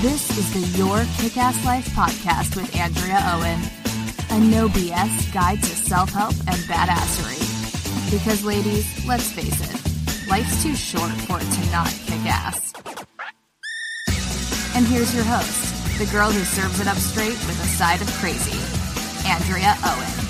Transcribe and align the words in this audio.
This 0.00 0.38
is 0.38 0.54
the 0.54 0.78
Your 0.78 1.02
Kick 1.16 1.36
Ass 1.36 1.64
Life 1.64 1.88
podcast 1.88 2.54
with 2.54 2.72
Andrea 2.76 3.18
Owen, 3.34 3.58
a 4.30 4.38
no 4.48 4.68
BS 4.68 5.34
guide 5.34 5.60
to 5.60 5.74
self 5.74 6.10
help 6.10 6.34
and 6.46 6.56
badassery. 6.70 7.42
Because, 8.08 8.44
ladies, 8.44 8.86
let's 9.08 9.32
face 9.32 9.60
it, 9.60 10.28
life's 10.30 10.62
too 10.62 10.76
short 10.76 11.10
for 11.26 11.38
it 11.40 11.50
to 11.50 11.72
not 11.72 11.88
kick 12.06 12.24
ass. 12.26 12.72
And 14.76 14.86
here's 14.86 15.12
your 15.12 15.24
host, 15.24 15.98
the 15.98 16.06
girl 16.12 16.30
who 16.30 16.44
serves 16.44 16.78
it 16.78 16.86
up 16.86 16.96
straight 16.96 17.30
with 17.30 17.60
a 17.60 17.66
side 17.66 18.00
of 18.00 18.06
crazy, 18.20 18.56
Andrea 19.28 19.74
Owen. 19.84 20.28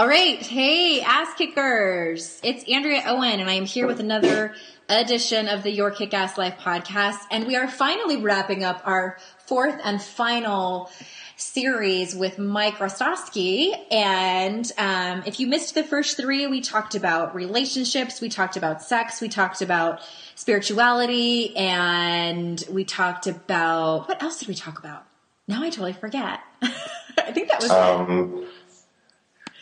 All 0.00 0.08
right. 0.08 0.38
Hey, 0.38 1.02
ass 1.02 1.34
kickers. 1.36 2.40
It's 2.42 2.64
Andrea 2.70 3.02
Owen, 3.04 3.38
and 3.38 3.50
I 3.50 3.52
am 3.52 3.66
here 3.66 3.86
with 3.86 4.00
another 4.00 4.54
edition 4.90 5.48
of 5.48 5.62
the 5.62 5.70
Your 5.70 5.90
Kick 5.90 6.12
Ass 6.12 6.36
Life 6.36 6.58
podcast. 6.58 7.18
And 7.30 7.46
we 7.46 7.56
are 7.56 7.68
finally 7.68 8.16
wrapping 8.16 8.64
up 8.64 8.82
our 8.84 9.18
fourth 9.46 9.80
and 9.84 10.02
final 10.02 10.90
series 11.36 12.14
with 12.14 12.38
Mike 12.38 12.74
Hrostoski. 12.74 13.72
And 13.90 14.70
um, 14.76 15.22
if 15.26 15.40
you 15.40 15.46
missed 15.46 15.74
the 15.74 15.84
first 15.84 16.16
three, 16.16 16.46
we 16.46 16.60
talked 16.60 16.94
about 16.94 17.34
relationships, 17.34 18.20
we 18.20 18.28
talked 18.28 18.56
about 18.56 18.82
sex, 18.82 19.20
we 19.20 19.28
talked 19.28 19.62
about 19.62 20.00
spirituality, 20.34 21.56
and 21.56 22.62
we 22.70 22.84
talked 22.84 23.26
about 23.26 24.08
what 24.08 24.22
else 24.22 24.38
did 24.38 24.48
we 24.48 24.54
talk 24.54 24.78
about? 24.78 25.06
Now 25.48 25.62
I 25.62 25.70
totally 25.70 25.92
forget. 25.94 26.40
I 26.62 27.32
think 27.32 27.48
that 27.48 27.60
was 27.62 27.70
Um, 27.70 28.46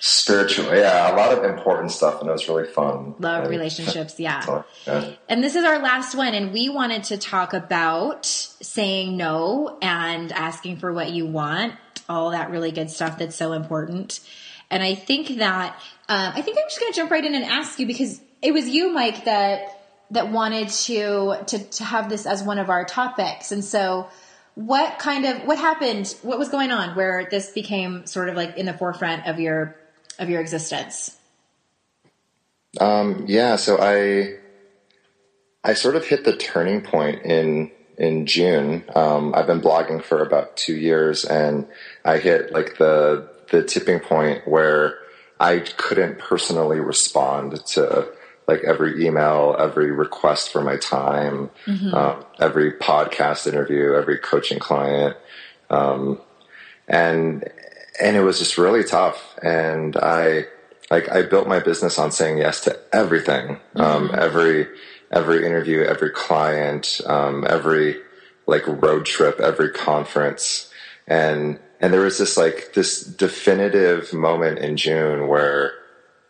spiritual, 0.01 0.67
yeah, 0.75 1.13
a 1.13 1.17
lot 1.17 1.37
of 1.37 1.45
important 1.45 1.91
stuff, 1.93 2.21
and 2.21 2.29
it 2.29 2.33
was 2.33 2.49
really 2.49 2.67
fun. 2.67 3.15
love 3.19 3.43
And- 3.43 3.51
relationships. 3.51 4.15
Yeah. 4.19 4.63
Yeah. 4.87 5.11
And 5.29 5.43
this 5.43 5.55
is 5.57 5.65
our 5.65 5.79
last 5.79 6.15
one, 6.15 6.35
and 6.35 6.53
we 6.53 6.69
wanted 6.69 7.05
to 7.05 7.19
talk 7.19 7.53
about 7.55 8.27
saying 8.27 9.17
no 9.17 9.79
and 9.83 10.33
asking 10.33 10.79
for 10.79 10.93
what 10.93 11.11
you 11.11 11.27
want, 11.27 11.75
all 12.09 12.31
that 12.31 12.51
really 12.51 12.71
good 12.73 12.91
stuff 12.91 13.19
that's 13.19 13.37
so 13.37 13.53
important. 13.53 14.21
And 14.71 14.83
I 14.83 14.95
think 14.95 15.39
that 15.39 15.75
um, 16.09 16.33
I 16.35 16.43
think 16.43 16.59
I'm 16.59 16.65
just 16.69 16.81
going 16.81 16.93
to 16.93 16.97
jump 16.97 17.11
right 17.11 17.25
in 17.25 17.35
and 17.35 17.45
ask 17.45 17.79
you 17.79 17.87
because 17.87 18.21
it 18.43 18.53
was 18.53 18.69
you, 18.69 18.93
Mike, 18.93 19.25
that 19.25 19.83
that 20.11 20.31
wanted 20.31 20.69
to 20.69 21.37
to 21.47 21.59
to 21.59 21.85
have 21.85 22.09
this 22.09 22.25
as 22.27 22.43
one 22.43 22.59
of 22.59 22.71
our 22.71 22.85
topics. 22.85 23.53
And 23.53 23.65
so, 23.65 24.09
what 24.55 24.99
kind 24.99 25.25
of 25.27 25.43
what 25.45 25.59
happened? 25.59 26.15
What 26.23 26.39
was 26.39 26.49
going 26.49 26.71
on 26.71 26.97
where 26.97 27.29
this 27.31 27.51
became 27.51 28.07
sort 28.07 28.29
of 28.29 28.37
like 28.37 28.57
in 28.57 28.67
the 28.67 28.73
forefront 28.75 29.27
of 29.27 29.39
your 29.41 29.77
of 30.19 30.29
your 30.29 30.41
existence? 30.41 31.17
Um, 32.81 33.25
yeah, 33.27 33.57
so 33.57 33.79
I 33.81 34.37
I 35.65 35.75
sort 35.75 35.97
of 35.97 36.05
hit 36.05 36.25
the 36.25 36.37
turning 36.37 36.83
point 36.83 37.23
in 37.25 37.71
in 37.97 38.27
June. 38.27 38.85
Um, 38.95 39.35
I've 39.35 39.47
been 39.47 39.61
blogging 39.61 40.03
for 40.03 40.23
about 40.23 40.57
two 40.57 40.75
years, 40.75 41.25
and 41.25 41.67
I 42.05 42.19
hit 42.19 42.53
like 42.53 42.79
the 42.79 43.29
the 43.51 43.63
tipping 43.63 44.01
point 44.01 44.47
where 44.47 44.99
I 45.41 45.61
couldn't 45.61 46.19
personally 46.19 46.81
respond 46.81 47.65
to 47.67 48.09
like 48.47 48.65
every 48.65 49.05
email, 49.05 49.55
every 49.59 49.93
request 49.93 50.51
for 50.51 50.63
my 50.63 50.77
time, 50.79 51.51
um, 51.93 52.25
every 52.41 52.73
podcast 52.73 53.47
interview, 53.47 53.95
every 53.95 54.19
coaching 54.19 54.59
client, 54.59 55.17
um, 55.69 56.19
and 56.89 57.45
and 58.01 58.17
it 58.17 58.23
was 58.23 58.39
just 58.39 58.59
really 58.59 58.85
tough. 58.85 59.39
And 59.43 59.97
I 59.97 60.47
like 60.91 61.09
I 61.11 61.23
built 61.23 61.49
my 61.49 61.61
business 61.61 61.99
on 61.99 62.13
saying 62.13 62.39
yes 62.39 62.63
to 62.63 62.79
everything, 62.93 63.59
um, 63.77 64.11
every 64.15 64.69
every 65.11 65.45
interview, 65.45 65.83
every 65.83 66.11
client, 66.11 67.01
um, 67.07 67.47
every 67.49 67.97
like 68.47 68.67
road 68.67 69.05
trip, 69.05 69.41
every 69.41 69.71
conference, 69.71 70.73
and 71.07 71.59
and 71.81 71.93
there 71.93 72.01
was 72.01 72.19
this 72.19 72.37
like 72.37 72.73
this 72.75 73.03
definitive 73.03 74.13
moment 74.13 74.59
in 74.59 74.77
June 74.77 75.29
where 75.29 75.73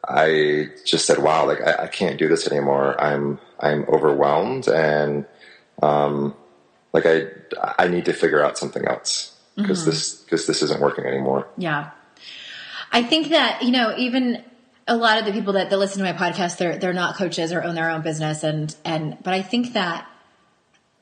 I 0.06 0.70
just 0.84 1.06
said, 1.06 1.18
"Wow, 1.18 1.46
like 1.46 1.60
I, 1.60 1.84
I 1.84 1.86
can't 1.86 2.18
do 2.18 2.28
this 2.28 2.48
anymore. 2.50 3.00
I'm 3.00 3.38
I'm 3.60 3.84
overwhelmed, 3.84 4.68
and 4.68 5.26
um, 5.82 6.34
like 6.92 7.06
I 7.06 7.26
I 7.78 7.88
need 7.88 8.06
to 8.06 8.12
figure 8.12 8.42
out 8.42 8.58
something 8.58 8.86
else 8.86 9.37
because 9.58 9.80
mm-hmm. 9.80 9.90
this 9.90 10.14
because 10.14 10.46
this 10.46 10.62
isn't 10.62 10.80
working 10.80 11.04
anymore." 11.04 11.46
Yeah. 11.58 11.90
I 12.90 13.02
think 13.02 13.28
that, 13.28 13.62
you 13.62 13.70
know, 13.70 13.94
even 13.96 14.42
a 14.86 14.96
lot 14.96 15.18
of 15.18 15.26
the 15.26 15.32
people 15.32 15.54
that, 15.54 15.70
that 15.70 15.78
listen 15.78 16.02
to 16.02 16.12
my 16.12 16.18
podcast, 16.18 16.56
they're, 16.56 16.78
they're 16.78 16.94
not 16.94 17.16
coaches 17.16 17.52
or 17.52 17.62
own 17.62 17.74
their 17.74 17.90
own 17.90 18.02
business. 18.02 18.42
And, 18.42 18.74
and, 18.84 19.18
but 19.22 19.34
I 19.34 19.42
think 19.42 19.74
that, 19.74 20.08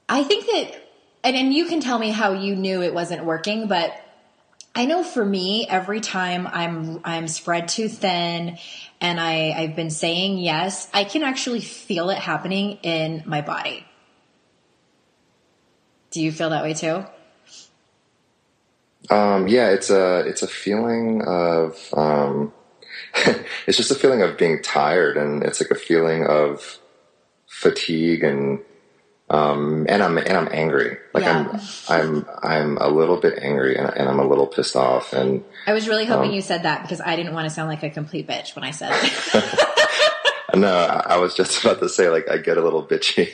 I 0.09 0.25
think 0.25 0.47
that, 0.47 0.83
and, 1.22 1.37
and 1.37 1.55
you 1.55 1.66
can 1.66 1.81
tell 1.81 1.99
me 1.99 2.11
how 2.11 2.33
you 2.33 2.56
knew 2.56 2.83
it 2.83 2.93
wasn't 2.93 3.25
working, 3.25 3.69
but 3.69 3.95
I 4.75 4.84
know 4.84 5.03
for 5.03 5.25
me, 5.25 5.66
every 5.69 6.00
time 6.00 6.47
I'm, 6.47 7.00
I'm 7.05 7.28
spread 7.28 7.69
too 7.69 7.89
thin 7.89 8.59
and 9.00 9.21
I, 9.21 9.53
I've 9.53 9.77
been 9.77 9.91
saying 9.91 10.39
yes, 10.39 10.91
I 10.93 11.05
can 11.05 11.22
actually 11.22 11.61
feel 11.61 12.11
it 12.11 12.19
happening 12.19 12.78
in 12.83 13.22
my 13.27 13.41
body. 13.41 13.87
Do 16.11 16.21
you 16.21 16.33
feel 16.33 16.50
that 16.50 16.62
way 16.62 16.75
too? 16.75 17.05
Um, 19.11 19.49
yeah, 19.49 19.71
it's 19.71 19.91
a 19.91 20.21
it's 20.21 20.43
a 20.43 20.49
feeling 20.49 21.22
of 21.27 21.78
um, 21.94 22.53
it's 23.67 23.77
just 23.77 23.91
a 23.91 23.94
feeling 23.94 24.22
of 24.22 24.37
being 24.37 24.62
tired, 24.62 25.17
and 25.17 25.43
it's 25.43 25.61
like 25.61 25.71
a 25.71 25.75
feeling 25.75 26.27
of 26.27 26.78
fatigue, 27.49 28.22
and 28.25 28.61
um, 29.31 29.87
and 29.89 30.03
I'm 30.03 30.19
and 30.19 30.33
I'm 30.37 30.49
angry. 30.53 30.99
Like 31.15 31.25
Yeah. 31.25 31.61
I'm 31.89 32.25
I'm 32.25 32.27
I'm 32.43 32.78
a 32.78 32.89
little 32.89 33.16
bit 33.16 33.39
angry, 33.41 33.77
and, 33.77 33.89
and 33.89 34.09
I'm 34.09 34.19
a 34.19 34.27
little 34.27 34.47
pissed 34.47 34.77
off, 34.77 35.12
and 35.12 35.45
I 35.66 35.72
was 35.72 35.89
really 35.89 36.05
hoping 36.05 36.33
you 36.33 36.41
said 36.43 36.62
that 36.65 36.83
because 36.83 37.00
I 37.00 37.16
didn't 37.16 37.34
want 37.34 37.49
to 37.49 37.50
sound 37.55 37.69
like 37.69 37.83
a 37.83 37.91
complete 37.91 38.27
bitch 38.27 38.55
when 38.55 38.65
I 38.65 38.71
said 38.71 38.91
it. 39.34 40.56
no, 40.56 40.75
I 40.75 41.16
was 41.19 41.34
just 41.34 41.61
about 41.65 41.81
to 41.81 41.89
say 41.89 42.09
like 42.09 42.28
I 42.31 42.39
get 42.39 42.56
a 42.56 42.62
little 42.62 42.84
bitchy. 42.87 43.28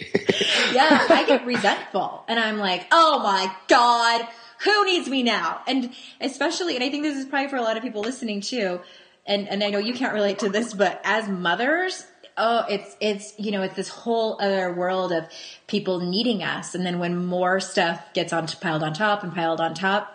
yeah, 0.74 1.06
I 1.08 1.24
get 1.26 1.46
resentful 1.46 2.24
and 2.28 2.38
I'm 2.38 2.58
like, 2.58 2.86
oh 2.90 3.20
my 3.22 3.54
God, 3.68 4.26
who 4.64 4.84
needs 4.84 5.08
me 5.08 5.22
now? 5.22 5.60
And 5.66 5.92
especially, 6.20 6.74
and 6.76 6.84
I 6.84 6.90
think 6.90 7.02
this 7.02 7.16
is 7.16 7.26
probably 7.26 7.48
for 7.48 7.56
a 7.56 7.62
lot 7.62 7.76
of 7.76 7.82
people 7.82 8.02
listening 8.02 8.40
too. 8.40 8.80
And, 9.26 9.48
and 9.48 9.62
I 9.62 9.70
know 9.70 9.78
you 9.78 9.94
can't 9.94 10.14
relate 10.14 10.40
to 10.40 10.48
this, 10.48 10.74
but 10.74 11.00
as 11.04 11.28
mothers, 11.28 12.06
oh, 12.36 12.64
it's, 12.68 12.96
it's, 13.00 13.34
you 13.38 13.50
know, 13.50 13.62
it's 13.62 13.74
this 13.74 13.88
whole 13.88 14.38
other 14.40 14.72
world 14.72 15.12
of 15.12 15.26
people 15.66 16.00
needing 16.00 16.42
us. 16.42 16.74
And 16.74 16.84
then 16.84 16.98
when 16.98 17.24
more 17.24 17.60
stuff 17.60 18.12
gets 18.14 18.32
on 18.32 18.46
piled 18.46 18.82
on 18.82 18.94
top 18.94 19.22
and 19.22 19.34
piled 19.34 19.60
on 19.60 19.74
top, 19.74 20.12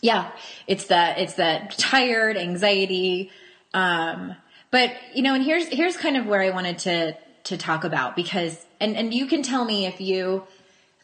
yeah, 0.00 0.30
it's 0.66 0.86
that, 0.86 1.18
it's 1.18 1.34
that 1.34 1.76
tired 1.78 2.36
anxiety. 2.36 3.30
Um, 3.74 4.34
but 4.70 4.92
you 5.14 5.22
know, 5.22 5.34
and 5.34 5.44
here's, 5.44 5.66
here's 5.68 5.96
kind 5.96 6.16
of 6.16 6.26
where 6.26 6.40
I 6.40 6.50
wanted 6.50 6.78
to, 6.80 7.16
to 7.44 7.56
talk 7.56 7.84
about 7.84 8.16
because, 8.16 8.64
and, 8.80 8.96
and 8.96 9.14
you 9.14 9.26
can 9.26 9.42
tell 9.42 9.64
me 9.64 9.86
if 9.86 10.00
you 10.00 10.44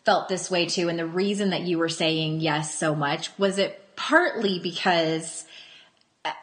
felt 0.09 0.31
this 0.31 0.51
way 0.51 0.65
too. 0.65 0.89
And 0.89 0.99
the 0.99 1.05
reason 1.05 1.51
that 1.51 1.65
you 1.65 1.77
were 1.77 1.91
saying 1.91 2.41
yes 2.41 2.75
so 2.75 2.95
much, 2.95 3.29
was 3.39 3.59
it 3.59 3.95
partly 3.95 4.59
because, 4.59 5.45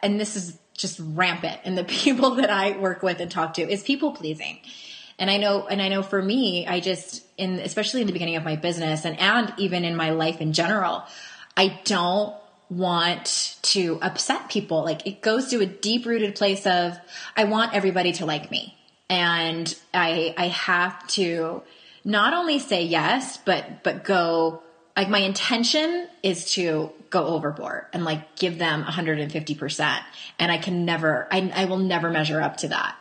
and 0.03 0.19
this 0.19 0.35
is 0.35 0.59
just 0.77 0.99
rampant 1.03 1.61
in 1.63 1.73
the 1.73 1.83
people 2.03 2.35
that 2.35 2.51
I 2.51 2.77
work 2.77 3.01
with 3.01 3.19
and 3.19 3.31
talk 3.31 3.55
to 3.55 3.63
is 3.63 3.81
people 3.81 4.11
pleasing. 4.11 4.59
And 5.17 5.31
I 5.31 5.37
know, 5.37 5.65
and 5.65 5.81
I 5.81 5.87
know 5.87 6.03
for 6.03 6.21
me, 6.21 6.67
I 6.67 6.79
just, 6.79 7.25
in, 7.39 7.53
especially 7.53 8.01
in 8.01 8.07
the 8.07 8.13
beginning 8.13 8.35
of 8.35 8.43
my 8.43 8.55
business 8.55 9.03
and, 9.03 9.19
and 9.19 9.51
even 9.57 9.83
in 9.83 9.95
my 9.95 10.11
life 10.11 10.41
in 10.41 10.53
general, 10.53 11.03
I 11.57 11.79
don't 11.85 12.35
want 12.69 13.57
to 13.63 13.97
upset 13.99 14.47
people. 14.47 14.83
Like 14.83 15.07
it 15.07 15.23
goes 15.23 15.47
to 15.47 15.61
a 15.61 15.65
deep 15.65 16.05
rooted 16.05 16.35
place 16.35 16.67
of, 16.67 16.99
I 17.35 17.45
want 17.45 17.73
everybody 17.73 18.11
to 18.11 18.27
like 18.27 18.51
me. 18.51 18.77
And 19.09 19.75
I, 19.91 20.35
I 20.37 20.49
have 20.49 21.07
to 21.07 21.63
not 22.05 22.33
only 22.33 22.59
say 22.59 22.83
yes, 22.83 23.37
but, 23.37 23.83
but 23.83 24.03
go, 24.03 24.61
like 24.95 25.09
my 25.09 25.19
intention 25.19 26.07
is 26.23 26.53
to 26.53 26.91
go 27.09 27.25
overboard 27.25 27.85
and 27.91 28.05
like 28.05 28.35
give 28.37 28.59
them 28.59 28.83
150%. 28.83 29.99
And 30.39 30.51
I 30.51 30.57
can 30.57 30.85
never, 30.85 31.27
I, 31.31 31.51
I 31.53 31.65
will 31.65 31.79
never 31.79 32.09
measure 32.09 32.39
up 32.39 32.57
to 32.57 32.69
that. 32.69 32.95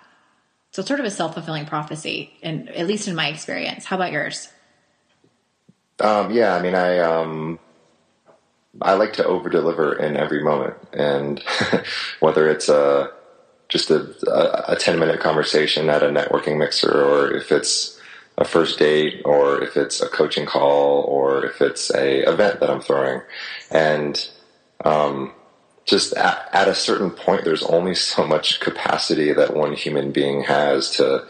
So 0.73 0.81
it's 0.81 0.89
sort 0.89 0.99
of 0.99 1.07
a 1.07 1.11
self-fulfilling 1.11 1.67
prophecy, 1.67 2.33
and 2.43 2.69
at 2.71 2.89
least 2.89 3.07
in 3.07 3.15
my 3.15 3.29
experience. 3.29 3.85
How 3.85 3.95
about 3.95 4.11
yours? 4.11 4.49
Um, 6.01 6.33
yeah, 6.33 6.57
I 6.57 6.61
mean, 6.61 6.75
I, 6.75 6.99
um, 6.99 7.61
I 8.83 8.95
like 8.95 9.13
to 9.15 9.25
over 9.25 9.49
deliver 9.49 9.95
in 9.95 10.17
every 10.17 10.43
moment, 10.43 10.75
and 10.93 11.41
whether 12.21 12.49
it's 12.49 12.69
a 12.69 13.13
just 13.69 13.91
a, 13.91 14.71
a, 14.71 14.77
10 14.77 14.99
minute 14.99 15.21
conversation 15.21 15.89
at 15.89 16.03
a 16.03 16.09
networking 16.09 16.59
mixer, 16.59 17.05
or 17.05 17.33
if 17.33 17.53
it's 17.53 17.94
a 18.37 18.45
first 18.45 18.79
date, 18.79 19.23
or 19.25 19.63
if 19.63 19.77
it's 19.77 20.01
a 20.03 20.09
coaching 20.09 20.47
call, 20.47 21.03
or 21.03 21.45
if 21.47 21.61
it's 21.61 21.95
a 21.95 22.29
event 22.29 22.61
that 22.61 22.71
I'm 22.71 22.81
throwing, 22.81 23.23
and 23.71 24.29
um, 24.85 25.33
just 25.85 26.15
at, 26.15 26.49
at, 26.53 26.69
a 26.69 26.75
certain 26.75 27.11
point, 27.11 27.45
there's 27.45 27.63
only 27.63 27.95
so 27.95 28.27
much 28.27 28.61
capacity 28.61 29.33
that 29.33 29.55
one 29.55 29.75
human 29.75 30.11
being 30.11 30.43
has 30.45 30.91
to, 30.97 31.27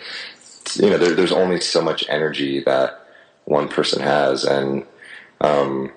you 0.76 0.90
know, 0.90 0.98
there, 0.98 1.14
there's 1.14 1.32
only 1.32 1.60
so 1.60 1.82
much 1.82 2.04
energy 2.08 2.60
that 2.60 3.06
one 3.44 3.68
person 3.68 4.02
has, 4.02 4.44
and 4.44 4.86
um, 5.40 5.92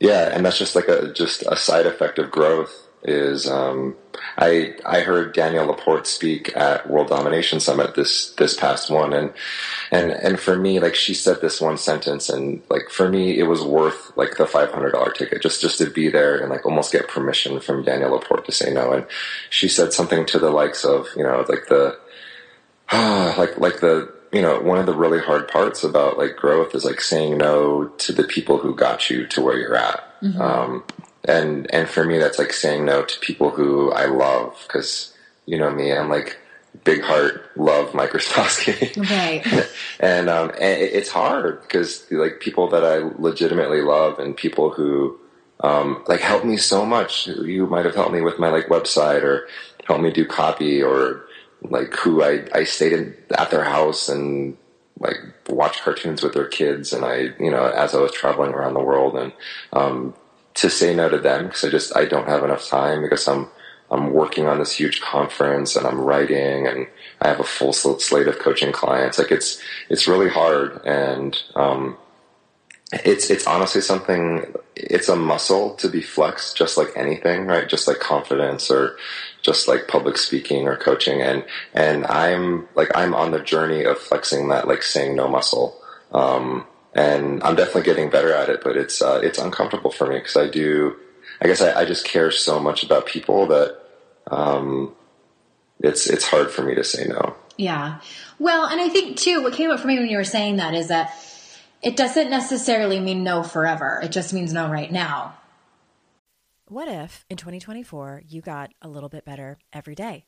yeah, 0.00 0.30
and 0.32 0.46
that's 0.46 0.58
just 0.58 0.74
like 0.74 0.88
a 0.88 1.12
just 1.12 1.42
a 1.42 1.56
side 1.56 1.86
effect 1.86 2.18
of 2.18 2.30
growth. 2.30 2.83
Is 3.06 3.46
um, 3.46 3.96
I 4.38 4.74
I 4.86 5.00
heard 5.00 5.34
Danielle 5.34 5.66
LaPorte 5.66 6.06
speak 6.06 6.56
at 6.56 6.88
World 6.88 7.08
Domination 7.08 7.60
Summit 7.60 7.94
this 7.94 8.30
this 8.30 8.56
past 8.56 8.88
one, 8.88 9.12
and 9.12 9.32
and 9.90 10.10
and 10.10 10.40
for 10.40 10.56
me, 10.56 10.80
like 10.80 10.94
she 10.94 11.12
said 11.12 11.42
this 11.42 11.60
one 11.60 11.76
sentence, 11.76 12.30
and 12.30 12.62
like 12.70 12.88
for 12.88 13.10
me, 13.10 13.38
it 13.38 13.42
was 13.42 13.62
worth 13.62 14.16
like 14.16 14.36
the 14.38 14.46
five 14.46 14.72
hundred 14.72 14.92
dollar 14.92 15.12
ticket 15.12 15.42
just 15.42 15.60
just 15.60 15.76
to 15.78 15.90
be 15.90 16.08
there 16.08 16.38
and 16.38 16.48
like 16.48 16.64
almost 16.64 16.92
get 16.92 17.08
permission 17.08 17.60
from 17.60 17.84
Danielle 17.84 18.12
LaPorte 18.12 18.46
to 18.46 18.52
say 18.52 18.72
no. 18.72 18.92
And 18.92 19.06
she 19.50 19.68
said 19.68 19.92
something 19.92 20.24
to 20.26 20.38
the 20.38 20.50
likes 20.50 20.84
of 20.84 21.08
you 21.14 21.24
know 21.24 21.44
like 21.46 21.66
the 21.68 21.98
ah, 22.90 23.34
like 23.38 23.58
like 23.58 23.80
the 23.80 24.14
you 24.34 24.42
know, 24.42 24.60
one 24.60 24.78
of 24.78 24.86
the 24.86 24.94
really 24.94 25.20
hard 25.20 25.46
parts 25.46 25.84
about 25.84 26.18
like 26.18 26.34
growth 26.34 26.74
is 26.74 26.84
like 26.84 27.00
saying 27.00 27.38
no 27.38 27.84
to 27.98 28.12
the 28.12 28.24
people 28.24 28.58
who 28.58 28.74
got 28.74 29.08
you 29.08 29.28
to 29.28 29.40
where 29.40 29.56
you're 29.56 29.76
at. 29.76 30.20
Mm-hmm. 30.20 30.40
Um, 30.42 30.84
and, 31.24 31.72
and 31.72 31.88
for 31.88 32.04
me, 32.04 32.18
that's 32.18 32.38
like 32.38 32.52
saying 32.52 32.84
no 32.84 33.04
to 33.04 33.18
people 33.20 33.50
who 33.50 33.90
I 33.92 34.06
love 34.06 34.62
because, 34.66 35.14
you 35.46 35.58
know 35.58 35.70
me, 35.70 35.92
I'm 35.92 36.08
like 36.08 36.38
big 36.82 37.02
heart, 37.02 37.50
love 37.56 37.94
Mike 37.94 38.10
Hrostoski. 38.10 38.94
Right. 39.10 39.70
and, 40.00 40.28
um, 40.28 40.50
and 40.50 40.80
it's 40.82 41.10
hard 41.10 41.62
because 41.62 42.06
like 42.10 42.40
people 42.40 42.68
that 42.70 42.84
I 42.84 42.98
legitimately 43.18 43.82
love 43.82 44.18
and 44.18 44.36
people 44.36 44.70
who, 44.70 45.18
um, 45.60 46.04
like 46.08 46.20
help 46.20 46.44
me 46.44 46.56
so 46.56 46.84
much. 46.84 47.26
You 47.26 47.66
might 47.66 47.84
have 47.84 47.94
helped 47.94 48.12
me 48.12 48.20
with 48.20 48.38
my 48.38 48.50
like 48.50 48.66
website 48.66 49.22
or 49.22 49.46
helped 49.84 50.02
me 50.02 50.10
do 50.10 50.26
copy 50.26 50.82
or 50.82 51.24
like 51.62 51.94
who 51.94 52.22
I, 52.22 52.46
I 52.52 52.64
stayed 52.64 52.92
in, 52.92 53.16
at 53.38 53.50
their 53.50 53.64
house 53.64 54.08
and 54.08 54.56
like 54.98 55.16
watched 55.48 55.82
cartoons 55.82 56.22
with 56.22 56.34
their 56.34 56.48
kids. 56.48 56.92
And 56.92 57.04
I, 57.04 57.30
you 57.38 57.50
know, 57.50 57.64
as 57.64 57.94
I 57.94 58.00
was 58.00 58.12
traveling 58.12 58.52
around 58.52 58.74
the 58.74 58.80
world 58.80 59.16
and, 59.16 59.32
um, 59.72 60.14
to 60.54 60.70
say 60.70 60.94
no 60.94 61.08
to 61.08 61.18
them 61.18 61.46
because 61.46 61.64
I 61.64 61.70
just, 61.70 61.96
I 61.96 62.04
don't 62.04 62.28
have 62.28 62.44
enough 62.44 62.68
time 62.68 63.02
because 63.02 63.26
I'm, 63.28 63.48
I'm 63.90 64.12
working 64.12 64.46
on 64.46 64.58
this 64.58 64.72
huge 64.72 65.00
conference 65.00 65.76
and 65.76 65.86
I'm 65.86 66.00
writing 66.00 66.66
and 66.66 66.86
I 67.20 67.28
have 67.28 67.40
a 67.40 67.44
full 67.44 67.72
slate 67.72 68.28
of 68.28 68.38
coaching 68.38 68.72
clients. 68.72 69.18
Like 69.18 69.30
it's, 69.30 69.60
it's 69.88 70.08
really 70.08 70.28
hard. 70.28 70.80
And, 70.84 71.40
um, 71.54 71.96
it's 73.04 73.30
it's 73.30 73.46
honestly 73.46 73.80
something 73.80 74.54
it's 74.76 75.08
a 75.08 75.16
muscle 75.16 75.74
to 75.76 75.88
be 75.88 76.02
flexed 76.02 76.56
just 76.56 76.76
like 76.76 76.88
anything 76.96 77.46
right 77.46 77.68
just 77.68 77.88
like 77.88 77.98
confidence 77.98 78.70
or 78.70 78.96
just 79.42 79.66
like 79.66 79.88
public 79.88 80.16
speaking 80.16 80.68
or 80.68 80.76
coaching 80.76 81.20
and 81.20 81.44
and 81.72 82.06
i'm 82.06 82.68
like 82.74 82.90
i'm 82.94 83.14
on 83.14 83.30
the 83.30 83.40
journey 83.40 83.84
of 83.84 83.98
flexing 83.98 84.48
that 84.48 84.68
like 84.68 84.82
saying 84.82 85.16
no 85.16 85.26
muscle 85.26 85.80
um, 86.12 86.64
and 86.94 87.42
i'm 87.42 87.54
definitely 87.54 87.82
getting 87.82 88.10
better 88.10 88.32
at 88.32 88.48
it 88.48 88.62
but 88.62 88.76
it's 88.76 89.02
uh, 89.02 89.20
it's 89.22 89.38
uncomfortable 89.38 89.90
for 89.90 90.06
me 90.06 90.18
because 90.18 90.36
i 90.36 90.48
do 90.48 90.96
i 91.40 91.46
guess 91.46 91.60
I, 91.60 91.80
I, 91.80 91.84
just 91.84 92.04
care 92.04 92.30
so 92.30 92.60
much 92.60 92.82
about 92.82 93.06
people 93.06 93.46
that 93.48 93.78
um, 94.30 94.94
it's 95.80 96.08
it's 96.08 96.24
hard 96.24 96.50
for 96.50 96.62
me 96.62 96.74
to 96.74 96.84
say 96.84 97.06
no 97.06 97.34
yeah 97.56 98.00
well 98.38 98.66
and 98.66 98.80
i 98.80 98.88
think 98.88 99.16
too 99.16 99.42
what 99.42 99.52
came 99.52 99.70
up 99.70 99.80
for 99.80 99.88
me 99.88 99.98
when 99.98 100.08
you 100.08 100.16
were 100.16 100.24
saying 100.24 100.56
that 100.56 100.74
is 100.74 100.88
that 100.88 101.14
it 101.84 101.96
doesn't 101.98 102.30
necessarily 102.30 102.98
mean 102.98 103.22
no 103.22 103.42
forever. 103.42 104.00
It 104.02 104.10
just 104.10 104.32
means 104.32 104.54
no 104.54 104.70
right 104.70 104.90
now. 104.90 105.34
What 106.66 106.88
if 106.88 107.26
in 107.28 107.36
2024 107.36 108.22
you 108.26 108.40
got 108.40 108.72
a 108.80 108.88
little 108.88 109.10
bit 109.10 109.26
better 109.26 109.58
every 109.70 109.94
day? 109.94 110.24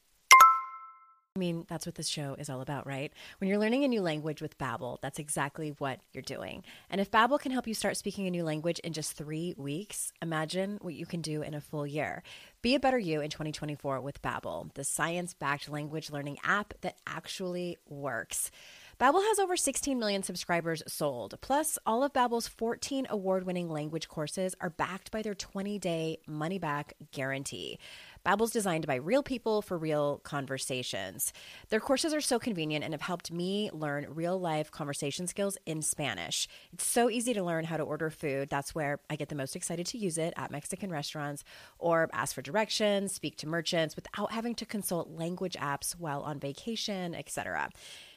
I 1.37 1.39
mean, 1.39 1.67
that's 1.69 1.85
what 1.85 1.97
this 1.97 2.09
show 2.09 2.35
is 2.39 2.49
all 2.49 2.63
about, 2.63 2.87
right? 2.87 3.13
When 3.39 3.49
you're 3.51 3.59
learning 3.59 3.85
a 3.85 3.89
new 3.89 4.01
language 4.01 4.41
with 4.41 4.57
Babbel, 4.57 4.97
that's 5.03 5.19
exactly 5.19 5.75
what 5.77 6.01
you're 6.13 6.23
doing. 6.23 6.65
And 6.89 6.99
if 6.99 7.11
Babbel 7.11 7.39
can 7.39 7.53
help 7.53 7.67
you 7.67 7.75
start 7.75 7.99
speaking 7.99 8.27
a 8.27 8.31
new 8.31 8.43
language 8.43 8.79
in 8.79 8.95
just 8.95 9.13
3 9.13 9.55
weeks, 9.59 10.15
imagine 10.23 10.79
what 10.81 10.95
you 10.95 11.05
can 11.05 11.21
do 11.21 11.43
in 11.43 11.53
a 11.53 11.61
full 11.61 11.87
year. 11.87 12.23
Be 12.63 12.75
a 12.75 12.81
better 12.81 12.99
you 12.99 13.21
in 13.21 13.29
2024 13.29 14.01
with 14.01 14.23
Babbel, 14.23 14.73
the 14.73 14.83
science-backed 14.83 15.69
language 15.69 16.11
learning 16.11 16.39
app 16.43 16.73
that 16.81 16.97
actually 17.07 17.77
works. 17.87 18.51
Babbel 18.99 19.23
has 19.23 19.39
over 19.39 19.59
16 19.59 19.99
million 19.99 20.23
subscribers 20.23 20.83
sold. 20.89 21.39
Plus, 21.43 21.79
all 21.85 22.03
of 22.03 22.15
Babbel's 22.15 22.49
14 22.49 23.07
award-winning 23.11 23.69
language 23.69 24.09
courses 24.09 24.55
are 24.59 24.71
backed 24.71 25.11
by 25.11 25.21
their 25.21 25.35
20-day 25.35 26.17
money-back 26.27 26.95
guarantee. 27.13 27.79
Babbel's 28.27 28.51
designed 28.51 28.89
by 28.89 28.97
real 28.97 29.23
people 29.23 29.63
for 29.63 29.79
real 29.79 30.21
conversations. 30.25 31.33
Their 31.69 31.79
courses 31.79 32.13
are 32.13 32.21
so 32.21 32.41
convenient 32.41 32.83
and 32.83 32.93
have 32.93 33.01
helped 33.01 33.31
me 33.31 33.71
learn 33.73 34.09
real-life 34.11 34.73
conversation 34.73 35.29
skills 35.29 35.57
in 35.65 35.81
Spanish. 35.81 36.49
It's 36.73 36.85
so 36.85 37.09
easy 37.09 37.35
to 37.35 37.45
learn 37.45 37.65
how 37.65 37.77
to 37.77 37.85
order 37.85 38.11
food. 38.11 38.49
That's 38.51 38.75
where 38.75 38.99
I 39.09 39.15
get 39.15 39.29
the 39.29 39.37
most 39.37 39.55
excited 39.55 39.87
to 39.87 39.99
use 39.99 40.19
it 40.19 40.35
at 40.37 40.51
Mexican 40.51 40.91
restaurants 40.91 41.45
or 41.79 42.11
ask 42.13 42.35
for 42.35 42.43
directions, 42.43 43.13
speak 43.13 43.37
to 43.37 43.47
merchants 43.47 43.95
without 43.95 44.33
having 44.33 44.57
to 44.57 44.67
consult 44.67 45.09
language 45.09 45.55
apps 45.55 45.93
while 45.93 46.23
on 46.23 46.41
vacation, 46.41 47.15
etc. 47.15 47.71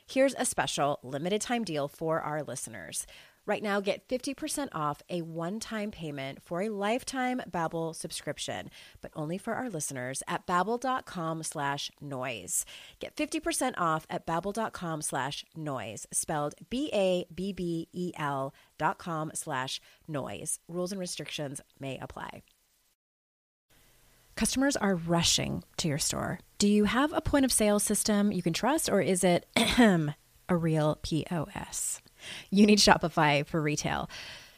Here's 0.08 0.34
a 0.40 0.46
special 0.46 0.98
limited 1.04 1.40
time 1.40 1.64
deal 1.64 1.88
for 1.88 2.20
our 2.20 2.42
listeners. 2.42 3.06
Right 3.50 3.64
now, 3.64 3.80
get 3.80 4.08
50% 4.08 4.70
off 4.74 5.02
a 5.10 5.24
one-time 5.24 5.90
payment 5.90 6.44
for 6.44 6.62
a 6.62 6.70
lifetime 6.70 7.42
Babbel 7.50 7.96
subscription, 7.96 8.70
but 9.02 9.10
only 9.16 9.40
for 9.40 9.56
our 9.56 9.72
listeners 9.72 10.22
at 10.28 10.46
babbel.com 10.46 11.42
slash 11.42 11.90
noise. 12.00 12.64
Get 13.00 13.16
50% 13.16 13.74
off 13.76 14.06
at 14.08 14.28
babbel.com 14.28 15.02
slash 15.02 15.46
noise, 15.56 16.06
spelled 16.12 16.54
B-A-B-B-E-L 16.70 18.54
dot 18.78 19.00
com 19.00 19.32
slash 19.34 19.82
noise. 20.08 20.60
Rules 20.68 20.92
and 20.92 21.02
restrictions 21.02 21.60
may 21.80 21.98
apply. 21.98 22.44
Customers 24.36 24.78
are 24.78 24.94
rushing 24.94 25.64
to 25.78 25.88
your 25.88 25.98
store. 25.98 26.40
Do 26.60 26.68
you 26.68 26.84
have 26.84 27.14
a 27.14 27.22
point 27.22 27.46
of 27.46 27.52
sale 27.52 27.80
system 27.80 28.32
you 28.32 28.44
can 28.44 28.54
trust, 28.54 28.90
or 28.92 29.02
is 29.02 29.24
it 29.24 29.48
a 29.58 30.56
real 30.56 31.00
POS? 31.02 32.00
You 32.50 32.66
need 32.66 32.80
Shopify 32.80 33.46
for 33.46 33.62
retail. 33.62 34.10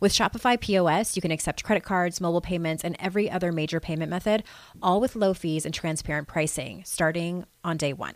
With 0.00 0.12
Shopify 0.12 0.60
POS, 0.60 1.16
you 1.16 1.22
can 1.22 1.30
accept 1.30 1.64
credit 1.64 1.82
cards, 1.82 2.20
mobile 2.20 2.40
payments, 2.40 2.84
and 2.84 2.96
every 3.00 3.30
other 3.30 3.50
major 3.50 3.80
payment 3.80 4.10
method, 4.10 4.44
all 4.80 5.00
with 5.00 5.16
low 5.16 5.34
fees 5.34 5.64
and 5.64 5.74
transparent 5.74 6.28
pricing, 6.28 6.82
starting 6.84 7.44
on 7.64 7.76
day 7.76 7.92
one. 7.92 8.14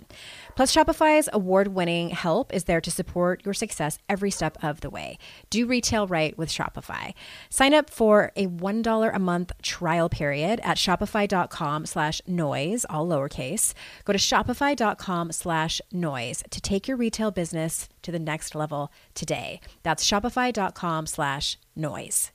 Plus, 0.57 0.75
Shopify's 0.75 1.29
award 1.33 1.69
winning 1.69 2.11
help 2.11 2.55
is 2.55 2.65
there 2.65 2.81
to 2.81 2.91
support 2.91 3.45
your 3.45 3.55
success 3.55 3.99
every 4.09 4.31
step 4.31 4.57
of 4.63 4.81
the 4.81 4.91
way. 4.91 5.19
Do 5.51 5.67
retail 5.67 6.07
right 6.07 6.37
with 6.39 6.49
Shopify. 6.49 7.15
Sign 7.51 7.75
up 7.75 7.91
for 7.91 8.33
a 8.37 8.47
$1 8.47 9.15
a 9.15 9.19
month 9.19 9.53
trial 9.63 10.09
period 10.09 10.61
at 10.63 10.79
shopify.com 10.79 11.87
slash 11.87 12.23
noise, 12.27 12.87
all 12.89 13.07
lowercase. 13.07 13.75
Go 14.05 14.13
to 14.13 14.19
shopify.com 14.19 15.33
slash 15.33 15.81
noise 15.93 16.43
to 16.51 16.61
take 16.61 16.87
your 16.87 16.97
retail 16.97 17.31
business 17.31 17.89
to 18.03 18.13
the 18.13 18.19
next 18.19 18.55
level 18.55 18.93
today. 19.15 19.61
That's 19.83 20.09
shopify.com 20.09 21.07
slash 21.07 21.59
noise. 21.75 22.31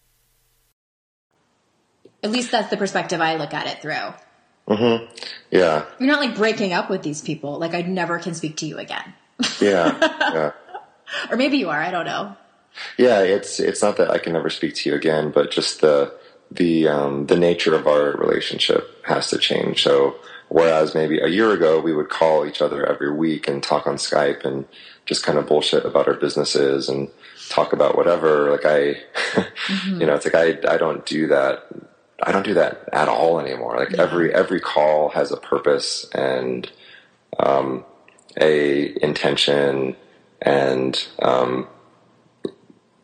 At 2.24 2.32
least 2.32 2.52
that's 2.52 2.70
the 2.70 2.78
perspective 2.78 3.22
I 3.22 3.36
look 3.36 3.54
at 3.54 3.68
it 3.68 3.82
through. 3.82 4.14
Mm-hmm. 4.68 5.06
Yeah. 5.52 5.86
You're 6.00 6.10
not 6.10 6.20
like 6.20 6.36
breaking 6.36 6.74
up 6.74 6.90
with 6.90 7.04
these 7.04 7.22
people. 7.22 7.58
Like 7.60 7.74
I 7.74 7.82
never 7.82 8.20
can 8.20 8.34
speak 8.34 8.58
to 8.58 8.66
you 8.66 8.78
again. 8.78 9.14
yeah. 9.62 9.98
Yeah. 10.02 10.52
or 11.32 11.38
maybe 11.38 11.58
you 11.58 11.70
are. 11.70 11.80
I 11.82 11.92
don't 11.92 12.06
know. 12.06 12.36
Yeah. 12.98 13.22
It's, 13.22 13.60
it's 13.60 13.82
not 13.82 13.98
that 13.98 14.10
I 14.10 14.18
can 14.18 14.34
never 14.34 14.50
speak 14.50 14.76
to 14.76 14.90
you 14.90 14.96
again, 14.96 15.32
but 15.32 15.52
just 15.52 15.82
the, 15.82 16.14
the 16.52 16.88
um, 16.88 17.26
the 17.26 17.38
nature 17.38 17.76
of 17.76 17.88
our 17.88 18.12
relationship 18.12 19.06
has 19.06 19.30
to 19.30 19.38
change. 19.38 19.84
So 19.84 20.16
whereas 20.50 20.96
maybe 20.96 21.20
a 21.20 21.28
year 21.28 21.52
ago 21.52 21.80
we 21.80 21.94
would 21.94 22.10
call 22.10 22.46
each 22.46 22.62
other 22.62 22.86
every 22.86 23.12
week 23.12 23.48
and 23.48 23.62
talk 23.62 23.86
on 23.86 23.96
Skype 23.96 24.46
and 24.46 24.66
just 25.06 25.24
kind 25.24 25.38
of 25.38 25.48
bullshit 25.48 25.86
about 25.86 26.08
our 26.08 26.14
businesses 26.14 26.90
and 26.90 27.10
talk 27.50 27.74
about 27.74 27.96
whatever. 27.96 28.52
Like 28.52 28.66
I, 28.66 29.02
mm-hmm. 29.34 30.02
you 30.02 30.08
know, 30.08 30.16
it's 30.16 30.26
like 30.26 30.36
I 30.36 30.74
I 30.74 30.78
don't 30.78 31.06
do 31.06 31.28
that. 31.28 31.68
I 32.22 32.32
don't 32.32 32.46
do 32.46 32.56
that 32.56 32.90
at 32.94 33.08
all 33.08 33.40
anymore. 33.40 33.78
Like 33.78 33.92
yeah. 33.92 34.02
every 34.02 34.34
every 34.34 34.60
call 34.60 35.10
has 35.10 35.32
a 35.32 35.38
purpose 35.38 36.10
and 36.14 36.72
um, 37.40 37.86
a 38.40 39.04
intention 39.04 39.96
and 40.42 41.08
um, 41.22 41.68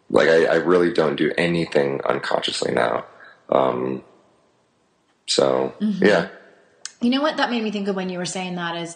like 0.10 0.30
I, 0.30 0.46
I, 0.46 0.56
really 0.56 0.94
don't 0.94 1.16
do 1.16 1.32
anything 1.38 2.02
unconsciously 2.06 2.72
now. 2.72 3.06
Um, 3.50 4.04
so 5.28 5.74
mm-hmm. 5.82 6.06
yeah. 6.06 6.30
You 7.02 7.10
know 7.10 7.22
what 7.22 7.38
that 7.38 7.50
made 7.50 7.64
me 7.64 7.72
think 7.72 7.88
of 7.88 7.96
when 7.96 8.10
you 8.10 8.18
were 8.18 8.26
saying 8.26 8.56
that 8.56 8.78
is, 8.78 8.96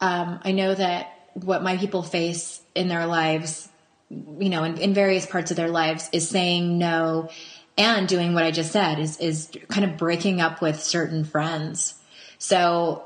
um, 0.00 0.40
I 0.44 0.52
know 0.52 0.74
that 0.74 1.30
what 1.34 1.62
my 1.62 1.76
people 1.76 2.02
face 2.02 2.60
in 2.74 2.88
their 2.88 3.06
lives, 3.06 3.68
you 4.10 4.48
know, 4.48 4.64
in, 4.64 4.76
in 4.78 4.94
various 4.94 5.24
parts 5.24 5.50
of 5.50 5.56
their 5.56 5.68
lives, 5.68 6.08
is 6.12 6.28
saying 6.28 6.78
no 6.78 7.30
and 7.78 8.08
doing 8.08 8.34
what 8.34 8.44
I 8.44 8.50
just 8.50 8.72
said 8.72 8.98
is 8.98 9.18
is 9.18 9.50
kind 9.68 9.90
of 9.90 9.96
breaking 9.96 10.40
up 10.40 10.60
with 10.60 10.82
certain 10.82 11.24
friends. 11.24 11.94
So 12.38 13.04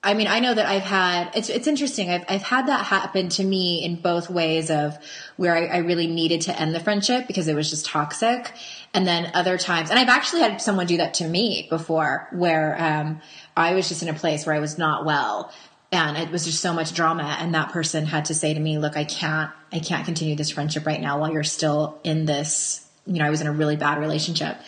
I 0.00 0.14
mean, 0.14 0.28
I 0.28 0.38
know 0.38 0.54
that 0.54 0.66
I've 0.66 0.82
had 0.82 1.34
it's 1.34 1.48
it's 1.48 1.66
interesting. 1.66 2.08
I've 2.08 2.24
I've 2.28 2.42
had 2.42 2.68
that 2.68 2.84
happen 2.84 3.30
to 3.30 3.44
me 3.44 3.82
in 3.84 3.96
both 3.96 4.30
ways 4.30 4.70
of 4.70 4.96
where 5.36 5.56
I, 5.56 5.66
I, 5.66 5.76
really 5.78 6.06
needed 6.06 6.42
to 6.42 6.58
end 6.58 6.72
the 6.72 6.80
friendship 6.80 7.26
because 7.26 7.48
it 7.48 7.56
was 7.56 7.68
just 7.68 7.84
toxic, 7.84 8.52
and 8.94 9.06
then 9.06 9.32
other 9.34 9.58
times, 9.58 9.90
and 9.90 9.98
I've 9.98 10.08
actually 10.08 10.42
had 10.42 10.62
someone 10.62 10.86
do 10.86 10.98
that 10.98 11.14
to 11.14 11.26
me 11.26 11.66
before, 11.68 12.28
where 12.30 12.80
um, 12.80 13.20
I 13.56 13.74
was 13.74 13.88
just 13.88 14.02
in 14.02 14.08
a 14.08 14.14
place 14.14 14.46
where 14.46 14.54
I 14.54 14.60
was 14.60 14.78
not 14.78 15.04
well, 15.04 15.52
and 15.90 16.16
it 16.18 16.30
was 16.30 16.44
just 16.44 16.60
so 16.60 16.72
much 16.72 16.92
drama, 16.92 17.36
and 17.40 17.54
that 17.54 17.72
person 17.72 18.04
had 18.04 18.26
to 18.26 18.34
say 18.34 18.52
to 18.52 18.60
me, 18.60 18.78
"Look, 18.78 18.96
I 18.96 19.04
can't 19.04 19.50
I 19.72 19.78
can't 19.78 20.04
continue 20.04 20.36
this 20.36 20.50
friendship 20.50 20.86
right 20.86 21.00
now 21.00 21.18
while 21.20 21.32
you're 21.32 21.44
still 21.44 21.98
in 22.04 22.26
this." 22.26 22.84
You 23.06 23.20
know, 23.20 23.24
I 23.24 23.30
was 23.30 23.40
in 23.40 23.46
a 23.46 23.52
really 23.52 23.76
bad 23.76 23.98
relationship, 23.98 24.58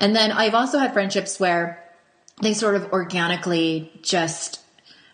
and 0.00 0.16
then 0.16 0.32
I've 0.32 0.54
also 0.54 0.78
had 0.78 0.92
friendships 0.92 1.38
where 1.38 1.82
they 2.40 2.54
sort 2.54 2.74
of 2.74 2.92
organically 2.92 3.92
just 4.02 4.60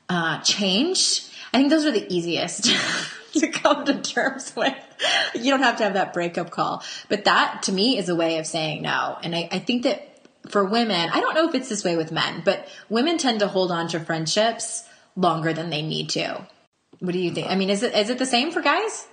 uh, 0.09 0.41
changed. 0.43 1.25
I 1.53 1.59
think 1.59 1.71
those 1.71 1.85
are 1.85 1.91
the 1.91 2.07
easiest 2.13 2.65
to 3.35 3.49
come 3.49 3.85
to 3.85 4.01
terms 4.01 4.53
with. 4.57 4.75
You 5.35 5.51
don't 5.51 5.63
have 5.63 5.79
to 5.79 5.85
have 5.85 5.95
that 5.95 6.13
breakup 6.13 6.51
call. 6.51 6.83
But 7.09 7.25
that 7.25 7.65
to 7.65 7.73
me 7.73 7.99
is 7.99 8.09
a 8.09 8.15
way 8.15 8.39
of 8.39 8.47
saying 8.47 8.83
no. 8.83 9.19
And 9.23 9.35
I, 9.35 9.49
I 9.51 9.59
think 9.59 9.83
that 9.85 10.05
for 10.49 10.65
women, 10.65 11.11
I 11.13 11.21
don't 11.21 11.35
know 11.35 11.49
if 11.49 11.55
it's 11.55 11.69
this 11.69 11.85
way 11.85 11.97
with 11.97 12.13
men, 12.13 12.43
but 12.45 12.69
women 12.89 13.19
tend 13.19 13.41
to 13.41 13.49
hold 13.49 13.71
on 13.71 13.89
to 13.89 14.01
friendships 14.01 14.88
longer 15.19 15.53
than 15.53 15.71
they 15.71 15.83
need 15.83 16.09
to. 16.11 16.47
What 17.01 17.13
do 17.13 17.19
you 17.19 17.33
think? 17.33 17.51
I 17.51 17.57
mean, 17.57 17.71
is 17.71 17.83
it 17.83 17.95
is 17.95 18.11
it 18.11 18.19
the 18.19 18.27
same 18.27 18.51
for 18.51 18.63
guys? 18.63 19.07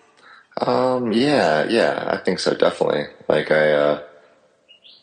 Um, 0.61 1.11
yeah, 1.11 1.65
yeah, 1.67 2.07
I 2.07 2.17
think 2.17 2.39
so, 2.39 2.55
definitely. 2.55 3.07
Like 3.27 3.51
I, 3.51 3.73
uh, 3.73 4.03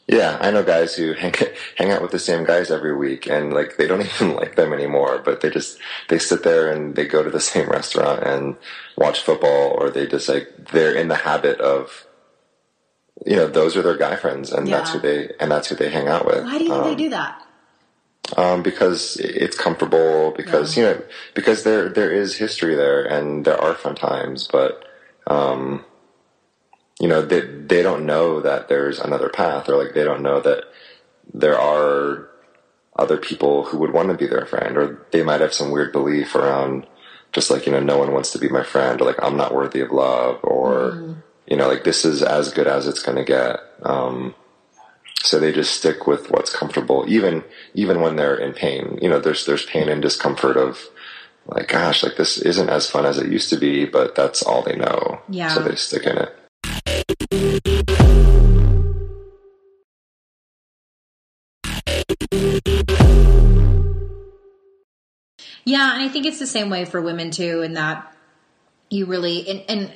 yeah, 0.08 0.38
I 0.40 0.50
know 0.50 0.62
guys 0.62 0.96
who 0.96 1.12
hang 1.12 1.34
hang 1.76 1.90
out 1.90 2.02
with 2.02 2.10
the 2.10 2.18
same 2.18 2.44
guys 2.44 2.70
every 2.70 2.96
week, 2.96 3.28
and 3.28 3.52
like 3.52 3.76
they 3.76 3.86
don't 3.86 4.00
even 4.14 4.34
like 4.34 4.56
them 4.56 4.72
anymore. 4.72 5.20
But 5.24 5.40
they 5.40 5.50
just 5.50 5.78
they 6.08 6.18
sit 6.18 6.42
there 6.42 6.72
and 6.72 6.94
they 6.94 7.06
go 7.06 7.22
to 7.22 7.30
the 7.30 7.40
same 7.52 7.68
restaurant 7.68 8.22
and 8.22 8.56
watch 8.96 9.20
football, 9.22 9.76
or 9.78 9.90
they 9.90 10.06
just 10.06 10.28
like 10.28 10.70
they're 10.72 10.94
in 10.94 11.08
the 11.08 11.16
habit 11.16 11.60
of, 11.60 12.06
you 13.26 13.36
know, 13.36 13.46
those 13.46 13.76
are 13.76 13.82
their 13.82 13.98
guy 13.98 14.16
friends, 14.16 14.52
and 14.52 14.66
yeah. 14.66 14.78
that's 14.78 14.92
who 14.92 15.00
they 15.00 15.32
and 15.38 15.50
that's 15.50 15.68
who 15.68 15.76
they 15.76 15.90
hang 15.90 16.08
out 16.08 16.26
with. 16.26 16.44
Why 16.44 16.58
do 16.58 16.64
you 16.64 16.70
think 16.70 16.84
um, 16.84 16.90
they 16.90 16.96
do 16.96 17.10
that? 17.10 17.42
Um, 18.36 18.62
because 18.62 19.16
it's 19.16 19.58
comfortable. 19.58 20.32
Because 20.36 20.76
yeah. 20.76 20.82
you 20.82 20.94
know, 20.94 21.02
because 21.34 21.64
there 21.64 21.88
there 21.88 22.12
is 22.12 22.36
history 22.36 22.74
there, 22.74 23.04
and 23.04 23.44
there 23.44 23.60
are 23.60 23.74
fun 23.74 23.94
times, 23.94 24.48
but. 24.50 24.84
Um, 25.26 25.84
you 27.02 27.08
know, 27.08 27.20
they, 27.20 27.40
they 27.40 27.82
don't 27.82 28.06
know 28.06 28.40
that 28.40 28.68
there's 28.68 29.00
another 29.00 29.28
path 29.28 29.68
or 29.68 29.76
like 29.76 29.92
they 29.92 30.04
don't 30.04 30.22
know 30.22 30.40
that 30.40 30.64
there 31.34 31.58
are 31.58 32.28
other 32.96 33.16
people 33.16 33.64
who 33.64 33.78
would 33.78 33.92
want 33.92 34.08
to 34.10 34.16
be 34.16 34.28
their 34.28 34.46
friend 34.46 34.76
or 34.76 35.04
they 35.10 35.24
might 35.24 35.40
have 35.40 35.52
some 35.52 35.72
weird 35.72 35.90
belief 35.90 36.36
around 36.36 36.86
just 37.32 37.50
like, 37.50 37.66
you 37.66 37.72
know, 37.72 37.80
no 37.80 37.98
one 37.98 38.12
wants 38.12 38.30
to 38.32 38.38
be 38.38 38.48
my 38.48 38.62
friend 38.62 39.00
or 39.00 39.04
like 39.04 39.22
I'm 39.22 39.36
not 39.36 39.54
worthy 39.54 39.80
of 39.80 39.90
love 39.90 40.38
or, 40.44 40.92
mm. 40.92 41.22
you 41.46 41.56
know, 41.56 41.66
like 41.66 41.82
this 41.82 42.04
is 42.04 42.22
as 42.22 42.52
good 42.52 42.68
as 42.68 42.86
it's 42.86 43.02
going 43.02 43.18
to 43.18 43.24
get. 43.24 43.58
Um, 43.82 44.36
so 45.22 45.38
they 45.38 45.52
just 45.52 45.74
stick 45.74 46.06
with 46.06 46.30
what's 46.30 46.54
comfortable, 46.54 47.04
even, 47.08 47.44
even 47.74 48.00
when 48.00 48.16
they're 48.16 48.36
in 48.36 48.52
pain. 48.52 48.98
You 49.00 49.08
know, 49.08 49.20
there's, 49.20 49.46
there's 49.46 49.64
pain 49.64 49.88
and 49.88 50.02
discomfort 50.02 50.56
of 50.56 50.88
like, 51.46 51.68
gosh, 51.68 52.02
like 52.02 52.16
this 52.16 52.38
isn't 52.38 52.68
as 52.68 52.90
fun 52.90 53.06
as 53.06 53.18
it 53.18 53.30
used 53.30 53.50
to 53.50 53.56
be, 53.56 53.84
but 53.84 54.14
that's 54.14 54.42
all 54.42 54.62
they 54.62 54.76
know. 54.76 55.20
Yeah. 55.28 55.48
So 55.48 55.62
they 55.62 55.76
stick 55.76 56.04
in 56.04 56.18
it. 56.18 56.36
Yeah, 65.64 65.94
and 65.94 66.02
I 66.02 66.08
think 66.08 66.26
it's 66.26 66.40
the 66.40 66.46
same 66.46 66.70
way 66.70 66.84
for 66.84 67.00
women 67.00 67.30
too, 67.30 67.62
in 67.62 67.74
that 67.74 68.12
you 68.90 69.06
really 69.06 69.48
and, 69.48 69.64
and 69.68 69.92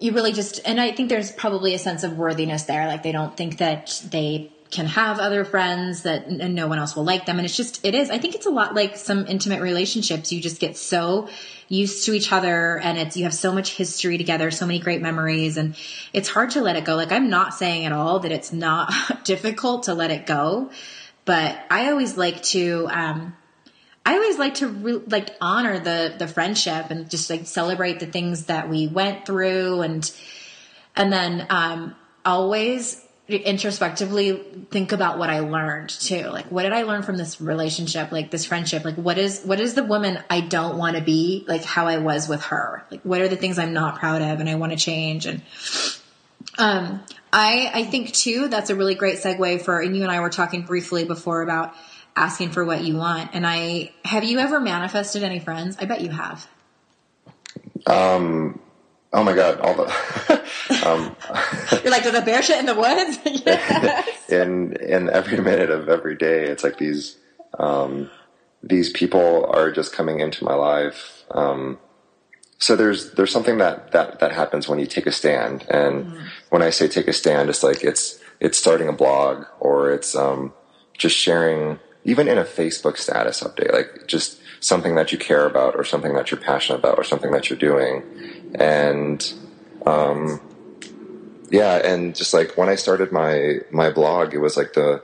you 0.00 0.12
really 0.12 0.32
just 0.32 0.60
and 0.64 0.80
I 0.80 0.92
think 0.92 1.08
there's 1.08 1.30
probably 1.30 1.74
a 1.74 1.78
sense 1.78 2.02
of 2.02 2.16
worthiness 2.16 2.64
there. 2.64 2.86
Like 2.88 3.02
they 3.02 3.12
don't 3.12 3.36
think 3.36 3.58
that 3.58 4.02
they 4.10 4.50
can 4.70 4.86
have 4.86 5.18
other 5.18 5.44
friends 5.44 6.02
that 6.02 6.26
and 6.26 6.54
no 6.54 6.68
one 6.68 6.78
else 6.78 6.96
will 6.96 7.04
like 7.04 7.26
them. 7.26 7.38
And 7.38 7.44
it's 7.44 7.56
just 7.56 7.84
it 7.84 7.94
is 7.94 8.10
i 8.10 8.18
think 8.18 8.34
it's 8.34 8.46
a 8.46 8.50
lot 8.50 8.74
like 8.74 8.96
some 8.96 9.26
intimate 9.26 9.60
relationships. 9.60 10.32
You 10.32 10.40
just 10.40 10.58
get 10.58 10.76
so 10.76 11.28
used 11.68 12.06
to 12.06 12.14
each 12.14 12.32
other 12.32 12.78
and 12.78 12.98
it's 12.98 13.16
you 13.16 13.24
have 13.24 13.34
so 13.34 13.52
much 13.52 13.76
history 13.76 14.16
together 14.16 14.50
so 14.50 14.66
many 14.66 14.78
great 14.78 15.02
memories 15.02 15.56
and 15.56 15.76
it's 16.12 16.28
hard 16.28 16.50
to 16.50 16.62
let 16.62 16.76
it 16.76 16.84
go. 16.84 16.96
Like 16.96 17.12
i'm 17.12 17.28
not 17.28 17.52
saying 17.52 17.84
at 17.84 17.92
all 17.92 18.20
that 18.20 18.32
it's 18.32 18.52
not 18.52 18.92
difficult 19.24 19.84
to 19.84 19.94
let 19.94 20.10
it 20.10 20.26
go 20.26 20.70
but 21.26 21.58
i 21.70 21.90
always 21.90 22.16
like 22.16 22.42
to 22.42 22.88
um 22.90 23.36
I 24.04 24.14
always 24.14 24.38
like 24.38 24.54
to 24.54 24.68
re- 24.68 25.02
like 25.06 25.30
honor 25.40 25.78
the 25.78 26.14
the 26.18 26.26
friendship 26.26 26.90
and 26.90 27.10
just 27.10 27.30
like 27.30 27.46
celebrate 27.46 28.00
the 28.00 28.06
things 28.06 28.46
that 28.46 28.68
we 28.68 28.88
went 28.88 29.26
through 29.26 29.82
and 29.82 30.10
and 30.96 31.12
then 31.12 31.46
um 31.50 31.94
always 32.24 33.06
introspectively 33.38 34.42
think 34.70 34.92
about 34.92 35.18
what 35.18 35.30
I 35.30 35.40
learned 35.40 35.90
too. 35.90 36.28
Like, 36.28 36.46
what 36.46 36.64
did 36.64 36.72
I 36.72 36.82
learn 36.82 37.02
from 37.02 37.16
this 37.16 37.40
relationship, 37.40 38.12
like 38.12 38.30
this 38.30 38.44
friendship? 38.44 38.84
Like, 38.84 38.96
what 38.96 39.18
is, 39.18 39.42
what 39.42 39.60
is 39.60 39.74
the 39.74 39.84
woman 39.84 40.22
I 40.28 40.40
don't 40.40 40.76
want 40.76 40.96
to 40.96 41.02
be, 41.02 41.44
like 41.46 41.64
how 41.64 41.86
I 41.86 41.98
was 41.98 42.28
with 42.28 42.42
her? 42.46 42.84
Like, 42.90 43.02
what 43.02 43.20
are 43.20 43.28
the 43.28 43.36
things 43.36 43.58
I'm 43.58 43.72
not 43.72 43.98
proud 43.98 44.22
of 44.22 44.40
and 44.40 44.48
I 44.48 44.56
want 44.56 44.72
to 44.72 44.78
change? 44.78 45.26
And, 45.26 45.42
um, 46.58 47.02
I, 47.32 47.70
I 47.72 47.84
think 47.84 48.12
too, 48.12 48.48
that's 48.48 48.70
a 48.70 48.74
really 48.74 48.96
great 48.96 49.18
segue 49.18 49.62
for, 49.62 49.80
and 49.80 49.96
you 49.96 50.02
and 50.02 50.10
I 50.10 50.20
were 50.20 50.30
talking 50.30 50.62
briefly 50.62 51.04
before 51.04 51.42
about 51.42 51.74
asking 52.16 52.50
for 52.50 52.64
what 52.64 52.82
you 52.82 52.96
want. 52.96 53.30
And 53.34 53.46
I, 53.46 53.92
have 54.04 54.24
you 54.24 54.38
ever 54.38 54.60
manifested 54.60 55.22
any 55.22 55.38
friends? 55.38 55.76
I 55.80 55.84
bet 55.84 56.00
you 56.00 56.10
have. 56.10 56.48
Um, 57.86 58.60
Oh 59.12 59.24
my 59.24 59.34
god! 59.34 59.58
All 59.58 59.74
the 59.74 59.86
um, 60.86 61.16
you're 61.82 61.90
like, 61.90 62.04
the 62.04 62.22
bear 62.24 62.42
shit 62.42 62.60
in 62.60 62.66
the 62.66 62.74
woods? 62.74 63.18
yes. 63.44 64.30
in 64.30 64.76
in 64.76 65.10
every 65.10 65.40
minute 65.40 65.70
of 65.70 65.88
every 65.88 66.14
day, 66.14 66.44
it's 66.44 66.62
like 66.62 66.78
these 66.78 67.16
um, 67.58 68.08
these 68.62 68.90
people 68.90 69.46
are 69.46 69.72
just 69.72 69.92
coming 69.92 70.20
into 70.20 70.44
my 70.44 70.54
life. 70.54 71.24
Um, 71.32 71.78
so 72.58 72.76
there's 72.76 73.12
there's 73.14 73.32
something 73.32 73.58
that 73.58 73.90
that 73.90 74.20
that 74.20 74.32
happens 74.32 74.68
when 74.68 74.78
you 74.78 74.86
take 74.86 75.06
a 75.06 75.12
stand, 75.12 75.66
and 75.68 76.06
mm. 76.06 76.22
when 76.50 76.62
I 76.62 76.70
say 76.70 76.86
take 76.86 77.08
a 77.08 77.12
stand, 77.12 77.48
it's 77.48 77.64
like 77.64 77.82
it's 77.82 78.20
it's 78.38 78.58
starting 78.58 78.86
a 78.86 78.92
blog 78.92 79.44
or 79.58 79.90
it's 79.90 80.14
um, 80.14 80.52
just 80.96 81.16
sharing, 81.16 81.80
even 82.04 82.28
in 82.28 82.38
a 82.38 82.44
Facebook 82.44 82.96
status 82.96 83.42
update, 83.42 83.72
like 83.72 84.06
just 84.06 84.40
something 84.60 84.94
that 84.94 85.12
you 85.12 85.18
care 85.18 85.46
about 85.46 85.74
or 85.74 85.84
something 85.84 86.14
that 86.14 86.30
you're 86.30 86.40
passionate 86.40 86.78
about 86.78 86.98
or 86.98 87.04
something 87.04 87.30
that 87.32 87.50
you're 87.50 87.58
doing. 87.58 88.02
And 88.54 89.32
um, 89.86 90.40
yeah, 91.50 91.76
and 91.76 92.14
just 92.14 92.32
like 92.32 92.56
when 92.56 92.68
I 92.68 92.74
started 92.74 93.12
my 93.12 93.58
my 93.70 93.90
blog, 93.90 94.34
it 94.34 94.38
was 94.38 94.56
like 94.56 94.74
the 94.74 95.02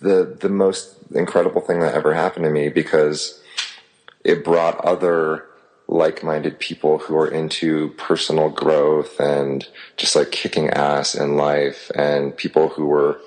the 0.00 0.36
the 0.40 0.48
most 0.48 0.96
incredible 1.14 1.60
thing 1.60 1.80
that 1.80 1.94
ever 1.94 2.14
happened 2.14 2.44
to 2.44 2.50
me 2.50 2.68
because 2.68 3.42
it 4.24 4.44
brought 4.44 4.78
other 4.84 5.46
like-minded 5.88 6.58
people 6.60 6.98
who 6.98 7.16
are 7.16 7.26
into 7.26 7.88
personal 7.90 8.48
growth 8.48 9.18
and 9.18 9.66
just 9.96 10.14
like 10.14 10.30
kicking 10.30 10.70
ass 10.70 11.16
in 11.16 11.36
life 11.36 11.90
and 11.96 12.36
people 12.36 12.68
who 12.68 12.86
were 12.86 13.20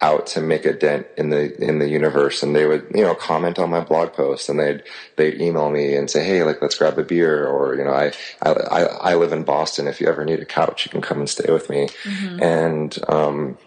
out 0.00 0.28
to 0.28 0.40
make 0.40 0.64
a 0.64 0.72
dent 0.72 1.06
in 1.16 1.30
the 1.30 1.60
in 1.60 1.80
the 1.80 1.88
universe 1.88 2.42
and 2.44 2.54
they 2.54 2.66
would 2.66 2.86
you 2.94 3.02
know 3.02 3.16
comment 3.16 3.58
on 3.58 3.68
my 3.68 3.80
blog 3.80 4.12
posts 4.12 4.48
and 4.48 4.60
they'd 4.60 4.82
they'd 5.16 5.40
email 5.40 5.70
me 5.70 5.96
and 5.96 6.08
say 6.08 6.24
hey 6.24 6.44
like 6.44 6.62
let's 6.62 6.78
grab 6.78 6.96
a 6.98 7.02
beer 7.02 7.46
or 7.46 7.74
you 7.74 7.82
know 7.82 7.92
I 7.92 8.12
I 8.40 8.52
I 8.52 9.14
live 9.16 9.32
in 9.32 9.42
Boston 9.42 9.88
if 9.88 10.00
you 10.00 10.06
ever 10.06 10.24
need 10.24 10.38
a 10.38 10.44
couch 10.44 10.84
you 10.84 10.90
can 10.90 11.02
come 11.02 11.18
and 11.18 11.28
stay 11.28 11.52
with 11.52 11.68
me 11.68 11.88
mm-hmm. 12.04 12.40
and 12.42 12.96
um 13.08 13.58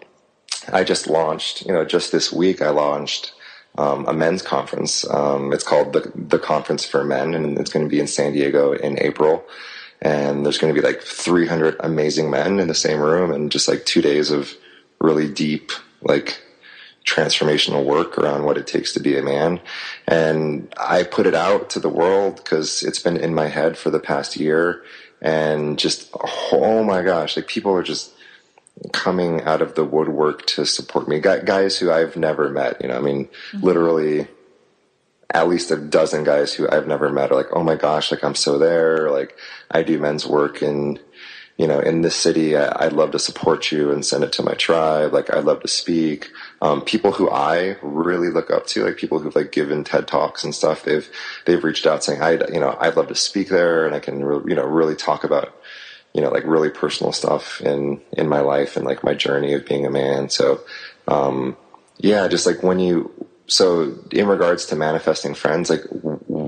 I 0.70 0.84
just 0.84 1.06
launched, 1.06 1.66
you 1.66 1.72
know, 1.72 1.84
just 1.84 2.12
this 2.12 2.32
week 2.32 2.62
I 2.62 2.70
launched 2.70 3.32
um, 3.78 4.06
a 4.06 4.12
men's 4.12 4.42
conference. 4.42 5.08
Um, 5.08 5.52
it's 5.52 5.64
called 5.64 5.92
the 5.92 6.12
the 6.14 6.38
Conference 6.38 6.84
for 6.84 7.04
Men, 7.04 7.34
and 7.34 7.58
it's 7.58 7.72
going 7.72 7.84
to 7.84 7.90
be 7.90 8.00
in 8.00 8.06
San 8.06 8.32
Diego 8.32 8.72
in 8.72 9.00
April. 9.00 9.44
And 10.00 10.44
there's 10.44 10.58
going 10.58 10.74
to 10.74 10.80
be 10.80 10.86
like 10.86 11.00
300 11.00 11.76
amazing 11.80 12.28
men 12.28 12.58
in 12.58 12.68
the 12.68 12.74
same 12.74 13.00
room, 13.00 13.30
and 13.30 13.50
just 13.50 13.68
like 13.68 13.86
two 13.86 14.02
days 14.02 14.30
of 14.30 14.52
really 15.00 15.32
deep, 15.32 15.72
like 16.02 16.42
transformational 17.06 17.84
work 17.84 18.16
around 18.18 18.44
what 18.44 18.56
it 18.56 18.66
takes 18.66 18.92
to 18.92 19.00
be 19.00 19.16
a 19.16 19.22
man. 19.22 19.60
And 20.06 20.72
I 20.78 21.02
put 21.02 21.26
it 21.26 21.34
out 21.34 21.70
to 21.70 21.80
the 21.80 21.88
world 21.88 22.36
because 22.36 22.82
it's 22.82 23.00
been 23.00 23.16
in 23.16 23.34
my 23.34 23.48
head 23.48 23.76
for 23.76 23.90
the 23.90 24.00
past 24.00 24.36
year. 24.36 24.82
And 25.20 25.78
just, 25.78 26.10
oh 26.52 26.82
my 26.82 27.02
gosh, 27.02 27.36
like 27.36 27.46
people 27.46 27.72
are 27.72 27.82
just 27.82 28.12
coming 28.92 29.42
out 29.42 29.62
of 29.62 29.74
the 29.74 29.84
woodwork 29.84 30.46
to 30.46 30.66
support 30.66 31.08
me. 31.08 31.20
Guys 31.20 31.78
who 31.78 31.90
I've 31.90 32.16
never 32.16 32.48
met, 32.48 32.80
you 32.80 32.88
know, 32.88 32.96
I 32.96 33.00
mean, 33.00 33.26
mm-hmm. 33.26 33.64
literally 33.64 34.28
at 35.34 35.48
least 35.48 35.70
a 35.70 35.76
dozen 35.76 36.24
guys 36.24 36.52
who 36.52 36.68
I've 36.68 36.86
never 36.86 37.10
met 37.10 37.30
are 37.30 37.36
like, 37.36 37.52
oh 37.52 37.62
my 37.62 37.76
gosh, 37.76 38.10
like 38.10 38.22
I'm 38.22 38.34
so 38.34 38.58
there. 38.58 39.10
Like 39.10 39.36
I 39.70 39.82
do 39.82 39.98
men's 39.98 40.26
work 40.26 40.62
in, 40.62 40.98
you 41.62 41.68
know, 41.68 41.78
in 41.78 42.02
this 42.02 42.16
city. 42.16 42.56
I, 42.56 42.86
would 42.86 42.92
love 42.92 43.12
to 43.12 43.20
support 43.20 43.70
you 43.70 43.92
and 43.92 44.04
send 44.04 44.24
it 44.24 44.32
to 44.32 44.42
my 44.42 44.54
tribe. 44.54 45.12
Like 45.12 45.32
I'd 45.32 45.44
love 45.44 45.60
to 45.62 45.68
speak. 45.68 46.28
Um, 46.60 46.82
people 46.82 47.12
who 47.12 47.30
I 47.30 47.76
really 47.82 48.30
look 48.30 48.50
up 48.50 48.66
to, 48.66 48.84
like 48.84 48.96
people 48.96 49.20
who've 49.20 49.36
like 49.36 49.52
given 49.52 49.84
TED 49.84 50.08
talks 50.08 50.42
and 50.42 50.52
stuff, 50.52 50.82
they've, 50.82 51.08
they've 51.46 51.62
reached 51.62 51.86
out 51.86 52.02
saying, 52.02 52.20
I, 52.20 52.32
you 52.32 52.58
know, 52.58 52.76
I'd 52.80 52.96
love 52.96 53.06
to 53.06 53.14
speak 53.14 53.48
there 53.48 53.86
and 53.86 53.94
I 53.94 54.00
can, 54.00 54.24
re- 54.24 54.42
you 54.50 54.56
know, 54.56 54.64
really 54.64 54.96
talk 54.96 55.22
about, 55.22 55.56
you 56.12 56.20
know, 56.20 56.30
like 56.30 56.42
really 56.46 56.68
personal 56.68 57.12
stuff 57.12 57.60
in, 57.60 58.00
in 58.10 58.28
my 58.28 58.40
life 58.40 58.76
and 58.76 58.84
like 58.84 59.04
my 59.04 59.14
journey 59.14 59.52
of 59.52 59.64
being 59.64 59.86
a 59.86 59.90
man. 59.90 60.30
So, 60.30 60.62
um, 61.06 61.56
yeah, 61.98 62.26
just 62.26 62.44
like 62.44 62.64
when 62.64 62.80
you, 62.80 63.12
so 63.46 63.96
in 64.10 64.26
regards 64.26 64.66
to 64.66 64.74
manifesting 64.74 65.34
friends, 65.34 65.70
like 65.70 65.84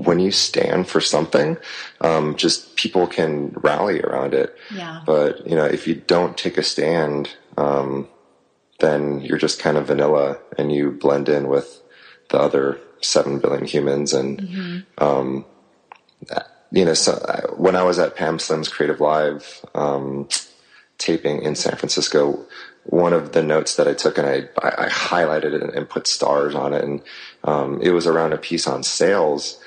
when 0.05 0.19
you 0.19 0.31
stand 0.31 0.87
for 0.87 1.01
something, 1.01 1.57
um, 2.01 2.35
just 2.35 2.75
people 2.75 3.07
can 3.07 3.49
rally 3.57 4.01
around 4.01 4.33
it. 4.33 4.55
Yeah. 4.73 5.01
But, 5.05 5.47
you 5.47 5.55
know, 5.55 5.65
if 5.65 5.87
you 5.87 5.95
don't 5.95 6.37
take 6.37 6.57
a 6.57 6.63
stand, 6.63 7.35
um, 7.57 8.07
then 8.79 9.21
you're 9.21 9.37
just 9.37 9.59
kind 9.59 9.77
of 9.77 9.87
vanilla 9.87 10.39
and 10.57 10.71
you 10.71 10.91
blend 10.91 11.29
in 11.29 11.47
with 11.47 11.81
the 12.29 12.39
other 12.39 12.79
7 13.01 13.39
billion 13.39 13.65
humans. 13.65 14.13
And, 14.13 14.39
mm-hmm. 14.39 15.03
um, 15.03 15.45
you 16.71 16.85
know, 16.85 16.93
so 16.93 17.23
I, 17.27 17.53
when 17.53 17.75
I 17.75 17.83
was 17.83 17.99
at 17.99 18.15
Pam 18.15 18.39
Slim's 18.39 18.67
Creative 18.67 18.99
Live 18.99 19.65
um, 19.73 20.27
taping 20.97 21.41
in 21.41 21.55
San 21.55 21.75
Francisco, 21.77 22.45
one 22.85 23.13
of 23.13 23.31
the 23.31 23.41
notes 23.41 23.75
that 23.75 23.87
I 23.87 23.93
took 23.93 24.17
and 24.17 24.27
I, 24.27 24.49
I, 24.61 24.85
I 24.85 24.89
highlighted 24.89 25.53
it 25.53 25.75
and, 25.75 25.89
put 25.89 26.07
stars 26.07 26.53
on 26.53 26.73
it, 26.73 26.83
and 26.83 27.01
um, 27.43 27.81
it 27.81 27.91
was 27.91 28.05
around 28.05 28.33
a 28.33 28.37
piece 28.37 28.67
on 28.67 28.83
sales. 28.83 29.59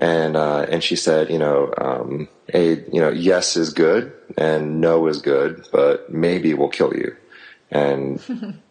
And 0.00 0.36
uh, 0.36 0.66
and 0.70 0.82
she 0.82 0.96
said, 0.96 1.30
you 1.30 1.38
know, 1.38 1.74
um, 1.76 2.28
a 2.54 2.76
you 2.90 3.00
know, 3.00 3.10
yes 3.10 3.56
is 3.56 3.72
good 3.72 4.12
and 4.38 4.80
no 4.80 5.06
is 5.06 5.20
good, 5.20 5.66
but 5.70 6.10
maybe 6.10 6.54
will 6.54 6.70
kill 6.70 6.94
you. 6.96 7.14
And 7.70 8.20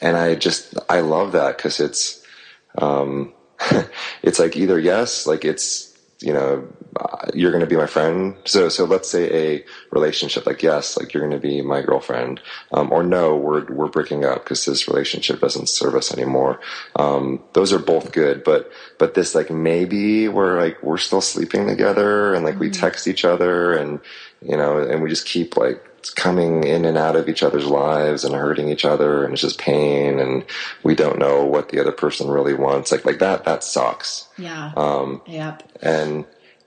and 0.00 0.16
I 0.16 0.34
just 0.34 0.74
I 0.88 1.00
love 1.00 1.32
that 1.32 1.58
because 1.58 1.78
it's 1.78 2.24
um, 2.78 3.34
it's 4.22 4.38
like 4.38 4.56
either 4.56 4.78
yes, 4.78 5.26
like 5.26 5.44
it's 5.44 5.87
you 6.20 6.32
know, 6.32 6.66
uh, 6.98 7.26
you're 7.32 7.52
going 7.52 7.60
to 7.60 7.66
be 7.66 7.76
my 7.76 7.86
friend. 7.86 8.34
So, 8.44 8.68
so 8.68 8.84
let's 8.84 9.08
say 9.08 9.56
a 9.56 9.64
relationship 9.92 10.46
like 10.46 10.62
yes, 10.62 10.98
like 10.98 11.14
you're 11.14 11.20
going 11.20 11.40
to 11.40 11.46
be 11.46 11.62
my 11.62 11.80
girlfriend, 11.80 12.40
um, 12.72 12.90
or 12.90 13.04
no, 13.04 13.36
we're 13.36 13.64
we're 13.66 13.86
breaking 13.86 14.24
up 14.24 14.42
because 14.42 14.64
this 14.64 14.88
relationship 14.88 15.40
doesn't 15.40 15.68
serve 15.68 15.94
us 15.94 16.12
anymore. 16.12 16.60
Um, 16.96 17.44
those 17.52 17.72
are 17.72 17.78
both 17.78 18.10
good, 18.10 18.42
but 18.42 18.72
but 18.98 19.14
this 19.14 19.34
like 19.34 19.50
maybe 19.50 20.28
we're 20.28 20.60
like 20.60 20.82
we're 20.82 20.98
still 20.98 21.20
sleeping 21.20 21.68
together 21.68 22.34
and 22.34 22.44
like 22.44 22.54
mm-hmm. 22.54 22.62
we 22.62 22.70
text 22.70 23.06
each 23.06 23.24
other 23.24 23.74
and 23.74 24.00
you 24.42 24.56
know, 24.56 24.78
and 24.78 25.02
we 25.02 25.08
just 25.08 25.26
keep 25.26 25.56
like 25.56 25.87
coming 26.16 26.64
in 26.64 26.84
and 26.84 26.96
out 26.96 27.16
of 27.16 27.28
each 27.28 27.42
other's 27.42 27.66
lives 27.66 28.24
and 28.24 28.34
hurting 28.34 28.68
each 28.68 28.84
other 28.84 29.24
and 29.24 29.32
it's 29.32 29.42
just 29.42 29.58
pain 29.58 30.18
and 30.18 30.44
we 30.82 30.94
don't 30.94 31.18
know 31.18 31.44
what 31.44 31.68
the 31.68 31.80
other 31.80 31.92
person 31.92 32.28
really 32.28 32.54
wants. 32.54 32.92
Like 32.92 33.04
like 33.04 33.18
that 33.18 33.44
that 33.44 33.64
sucks. 33.64 34.28
Yeah. 34.36 34.72
Um 34.76 35.22
yep. 35.26 35.62
and 35.82 36.24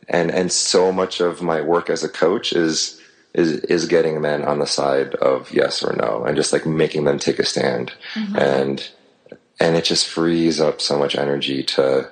and 0.07 0.31
and 0.31 0.51
so 0.51 0.91
much 0.91 1.19
of 1.21 1.41
my 1.41 1.61
work 1.61 1.89
as 1.89 2.03
a 2.03 2.09
coach 2.09 2.53
is 2.53 2.99
is 3.33 3.51
is 3.61 3.85
getting 3.85 4.21
men 4.21 4.43
on 4.43 4.59
the 4.59 4.67
side 4.67 5.15
of 5.15 5.51
yes 5.51 5.83
or 5.83 5.95
no 5.95 6.23
and 6.25 6.35
just 6.35 6.53
like 6.53 6.65
making 6.65 7.05
them 7.05 7.19
take 7.19 7.39
a 7.39 7.45
stand. 7.45 7.93
Mm-hmm. 8.13 8.37
and 8.37 8.89
and 9.59 9.75
it 9.75 9.85
just 9.85 10.07
frees 10.07 10.59
up 10.59 10.81
so 10.81 10.97
much 10.97 11.15
energy 11.15 11.63
to 11.63 12.09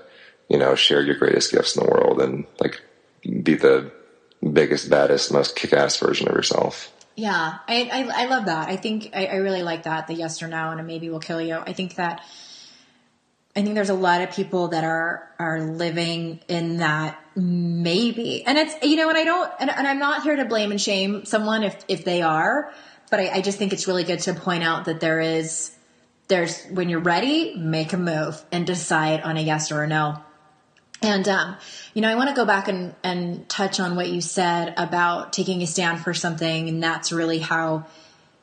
you 0.49 0.57
know 0.57 0.75
share 0.75 1.01
your 1.01 1.15
greatest 1.15 1.51
gifts 1.51 1.75
in 1.75 1.83
the 1.83 1.89
world 1.89 2.21
and 2.21 2.45
like 2.59 2.81
be 3.43 3.55
the 3.55 3.91
biggest 4.53 4.89
baddest 4.89 5.33
most 5.33 5.55
kick-ass 5.55 5.97
version 5.97 6.27
of 6.29 6.35
yourself 6.35 6.93
yeah, 7.19 7.57
I, 7.67 7.89
I, 7.91 8.23
I 8.23 8.25
love 8.27 8.45
that. 8.45 8.69
I 8.69 8.77
think 8.77 9.11
I, 9.13 9.25
I, 9.25 9.35
really 9.35 9.61
like 9.61 9.83
that. 9.83 10.07
The 10.07 10.13
yes 10.13 10.41
or 10.41 10.47
no, 10.47 10.71
and 10.71 10.79
a 10.79 10.83
maybe 10.83 11.09
will 11.09 11.19
kill 11.19 11.41
you. 11.41 11.55
I 11.55 11.73
think 11.73 11.95
that 11.95 12.23
I 13.55 13.61
think 13.61 13.75
there's 13.75 13.89
a 13.89 13.93
lot 13.95 14.21
of 14.21 14.31
people 14.31 14.69
that 14.69 14.85
are 14.85 15.29
are 15.37 15.59
living 15.59 16.39
in 16.47 16.77
that 16.77 17.19
maybe, 17.35 18.45
and 18.45 18.57
it's 18.57 18.73
you 18.83 18.95
know, 18.95 19.09
and 19.09 19.17
I 19.17 19.25
don't, 19.25 19.51
and, 19.59 19.69
and 19.69 19.85
I'm 19.85 19.99
not 19.99 20.23
here 20.23 20.37
to 20.37 20.45
blame 20.45 20.71
and 20.71 20.79
shame 20.79 21.25
someone 21.25 21.63
if 21.63 21.83
if 21.89 22.05
they 22.05 22.21
are, 22.21 22.71
but 23.11 23.19
I, 23.19 23.29
I 23.35 23.41
just 23.41 23.57
think 23.57 23.73
it's 23.73 23.87
really 23.87 24.05
good 24.05 24.19
to 24.21 24.33
point 24.33 24.63
out 24.63 24.85
that 24.85 25.01
there 25.01 25.19
is 25.19 25.75
there's 26.29 26.63
when 26.67 26.87
you're 26.87 27.01
ready, 27.01 27.57
make 27.57 27.91
a 27.91 27.97
move 27.97 28.41
and 28.51 28.65
decide 28.65 29.21
on 29.21 29.35
a 29.35 29.41
yes 29.41 29.71
or 29.71 29.83
a 29.83 29.87
no. 29.87 30.23
And, 31.01 31.27
um, 31.29 31.55
you 31.93 32.01
know, 32.01 32.09
I 32.09 32.15
want 32.15 32.29
to 32.29 32.35
go 32.35 32.45
back 32.45 32.67
and, 32.67 32.93
and 33.03 33.47
touch 33.47 33.79
on 33.79 33.95
what 33.95 34.09
you 34.09 34.19
said 34.19 34.73
about 34.75 35.31
taking 35.31 35.61
a 35.61 35.67
stand 35.67 36.01
for 36.01 36.13
something. 36.13 36.67
And 36.67 36.83
that's 36.83 37.11
really 37.11 37.39
how 37.39 37.85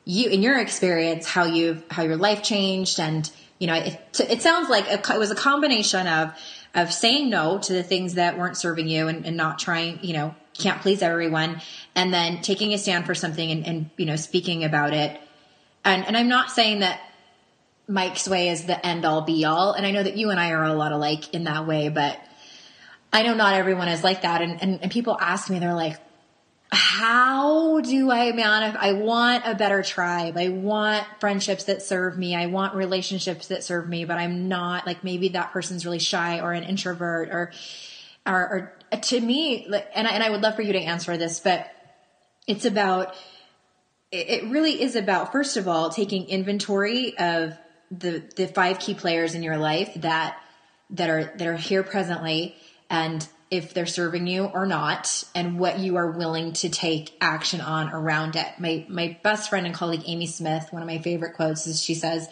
you, 0.05 0.29
in 0.29 0.41
your 0.41 0.59
experience, 0.59 1.27
how 1.27 1.45
you, 1.45 1.83
how 1.91 2.03
your 2.03 2.17
life 2.17 2.41
changed. 2.41 2.99
And, 2.99 3.29
you 3.59 3.67
know, 3.67 3.75
it, 3.75 3.99
it 4.19 4.41
sounds 4.41 4.69
like 4.69 4.85
it 4.87 5.19
was 5.19 5.29
a 5.29 5.35
combination 5.35 6.07
of, 6.07 6.33
of 6.73 6.91
saying 6.91 7.29
no 7.29 7.59
to 7.59 7.73
the 7.73 7.83
things 7.83 8.15
that 8.15 8.37
weren't 8.37 8.57
serving 8.57 8.87
you 8.87 9.07
and, 9.07 9.25
and 9.25 9.37
not 9.37 9.59
trying, 9.59 9.99
you 10.03 10.13
know, 10.13 10.33
can't 10.57 10.81
please 10.81 11.03
everyone. 11.03 11.61
And 11.95 12.11
then 12.11 12.41
taking 12.41 12.73
a 12.73 12.79
stand 12.79 13.05
for 13.05 13.13
something 13.13 13.51
and, 13.51 13.67
and 13.67 13.89
you 13.97 14.05
know, 14.07 14.15
speaking 14.15 14.63
about 14.63 14.93
it. 14.93 15.19
And, 15.85 16.05
and 16.05 16.17
I'm 16.17 16.27
not 16.27 16.49
saying 16.49 16.79
that 16.79 17.01
Mike's 17.87 18.27
way 18.27 18.49
is 18.49 18.65
the 18.65 18.83
end 18.85 19.05
all 19.05 19.21
be 19.21 19.45
all. 19.45 19.73
And 19.73 19.85
I 19.85 19.91
know 19.91 20.03
that 20.03 20.17
you 20.17 20.31
and 20.31 20.39
I 20.39 20.51
are 20.51 20.63
a 20.63 20.73
lot 20.73 20.91
alike 20.91 21.33
in 21.33 21.45
that 21.45 21.67
way, 21.67 21.89
but 21.89 22.19
I 23.17 23.23
know 23.23 23.33
not 23.33 23.55
everyone 23.55 23.87
is 23.87 24.03
like 24.03 24.21
that. 24.21 24.43
And, 24.43 24.61
and, 24.61 24.79
and 24.83 24.91
people 24.91 25.17
ask 25.19 25.49
me, 25.49 25.57
they're 25.57 25.73
like, 25.73 25.99
how 26.71 27.79
do 27.79 28.11
I 28.11 28.31
man 28.33 28.77
I 28.79 28.93
want 28.93 29.43
a 29.47 29.55
better 29.55 29.81
tribe. 29.81 30.37
I 30.37 30.49
want 30.49 31.03
friendships 31.19 31.63
that 31.63 31.81
serve 31.81 32.15
me. 32.15 32.35
I 32.35 32.45
want 32.45 32.75
relationships 32.75 33.47
that 33.47 33.63
serve 33.63 33.89
me, 33.89 34.05
but 34.05 34.17
I'm 34.17 34.49
not 34.49 34.85
like 34.85 35.03
maybe 35.03 35.29
that 35.29 35.51
person's 35.51 35.83
really 35.83 35.97
shy 35.97 36.41
or 36.41 36.51
an 36.51 36.63
introvert 36.63 37.29
or 37.29 37.51
or, 38.27 38.73
or 38.91 38.97
to 38.99 39.19
me 39.19 39.65
and 39.65 40.07
I, 40.07 40.11
and 40.11 40.21
I 40.21 40.29
would 40.29 40.41
love 40.41 40.55
for 40.55 40.61
you 40.61 40.73
to 40.73 40.79
answer 40.79 41.17
this, 41.17 41.39
but 41.39 41.71
it's 42.45 42.65
about 42.65 43.15
it 44.11 44.43
really 44.51 44.79
is 44.79 44.95
about 44.95 45.31
first 45.31 45.57
of 45.57 45.67
all 45.67 45.89
taking 45.89 46.27
inventory 46.27 47.17
of 47.17 47.57
the 47.89 48.23
the 48.35 48.47
five 48.47 48.77
key 48.77 48.93
players 48.93 49.33
in 49.33 49.41
your 49.41 49.57
life 49.57 49.91
that 49.95 50.37
that 50.91 51.09
are 51.09 51.33
that 51.37 51.47
are 51.47 51.57
here 51.57 51.81
presently 51.81 52.55
and 52.89 53.27
if 53.49 53.73
they're 53.73 53.85
serving 53.85 54.27
you 54.27 54.45
or 54.45 54.65
not 54.65 55.23
and 55.33 55.57
what 55.57 55.79
you 55.79 55.95
are 55.95 56.11
willing 56.11 56.53
to 56.53 56.69
take 56.69 57.15
action 57.21 57.61
on 57.61 57.89
around 57.89 58.35
it. 58.35 58.47
My 58.59 58.85
my 58.89 59.17
best 59.23 59.49
friend 59.49 59.65
and 59.65 59.73
colleague 59.73 60.03
Amy 60.05 60.27
Smith, 60.27 60.67
one 60.71 60.81
of 60.81 60.87
my 60.87 60.97
favorite 60.97 61.33
quotes 61.35 61.65
is 61.65 61.81
she 61.81 61.93
says, 61.93 62.27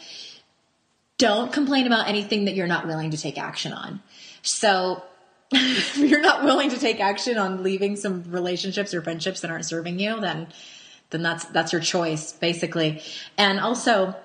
"Don't 1.18 1.54
complain 1.54 1.88
about 1.88 2.10
anything 2.10 2.46
that 2.46 2.56
you're 2.56 2.68
not 2.68 2.86
willing 2.86 3.12
to 3.12 3.18
take 3.18 3.38
action 3.38 3.72
on." 3.72 4.02
So 4.42 5.04
if 5.52 5.98
you're 5.98 6.22
not 6.22 6.44
willing 6.44 6.70
to 6.72 6.80
take 6.80 7.00
action 7.00 7.38
on 7.38 7.64
leaving 7.64 7.96
some 7.96 8.24
relationships 8.28 8.94
or 8.94 9.02
friendships 9.02 9.42
that 9.42 9.52
aren't 9.52 9.66
serving 9.66 10.00
you, 10.00 10.20
then 10.20 10.48
then 11.12 11.22
that's 11.22 11.46
that's 11.46 11.72
your 11.72 11.82
choice 11.82 12.34
basically. 12.34 13.02
And 13.38 13.60
also 13.60 14.16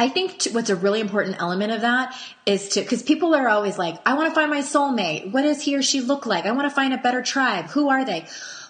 I 0.00 0.08
think 0.08 0.44
what's 0.52 0.70
a 0.70 0.76
really 0.76 1.00
important 1.00 1.36
element 1.40 1.72
of 1.72 1.82
that 1.82 2.16
is 2.46 2.70
to, 2.70 2.80
because 2.80 3.02
people 3.02 3.34
are 3.34 3.48
always 3.48 3.76
like, 3.76 3.96
I 4.06 4.14
want 4.14 4.30
to 4.30 4.34
find 4.34 4.50
my 4.50 4.60
soulmate. 4.60 5.30
What 5.30 5.42
does 5.42 5.60
he 5.60 5.76
or 5.76 5.82
she 5.82 6.00
look 6.00 6.24
like? 6.24 6.46
I 6.46 6.52
want 6.52 6.66
to 6.66 6.74
find 6.74 6.94
a 6.94 6.96
better 6.96 7.20
tribe. 7.20 7.66
Who 7.66 7.90
are 7.90 8.02
they? 8.02 8.24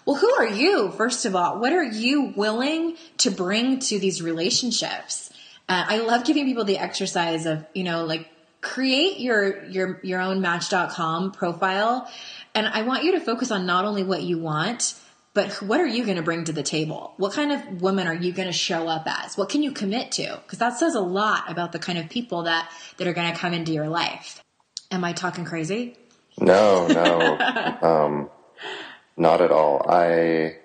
Well, 0.04 0.16
who 0.16 0.28
are 0.28 0.48
you, 0.48 0.90
first 0.90 1.26
of 1.26 1.36
all? 1.36 1.60
What 1.60 1.72
are 1.72 1.84
you 1.84 2.32
willing 2.34 2.96
to 3.18 3.30
bring 3.30 3.78
to 3.78 4.00
these 4.00 4.20
relationships? 4.20 5.30
Uh, 5.68 5.84
I 5.86 5.98
love 5.98 6.24
giving 6.24 6.46
people 6.46 6.64
the 6.64 6.78
exercise 6.78 7.46
of, 7.46 7.64
you 7.74 7.84
know, 7.84 8.04
like 8.04 8.28
create 8.60 9.20
your, 9.20 9.64
your, 9.66 10.00
your 10.02 10.20
own 10.20 10.40
match.com 10.40 11.30
profile. 11.30 12.10
And 12.56 12.66
I 12.66 12.82
want 12.82 13.04
you 13.04 13.12
to 13.12 13.20
focus 13.20 13.52
on 13.52 13.66
not 13.66 13.84
only 13.84 14.02
what 14.02 14.24
you 14.24 14.38
want, 14.38 14.94
but 15.32 15.52
what 15.62 15.80
are 15.80 15.86
you 15.86 16.04
going 16.04 16.16
to 16.16 16.22
bring 16.22 16.44
to 16.44 16.52
the 16.52 16.62
table? 16.62 17.14
What 17.16 17.32
kind 17.32 17.52
of 17.52 17.80
woman 17.80 18.08
are 18.08 18.14
you 18.14 18.32
going 18.32 18.48
to 18.48 18.52
show 18.52 18.88
up 18.88 19.04
as? 19.06 19.36
What 19.38 19.48
can 19.48 19.62
you 19.62 19.70
commit 19.70 20.10
to? 20.12 20.40
Because 20.42 20.58
that 20.58 20.76
says 20.76 20.94
a 20.94 21.00
lot 21.00 21.50
about 21.50 21.72
the 21.72 21.78
kind 21.78 21.98
of 21.98 22.08
people 22.08 22.42
that 22.44 22.70
that 22.96 23.06
are 23.06 23.12
going 23.12 23.32
to 23.32 23.38
come 23.38 23.52
into 23.52 23.72
your 23.72 23.88
life. 23.88 24.42
Am 24.90 25.04
I 25.04 25.12
talking 25.12 25.44
crazy? 25.44 25.96
No, 26.38 26.88
no, 26.88 27.38
um, 27.82 28.30
not 29.16 29.40
at 29.40 29.52
all. 29.52 29.86
I 29.88 30.56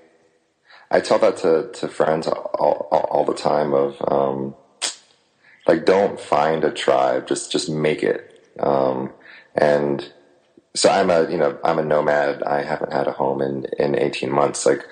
I 0.89 0.99
tell 0.99 1.19
that 1.19 1.37
to 1.37 1.69
to 1.73 1.87
friends 1.87 2.27
all, 2.27 2.87
all, 2.91 3.07
all 3.11 3.25
the 3.25 3.35
time. 3.35 3.73
Of 3.73 4.01
um, 4.07 4.55
like, 5.67 5.85
don't 5.85 6.19
find 6.19 6.63
a 6.63 6.71
tribe. 6.71 7.27
Just 7.27 7.51
just 7.51 7.69
make 7.69 8.01
it. 8.01 8.31
Um, 8.59 9.11
and 9.53 10.11
so 10.75 10.89
I'm 10.89 11.09
a 11.09 11.29
you 11.29 11.37
know 11.37 11.57
I'm 11.63 11.79
a 11.79 11.85
nomad. 11.85 12.43
I 12.43 12.61
haven't 12.61 12.93
had 12.93 13.07
a 13.07 13.11
home 13.11 13.41
in 13.41 13.65
in 13.79 13.97
18 13.97 14.31
months. 14.31 14.65
Like 14.65 14.85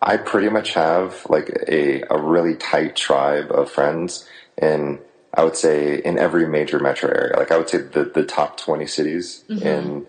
I 0.00 0.16
pretty 0.16 0.48
much 0.48 0.74
have 0.74 1.26
like 1.28 1.50
a 1.66 2.02
a 2.10 2.18
really 2.20 2.54
tight 2.54 2.94
tribe 2.94 3.50
of 3.50 3.70
friends 3.70 4.28
in 4.60 5.00
I 5.32 5.44
would 5.44 5.56
say 5.56 5.98
in 5.98 6.18
every 6.18 6.46
major 6.46 6.78
metro 6.78 7.10
area. 7.10 7.36
Like 7.36 7.50
I 7.50 7.56
would 7.56 7.68
say 7.68 7.78
the 7.78 8.04
the 8.04 8.24
top 8.24 8.58
20 8.58 8.86
cities 8.86 9.44
mm-hmm. 9.48 9.66
in 9.66 10.06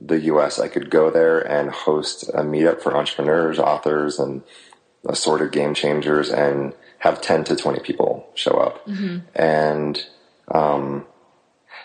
the 0.00 0.20
U.S. 0.20 0.58
I 0.58 0.68
could 0.68 0.90
go 0.90 1.10
there 1.10 1.40
and 1.40 1.70
host 1.70 2.28
a 2.30 2.42
meetup 2.42 2.82
for 2.82 2.96
entrepreneurs, 2.96 3.58
authors, 3.58 4.18
and 4.18 4.42
assorted 5.06 5.52
game 5.52 5.74
changers, 5.74 6.30
and 6.30 6.72
have 6.98 7.20
10 7.20 7.44
to 7.44 7.56
20 7.56 7.80
people 7.80 8.26
show 8.34 8.52
up. 8.52 8.86
Mm-hmm. 8.86 9.18
And 9.34 10.06
um, 10.48 11.06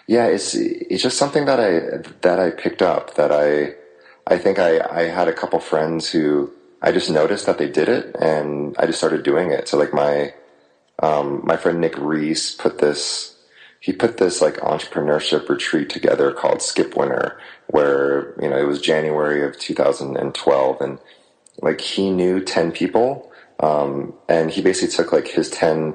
yeah, 0.09 0.25
it's 0.25 0.55
it's 0.55 1.03
just 1.03 1.19
something 1.19 1.45
that 1.45 1.59
I 1.59 2.01
that 2.21 2.39
I 2.39 2.49
picked 2.49 2.81
up 2.81 3.13
that 3.13 3.31
I 3.31 3.75
I 4.25 4.39
think 4.39 4.57
I 4.57 4.79
I 4.79 5.03
had 5.03 5.27
a 5.27 5.33
couple 5.33 5.59
friends 5.59 6.09
who 6.09 6.51
I 6.81 6.91
just 6.91 7.11
noticed 7.11 7.45
that 7.45 7.59
they 7.59 7.69
did 7.69 7.87
it 7.87 8.15
and 8.19 8.75
I 8.79 8.87
just 8.87 8.97
started 8.97 9.21
doing 9.21 9.51
it. 9.51 9.67
So 9.67 9.77
like 9.77 9.93
my 9.93 10.33
um, 10.97 11.41
my 11.45 11.57
friend 11.57 11.79
Nick 11.79 11.95
Reese 11.95 12.55
put 12.55 12.79
this 12.79 13.35
he 13.81 13.93
put 13.93 14.17
this 14.17 14.41
like 14.41 14.55
entrepreneurship 14.55 15.47
retreat 15.47 15.91
together 15.91 16.31
called 16.31 16.63
Skip 16.63 16.97
Winter 16.97 17.39
where 17.67 18.33
you 18.41 18.49
know 18.49 18.57
it 18.57 18.65
was 18.65 18.81
January 18.81 19.45
of 19.45 19.59
2012 19.59 20.81
and 20.81 20.97
like 21.61 21.81
he 21.81 22.09
knew 22.09 22.43
10 22.43 22.71
people 22.71 23.31
um, 23.59 24.15
and 24.27 24.49
he 24.49 24.63
basically 24.63 24.91
took 24.91 25.13
like 25.13 25.27
his 25.27 25.51
10 25.51 25.93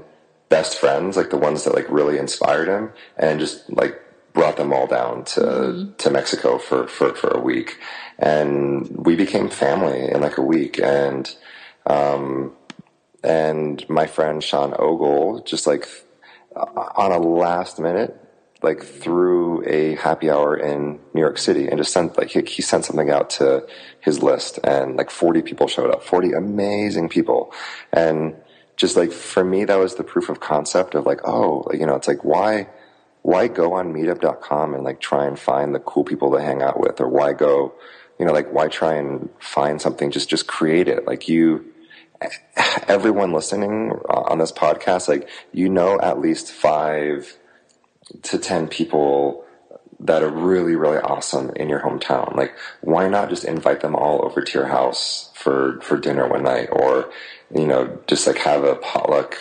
best 0.51 0.79
friends 0.79 1.17
like 1.17 1.31
the 1.31 1.37
ones 1.37 1.65
that 1.65 1.75
like 1.75 1.91
really 1.91 2.17
inspired 2.17 2.69
him 2.69 2.93
and 3.17 3.41
just 3.41 3.69
like 3.73 4.01
brought 4.35 4.57
them 4.57 4.73
all 4.73 4.87
down 4.87 5.25
to 5.25 5.41
mm-hmm. 5.41 5.93
to 5.95 6.11
Mexico 6.11 6.59
for, 6.59 6.87
for 6.87 7.15
for 7.15 7.29
a 7.29 7.41
week, 7.41 7.79
and 8.19 8.87
we 8.89 9.17
became 9.17 9.49
family 9.49 10.11
in 10.11 10.21
like 10.21 10.37
a 10.37 10.43
week. 10.43 10.79
And 10.79 11.35
um, 11.87 12.53
and 13.23 13.89
my 13.89 14.07
friend 14.07 14.45
Sean 14.45 14.75
Ogle 14.79 15.41
just 15.41 15.67
like 15.67 15.89
on 16.55 17.11
a 17.11 17.19
last 17.19 17.81
minute 17.81 18.21
like 18.63 18.83
threw 18.83 19.63
a 19.67 19.95
happy 19.97 20.31
hour 20.31 20.57
in 20.57 20.99
New 21.13 21.21
York 21.21 21.37
City 21.37 21.69
and 21.69 21.77
just 21.77 21.93
sent 21.93 22.17
like 22.17 22.31
he, 22.31 22.41
he, 22.43 22.63
sent 22.63 22.85
something 22.85 23.11
out 23.11 23.29
to 23.31 23.67
his 24.01 24.23
list 24.23 24.59
and 24.65 24.97
like 24.97 25.11
40 25.11 25.43
people 25.43 25.69
showed 25.69 25.91
up 25.91 26.03
40 26.03 26.33
amazing 26.33 27.11
people 27.11 27.53
and 27.93 28.35
just 28.77 28.97
like 28.97 29.13
for 29.13 29.45
me 29.45 29.65
that 29.65 29.77
was 29.77 29.97
the 29.97 30.05
proof 30.05 30.29
of 30.31 30.41
concept 30.41 30.95
of 30.95 31.05
like 31.05 31.21
oh 31.25 31.65
you 31.75 31.87
know 31.87 31.95
it's 31.95 32.09
like 32.09 32.25
why 32.25 32.67
why 33.25 33.49
go 33.49 33.73
on 33.73 33.95
meetup.com 33.95 34.75
and 34.75 34.85
like 34.85 35.01
try 35.01 35.25
and 35.25 35.39
find 35.39 35.75
the 35.75 35.81
cool 35.81 36.05
people 36.05 36.31
to 36.33 36.43
hang 36.43 36.61
out 36.61 36.79
with? 36.79 37.01
Or 37.01 37.09
why 37.09 37.33
go 37.33 37.73
you 38.21 38.27
know 38.27 38.33
like 38.33 38.53
why 38.53 38.69
try 38.69 38.95
and 38.95 39.31
find 39.41 39.81
something? 39.81 40.11
Just 40.11 40.29
just 40.29 40.47
create 40.47 40.89
it. 40.89 41.07
Like 41.07 41.27
you 41.27 41.65
everyone 42.87 43.33
listening 43.33 43.93
on 44.09 44.39
this 44.39 44.53
podcast 44.53 45.09
like 45.09 45.29
you 45.53 45.71
know 45.71 45.99
at 46.01 46.21
least 46.21 46.53
5 46.53 47.39
to 48.23 48.39
10 48.39 48.69
people 48.69 49.45
that 50.01 50.23
are 50.23 50.31
really 50.31 50.77
really 50.77 50.99
awesome 50.99 51.51
in 51.57 51.71
your 51.71 51.81
hometown. 51.81 52.37
Like 52.37 52.53
why 52.83 53.09
not 53.09 53.31
just 53.31 53.45
invite 53.45 53.81
them 53.81 53.97
all 53.97 54.23
over 54.23 54.43
to 54.43 54.59
your 54.59 54.69
house 54.69 55.31
for 55.35 55.81
for 55.81 55.97
dinner 55.97 56.29
one 56.29 56.43
night? 56.43 56.69
Or 56.71 57.11
you 57.55 57.67
know 57.67 58.01
just 58.07 58.27
like 58.27 58.37
have 58.37 58.65
a 58.65 58.77
potluck 58.77 59.39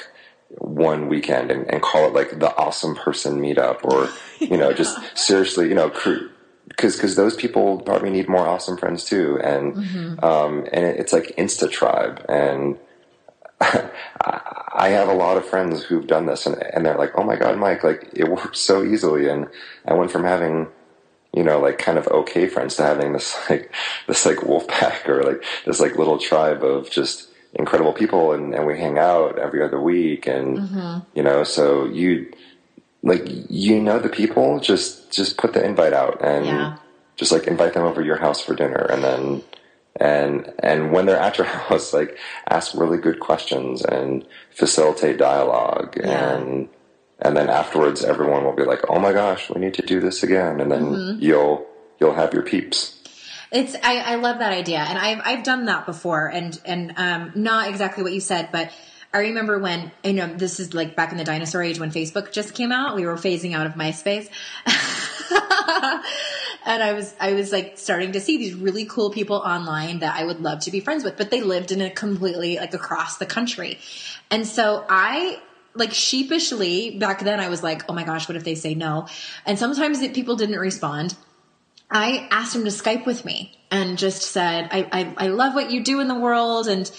one 0.59 1.07
weekend 1.07 1.51
and, 1.51 1.69
and 1.69 1.81
call 1.81 2.07
it 2.07 2.13
like 2.13 2.39
the 2.39 2.55
awesome 2.57 2.95
person 2.95 3.39
meetup 3.39 3.83
or 3.83 4.09
you 4.39 4.57
know 4.57 4.73
just 4.73 4.97
seriously 5.17 5.67
you 5.67 5.75
know 5.75 5.89
because 5.89 6.95
because 6.95 7.15
those 7.15 7.35
people 7.35 7.79
probably 7.81 8.09
need 8.09 8.29
more 8.29 8.47
awesome 8.47 8.77
friends 8.77 9.05
too. 9.05 9.39
And 9.43 9.75
mm-hmm. 9.75 10.25
um, 10.25 10.67
and 10.71 10.85
it's 10.85 11.13
like 11.13 11.35
insta 11.37 11.69
tribe. 11.69 12.25
And 12.29 12.77
I 13.61 14.89
have 14.89 15.07
a 15.07 15.13
lot 15.13 15.37
of 15.37 15.45
friends 15.45 15.83
who've 15.83 16.07
done 16.07 16.25
this 16.25 16.45
and, 16.45 16.61
and 16.73 16.85
they're 16.85 16.97
like 16.97 17.11
oh 17.15 17.23
my 17.23 17.37
god 17.37 17.57
Mike 17.57 17.83
like 17.83 18.09
it 18.13 18.27
works 18.27 18.59
so 18.59 18.83
easily. 18.83 19.29
And 19.29 19.47
I 19.85 19.93
went 19.93 20.11
from 20.11 20.23
having 20.23 20.67
you 21.35 21.43
know, 21.43 21.59
like 21.59 21.79
kind 21.79 21.97
of 21.97 22.07
okay 22.07 22.47
friends 22.47 22.75
to 22.75 22.83
having 22.83 23.13
this 23.13 23.35
like 23.49 23.73
this 24.07 24.25
like 24.25 24.43
wolf 24.43 24.67
pack 24.67 25.07
or 25.09 25.23
like 25.23 25.43
this 25.65 25.79
like 25.79 25.97
little 25.97 26.17
tribe 26.17 26.63
of 26.63 26.89
just 26.89 27.29
incredible 27.55 27.93
people 27.93 28.33
and, 28.33 28.53
and 28.53 28.65
we 28.65 28.77
hang 28.77 28.97
out 28.97 29.37
every 29.37 29.61
other 29.63 29.79
week 29.79 30.27
and 30.27 30.57
mm-hmm. 30.57 30.99
you 31.15 31.21
know 31.21 31.43
so 31.43 31.85
you 31.85 32.31
like 33.03 33.23
you 33.49 33.79
know 33.79 33.99
the 33.99 34.09
people 34.09 34.59
just 34.59 35.11
just 35.11 35.37
put 35.37 35.53
the 35.53 35.63
invite 35.63 35.93
out 35.93 36.23
and 36.23 36.45
yeah. 36.45 36.77
just 37.15 37.31
like 37.31 37.47
invite 37.47 37.73
them 37.73 37.83
over 37.83 38.01
your 38.01 38.17
house 38.17 38.41
for 38.41 38.55
dinner 38.55 38.87
and 38.89 39.03
then 39.03 39.43
and 39.97 40.51
and 40.59 40.91
when 40.91 41.05
they're 41.05 41.19
at 41.19 41.37
your 41.37 41.45
house 41.67 41.93
like 41.93 42.17
ask 42.49 42.73
really 42.73 42.97
good 42.97 43.19
questions 43.19 43.83
and 43.83 44.25
facilitate 44.51 45.17
dialogue 45.17 45.95
yeah. 45.97 46.35
and 46.35 46.69
and 47.19 47.37
then 47.37 47.49
afterwards 47.49 48.03
everyone 48.03 48.43
will 48.43 48.55
be 48.55 48.65
like 48.65 48.81
oh 48.89 48.99
my 48.99 49.13
gosh 49.13 49.49
we 49.51 49.61
need 49.61 49.73
to 49.75 49.83
do 49.83 49.99
this 49.99 50.23
again 50.23 50.59
and 50.59 50.71
then 50.71 50.85
mm-hmm. 50.85 51.21
you'll 51.21 51.67
you'll 51.99 52.15
have 52.15 52.33
your 52.33 52.43
peeps 52.43 53.02
it's 53.53 53.75
I, 53.83 53.99
I 53.99 54.15
love 54.15 54.39
that 54.39 54.51
idea, 54.51 54.79
and 54.79 54.97
I've 54.97 55.21
I've 55.23 55.43
done 55.43 55.65
that 55.65 55.85
before, 55.85 56.27
and 56.27 56.59
and 56.65 56.93
um, 56.97 57.31
not 57.35 57.69
exactly 57.69 58.03
what 58.03 58.11
you 58.11 58.19
said, 58.19 58.49
but 58.51 58.71
I 59.13 59.19
remember 59.19 59.59
when 59.59 59.91
you 60.03 60.13
know 60.13 60.27
this 60.27 60.59
is 60.59 60.73
like 60.73 60.95
back 60.95 61.11
in 61.11 61.19
the 61.19 61.23
dinosaur 61.23 61.61
age 61.61 61.79
when 61.79 61.91
Facebook 61.91 62.31
just 62.31 62.55
came 62.55 62.71
out. 62.71 62.95
We 62.95 63.05
were 63.05 63.15
phasing 63.15 63.53
out 63.53 63.67
of 63.67 63.73
MySpace. 63.73 64.27
and 66.65 66.81
I 66.81 66.93
was 66.93 67.13
I 67.19 67.33
was 67.33 67.51
like 67.51 67.77
starting 67.77 68.13
to 68.13 68.19
see 68.19 68.39
these 68.39 68.55
really 68.55 68.85
cool 68.85 69.11
people 69.11 69.35
online 69.35 69.99
that 69.99 70.19
I 70.19 70.25
would 70.25 70.41
love 70.41 70.61
to 70.61 70.71
be 70.71 70.79
friends 70.79 71.03
with, 71.03 71.15
but 71.15 71.29
they 71.29 71.41
lived 71.41 71.71
in 71.71 71.79
a 71.79 71.91
completely 71.91 72.57
like 72.57 72.73
across 72.73 73.17
the 73.17 73.27
country. 73.27 73.77
And 74.31 74.47
so 74.47 74.83
I 74.89 75.39
like 75.75 75.93
sheepishly 75.93 76.97
back 76.97 77.19
then 77.19 77.39
I 77.39 77.49
was 77.49 77.61
like, 77.61 77.87
"Oh 77.87 77.93
my 77.93 78.03
gosh, 78.03 78.27
what 78.27 78.35
if 78.35 78.43
they 78.43 78.55
say 78.55 78.73
no?" 78.73 79.07
And 79.45 79.59
sometimes 79.59 80.01
it, 80.01 80.15
people 80.15 80.37
didn't 80.37 80.57
respond. 80.57 81.15
I 81.93 82.27
asked 82.31 82.55
him 82.55 82.63
to 82.63 82.71
Skype 82.71 83.05
with 83.05 83.23
me 83.23 83.51
and 83.69 83.99
just 83.99 84.23
said, 84.23 84.67
I, 84.71 84.87
I, 84.91 85.25
I 85.25 85.27
love 85.27 85.53
what 85.53 85.69
you 85.69 85.83
do 85.83 85.99
in 85.99 86.07
the 86.07 86.19
world. 86.19 86.67
And, 86.67 86.91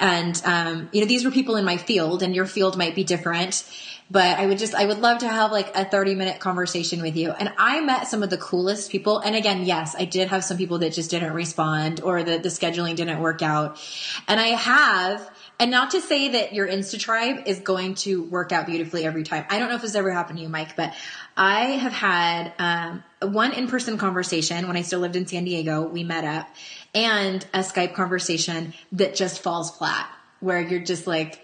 and, 0.00 0.42
um, 0.44 0.88
you 0.92 1.00
know, 1.00 1.06
these 1.06 1.24
were 1.24 1.30
people 1.30 1.54
in 1.54 1.64
my 1.64 1.76
field 1.76 2.24
and 2.24 2.34
your 2.34 2.46
field 2.46 2.76
might 2.76 2.96
be 2.96 3.04
different, 3.04 3.64
but 4.10 4.38
I 4.40 4.46
would 4.46 4.58
just, 4.58 4.74
I 4.74 4.86
would 4.86 4.98
love 4.98 5.18
to 5.18 5.28
have 5.28 5.52
like 5.52 5.76
a 5.76 5.84
30 5.84 6.16
minute 6.16 6.40
conversation 6.40 7.00
with 7.00 7.16
you. 7.16 7.30
And 7.30 7.52
I 7.58 7.80
met 7.80 8.08
some 8.08 8.24
of 8.24 8.30
the 8.30 8.38
coolest 8.38 8.90
people. 8.90 9.20
And 9.20 9.36
again, 9.36 9.64
yes, 9.64 9.94
I 9.96 10.04
did 10.04 10.28
have 10.28 10.42
some 10.42 10.56
people 10.56 10.78
that 10.78 10.94
just 10.94 11.10
didn't 11.10 11.32
respond 11.32 12.00
or 12.00 12.24
the, 12.24 12.38
the 12.38 12.48
scheduling 12.48 12.96
didn't 12.96 13.20
work 13.20 13.42
out. 13.42 13.78
And 14.26 14.40
I 14.40 14.48
have, 14.48 15.30
and 15.60 15.70
not 15.70 15.92
to 15.92 16.00
say 16.00 16.30
that 16.30 16.54
your 16.54 16.66
Insta 16.66 16.98
tribe 16.98 17.42
is 17.46 17.60
going 17.60 17.94
to 17.96 18.24
work 18.24 18.50
out 18.50 18.66
beautifully 18.66 19.04
every 19.04 19.22
time. 19.22 19.44
I 19.48 19.60
don't 19.60 19.68
know 19.68 19.76
if 19.76 19.82
this 19.82 19.94
ever 19.94 20.10
happened 20.10 20.38
to 20.38 20.42
you, 20.42 20.48
Mike, 20.48 20.74
but 20.74 20.92
I 21.36 21.60
have 21.62 21.92
had 21.92 22.52
um, 22.58 23.04
one 23.22 23.52
in 23.52 23.68
person 23.68 23.98
conversation 23.98 24.66
when 24.66 24.76
I 24.76 24.82
still 24.82 25.00
lived 25.00 25.16
in 25.16 25.26
San 25.26 25.44
Diego. 25.44 25.82
We 25.82 26.04
met 26.04 26.24
up, 26.24 26.48
and 26.94 27.44
a 27.54 27.60
Skype 27.60 27.94
conversation 27.94 28.74
that 28.92 29.14
just 29.14 29.42
falls 29.42 29.76
flat, 29.76 30.10
where 30.40 30.60
you're 30.60 30.80
just 30.80 31.06
like, 31.06 31.40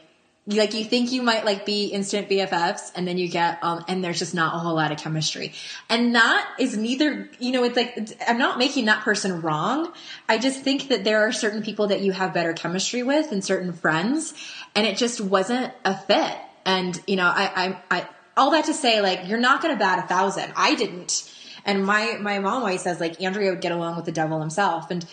like 0.46 0.74
you 0.74 0.84
think 0.84 1.12
you 1.12 1.22
might 1.22 1.44
like 1.44 1.66
be 1.66 1.86
instant 1.86 2.28
BFFs 2.28 2.92
and 2.94 3.06
then 3.06 3.18
you 3.18 3.28
get 3.28 3.58
um 3.62 3.84
and 3.88 4.04
there's 4.04 4.20
just 4.20 4.32
not 4.32 4.54
a 4.54 4.58
whole 4.58 4.76
lot 4.76 4.92
of 4.92 4.98
chemistry. 4.98 5.52
And 5.88 6.14
that 6.14 6.48
is 6.60 6.76
neither, 6.76 7.28
you 7.40 7.50
know, 7.50 7.64
it's 7.64 7.76
like 7.76 8.16
I'm 8.28 8.38
not 8.38 8.56
making 8.56 8.84
that 8.84 9.02
person 9.02 9.42
wrong. 9.42 9.92
I 10.28 10.38
just 10.38 10.60
think 10.60 10.88
that 10.88 11.02
there 11.02 11.26
are 11.26 11.32
certain 11.32 11.62
people 11.62 11.88
that 11.88 12.00
you 12.00 12.12
have 12.12 12.32
better 12.32 12.52
chemistry 12.52 13.02
with 13.02 13.32
and 13.32 13.44
certain 13.44 13.72
friends 13.72 14.34
and 14.76 14.86
it 14.86 14.96
just 14.96 15.20
wasn't 15.20 15.72
a 15.84 15.96
fit. 15.96 16.36
And 16.64 17.00
you 17.08 17.16
know, 17.16 17.26
I 17.26 17.50
I, 17.90 17.98
I 17.98 18.08
all 18.36 18.50
that 18.50 18.66
to 18.66 18.74
say 18.74 19.00
like 19.00 19.26
you're 19.26 19.40
not 19.40 19.62
going 19.62 19.74
to 19.74 19.78
bat 19.78 20.04
a 20.04 20.06
thousand. 20.06 20.52
I 20.56 20.74
didn't. 20.74 21.32
And 21.64 21.84
my 21.84 22.18
my 22.20 22.38
mom 22.38 22.62
always 22.62 22.82
says 22.82 23.00
like 23.00 23.20
Andrea 23.20 23.50
would 23.50 23.60
get 23.60 23.72
along 23.72 23.96
with 23.96 24.04
the 24.04 24.12
devil 24.12 24.40
himself 24.40 24.90
and 24.90 25.04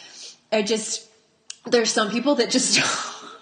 I 0.52 0.62
just 0.62 1.10
there's 1.66 1.92
some 1.92 2.12
people 2.12 2.36
that 2.36 2.52
just 2.52 2.80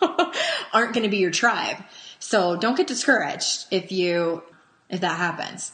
aren't 0.73 0.93
going 0.93 1.03
to 1.03 1.09
be 1.09 1.17
your 1.17 1.31
tribe. 1.31 1.77
So 2.19 2.55
don't 2.55 2.77
get 2.77 2.87
discouraged 2.87 3.65
if 3.71 3.91
you 3.91 4.43
if 4.89 5.01
that 5.01 5.17
happens. 5.17 5.73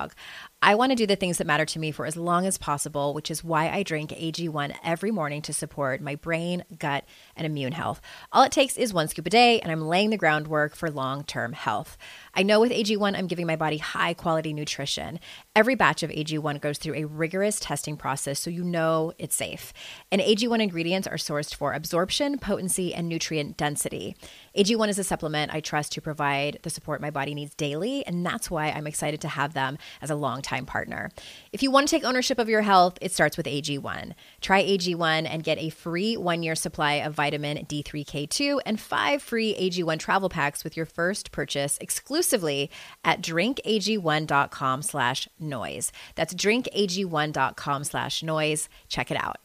dog. 0.01 0.13
I 0.63 0.75
want 0.75 0.91
to 0.91 0.95
do 0.95 1.07
the 1.07 1.15
things 1.15 1.39
that 1.39 1.47
matter 1.47 1.65
to 1.65 1.79
me 1.79 1.89
for 1.89 2.05
as 2.05 2.15
long 2.15 2.45
as 2.45 2.59
possible, 2.59 3.15
which 3.15 3.31
is 3.31 3.43
why 3.43 3.67
I 3.67 3.81
drink 3.81 4.11
AG1 4.11 4.75
every 4.83 5.09
morning 5.09 5.41
to 5.41 5.53
support 5.53 6.01
my 6.01 6.13
brain, 6.13 6.63
gut, 6.77 7.03
and 7.35 7.47
immune 7.47 7.71
health. 7.71 7.99
All 8.31 8.43
it 8.43 8.51
takes 8.51 8.77
is 8.77 8.93
one 8.93 9.07
scoop 9.07 9.25
a 9.25 9.31
day, 9.31 9.59
and 9.59 9.71
I'm 9.71 9.81
laying 9.81 10.11
the 10.11 10.17
groundwork 10.17 10.75
for 10.75 10.91
long 10.91 11.23
term 11.23 11.53
health. 11.53 11.97
I 12.35 12.43
know 12.43 12.59
with 12.59 12.71
AG1, 12.71 13.17
I'm 13.17 13.25
giving 13.25 13.47
my 13.47 13.55
body 13.55 13.79
high 13.79 14.13
quality 14.13 14.53
nutrition. 14.53 15.19
Every 15.55 15.73
batch 15.73 16.03
of 16.03 16.11
AG1 16.11 16.61
goes 16.61 16.77
through 16.77 16.93
a 16.93 17.05
rigorous 17.05 17.59
testing 17.59 17.97
process 17.97 18.39
so 18.39 18.51
you 18.51 18.63
know 18.63 19.13
it's 19.17 19.35
safe. 19.35 19.73
And 20.11 20.21
AG1 20.21 20.61
ingredients 20.61 21.07
are 21.07 21.15
sourced 21.15 21.55
for 21.55 21.73
absorption, 21.73 22.37
potency, 22.37 22.93
and 22.93 23.09
nutrient 23.09 23.57
density. 23.57 24.15
AG1 24.55 24.89
is 24.89 24.99
a 24.99 25.03
supplement 25.03 25.51
I 25.55 25.59
trust 25.59 25.91
to 25.93 26.01
provide 26.01 26.59
the 26.61 26.69
support 26.69 27.01
my 27.01 27.09
body 27.09 27.33
needs 27.33 27.55
daily, 27.55 28.05
and 28.05 28.23
that's 28.23 28.51
why 28.51 28.67
I'm 28.67 28.85
excited 28.85 29.21
to 29.21 29.27
have 29.27 29.55
them 29.55 29.79
as 30.03 30.11
a 30.11 30.15
long-time 30.51 30.65
partner. 30.65 31.09
If 31.51 31.63
you 31.63 31.71
want 31.71 31.87
to 31.87 31.95
take 31.95 32.03
ownership 32.03 32.39
of 32.39 32.49
your 32.49 32.61
health, 32.61 32.97
it 33.01 33.11
starts 33.11 33.37
with 33.37 33.45
AG1. 33.45 34.13
Try 34.41 34.63
AG1 34.63 35.27
and 35.29 35.43
get 35.43 35.57
a 35.57 35.69
free 35.69 36.17
one 36.17 36.43
year 36.43 36.55
supply 36.55 36.93
of 36.93 37.13
vitamin 37.13 37.65
D3K2 37.65 38.59
and 38.65 38.79
five 38.79 39.21
free 39.21 39.55
AG1 39.55 39.99
travel 39.99 40.29
packs 40.29 40.63
with 40.63 40.77
your 40.77 40.85
first 40.85 41.31
purchase 41.31 41.77
exclusively 41.79 42.01
exclusively 42.11 42.69
at 43.03 43.21
drinkag1.com 43.21 44.81
slash 44.81 45.27
noise. 45.39 45.91
That's 46.15 46.33
drinkag1.com 46.33 47.83
slash 47.83 48.23
noise. 48.23 48.69
Check 48.87 49.11
it 49.11 49.17
out. 49.17 49.37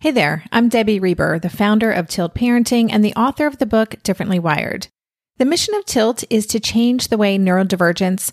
Hey 0.00 0.12
there, 0.12 0.44
I'm 0.50 0.70
Debbie 0.70 0.98
Reber, 0.98 1.38
the 1.38 1.50
founder 1.50 1.92
of 1.92 2.08
Tilt 2.08 2.34
Parenting 2.34 2.88
and 2.90 3.04
the 3.04 3.14
author 3.14 3.46
of 3.46 3.58
the 3.58 3.66
book 3.66 3.96
Differently 4.02 4.38
Wired. 4.38 4.88
The 5.36 5.44
mission 5.44 5.74
of 5.74 5.84
Tilt 5.84 6.24
is 6.30 6.46
to 6.48 6.60
change 6.60 7.08
the 7.08 7.18
way 7.18 7.38
neurodivergence, 7.38 8.32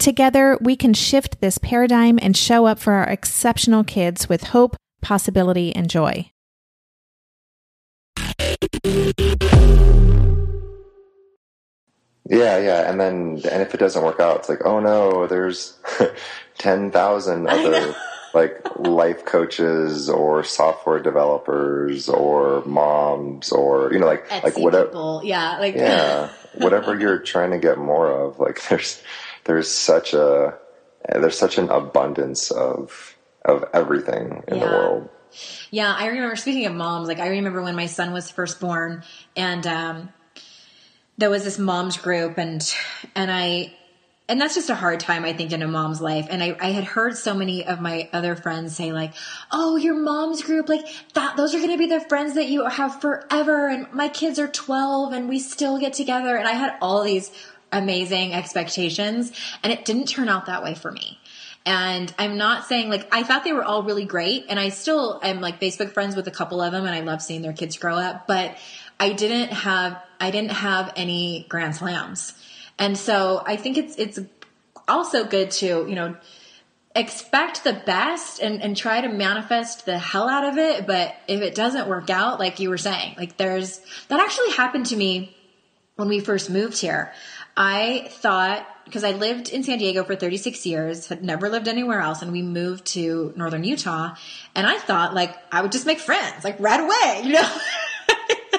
Together, 0.00 0.56
we 0.62 0.76
can 0.76 0.94
shift 0.94 1.42
this 1.42 1.58
paradigm 1.58 2.18
and 2.22 2.34
show 2.34 2.64
up 2.64 2.78
for 2.78 2.94
our 2.94 3.04
exceptional 3.04 3.84
kids 3.84 4.30
with 4.30 4.44
hope, 4.44 4.74
possibility, 5.02 5.76
and 5.76 5.90
joy. 5.90 6.30
Yeah, 12.24 12.56
yeah, 12.56 12.90
and 12.90 12.98
then 12.98 13.42
and 13.50 13.60
if 13.60 13.74
it 13.74 13.76
doesn't 13.78 14.02
work 14.02 14.20
out, 14.20 14.38
it's 14.38 14.48
like, 14.48 14.64
oh 14.64 14.80
no, 14.80 15.26
there's 15.26 15.78
ten 16.58 16.90
thousand 16.90 17.46
other 17.46 17.94
like 18.34 18.58
life 18.78 19.26
coaches 19.26 20.08
or 20.08 20.42
software 20.44 21.00
developers 21.00 22.08
or 22.08 22.64
moms 22.64 23.52
or 23.52 23.92
you 23.92 23.98
know 23.98 24.06
like 24.06 24.26
Etsy 24.30 24.44
like 24.44 24.56
whatever. 24.56 24.86
people. 24.86 25.20
Yeah, 25.24 25.58
like 25.58 25.74
Yeah, 25.74 26.30
whatever 26.54 26.98
you're 26.98 27.18
trying 27.18 27.50
to 27.50 27.58
get 27.58 27.76
more 27.76 28.10
of, 28.10 28.38
like 28.38 28.66
there's 28.68 29.02
there's 29.44 29.70
such 29.70 30.14
a 30.14 30.58
there's 31.08 31.38
such 31.38 31.58
an 31.58 31.68
abundance 31.70 32.50
of 32.50 33.16
of 33.44 33.64
everything 33.72 34.42
in 34.48 34.60
the 34.60 34.66
world. 34.66 35.08
Yeah, 35.70 35.94
I 35.96 36.06
remember 36.06 36.36
speaking 36.36 36.66
of 36.66 36.74
moms, 36.74 37.08
like 37.08 37.20
I 37.20 37.28
remember 37.28 37.62
when 37.62 37.76
my 37.76 37.86
son 37.86 38.12
was 38.12 38.30
first 38.30 38.60
born 38.60 39.02
and 39.36 39.66
um 39.66 40.08
there 41.18 41.30
was 41.30 41.44
this 41.44 41.58
moms 41.58 41.96
group 41.98 42.38
and 42.38 42.62
and 43.14 43.30
I 43.30 43.74
and 44.28 44.40
that's 44.40 44.54
just 44.54 44.70
a 44.70 44.76
hard 44.76 45.00
time 45.00 45.24
I 45.24 45.32
think 45.32 45.52
in 45.52 45.60
a 45.60 45.66
mom's 45.66 46.00
life. 46.00 46.28
And 46.30 46.40
I, 46.40 46.56
I 46.60 46.70
had 46.70 46.84
heard 46.84 47.16
so 47.16 47.34
many 47.34 47.66
of 47.66 47.80
my 47.80 48.08
other 48.12 48.36
friends 48.36 48.76
say 48.76 48.92
like, 48.92 49.12
"Oh, 49.50 49.74
your 49.76 49.96
mom's 49.96 50.42
group, 50.42 50.68
like 50.68 50.86
that 51.14 51.36
those 51.36 51.52
are 51.52 51.58
going 51.58 51.72
to 51.72 51.78
be 51.78 51.86
the 51.86 52.00
friends 52.00 52.34
that 52.34 52.46
you 52.46 52.64
have 52.64 53.00
forever 53.00 53.68
and 53.68 53.92
my 53.92 54.08
kids 54.08 54.38
are 54.38 54.46
12 54.46 55.12
and 55.12 55.28
we 55.28 55.40
still 55.40 55.78
get 55.78 55.92
together." 55.94 56.36
And 56.36 56.46
I 56.46 56.52
had 56.52 56.74
all 56.80 57.02
these 57.02 57.30
amazing 57.72 58.32
expectations 58.32 59.32
and 59.62 59.72
it 59.72 59.84
didn't 59.84 60.06
turn 60.06 60.28
out 60.28 60.46
that 60.46 60.62
way 60.62 60.74
for 60.74 60.90
me. 60.90 61.18
And 61.66 62.12
I'm 62.18 62.38
not 62.38 62.66
saying 62.66 62.88
like 62.88 63.06
I 63.12 63.22
thought 63.22 63.44
they 63.44 63.52
were 63.52 63.64
all 63.64 63.82
really 63.82 64.06
great, 64.06 64.46
and 64.48 64.58
I 64.58 64.70
still 64.70 65.20
am 65.22 65.42
like 65.42 65.60
Facebook 65.60 65.92
friends 65.92 66.16
with 66.16 66.26
a 66.26 66.30
couple 66.30 66.62
of 66.62 66.72
them, 66.72 66.86
and 66.86 66.94
I 66.94 67.00
love 67.00 67.20
seeing 67.20 67.42
their 67.42 67.52
kids 67.52 67.76
grow 67.76 67.96
up. 67.96 68.26
But 68.26 68.56
I 68.98 69.12
didn't 69.12 69.52
have 69.52 70.02
I 70.18 70.30
didn't 70.30 70.52
have 70.52 70.90
any 70.96 71.44
grand 71.50 71.76
slams, 71.76 72.32
and 72.78 72.96
so 72.96 73.42
I 73.44 73.56
think 73.56 73.76
it's 73.76 73.96
it's 73.96 74.18
also 74.88 75.24
good 75.24 75.50
to 75.52 75.86
you 75.86 75.94
know 75.94 76.16
expect 76.96 77.62
the 77.62 77.74
best 77.74 78.40
and, 78.40 78.62
and 78.62 78.76
try 78.76 79.00
to 79.00 79.08
manifest 79.08 79.86
the 79.86 79.98
hell 79.98 80.28
out 80.28 80.44
of 80.44 80.58
it. 80.58 80.86
But 80.86 81.14
if 81.28 81.40
it 81.40 81.54
doesn't 81.54 81.88
work 81.88 82.10
out, 82.10 82.40
like 82.40 82.58
you 82.58 82.70
were 82.70 82.78
saying, 82.78 83.16
like 83.18 83.36
there's 83.36 83.80
that 84.08 84.18
actually 84.18 84.52
happened 84.52 84.86
to 84.86 84.96
me 84.96 85.36
when 85.96 86.08
we 86.08 86.20
first 86.20 86.48
moved 86.48 86.78
here. 86.78 87.12
I 87.56 88.08
thought 88.10 88.66
because 88.84 89.04
I 89.04 89.12
lived 89.12 89.50
in 89.50 89.62
San 89.62 89.78
Diego 89.78 90.02
for 90.02 90.16
36 90.16 90.66
years, 90.66 91.06
had 91.06 91.22
never 91.22 91.48
lived 91.48 91.68
anywhere 91.68 92.00
else, 92.00 92.22
and 92.22 92.32
we 92.32 92.42
moved 92.42 92.86
to 92.86 93.32
northern 93.36 93.62
Utah, 93.62 94.16
and 94.54 94.66
I 94.66 94.78
thought 94.78 95.14
like 95.14 95.36
I 95.52 95.62
would 95.62 95.70
just 95.72 95.86
make 95.86 96.00
friends 96.00 96.44
like 96.44 96.58
right 96.58 96.80
away, 96.80 97.22
you 97.24 97.34
know. 97.34 97.56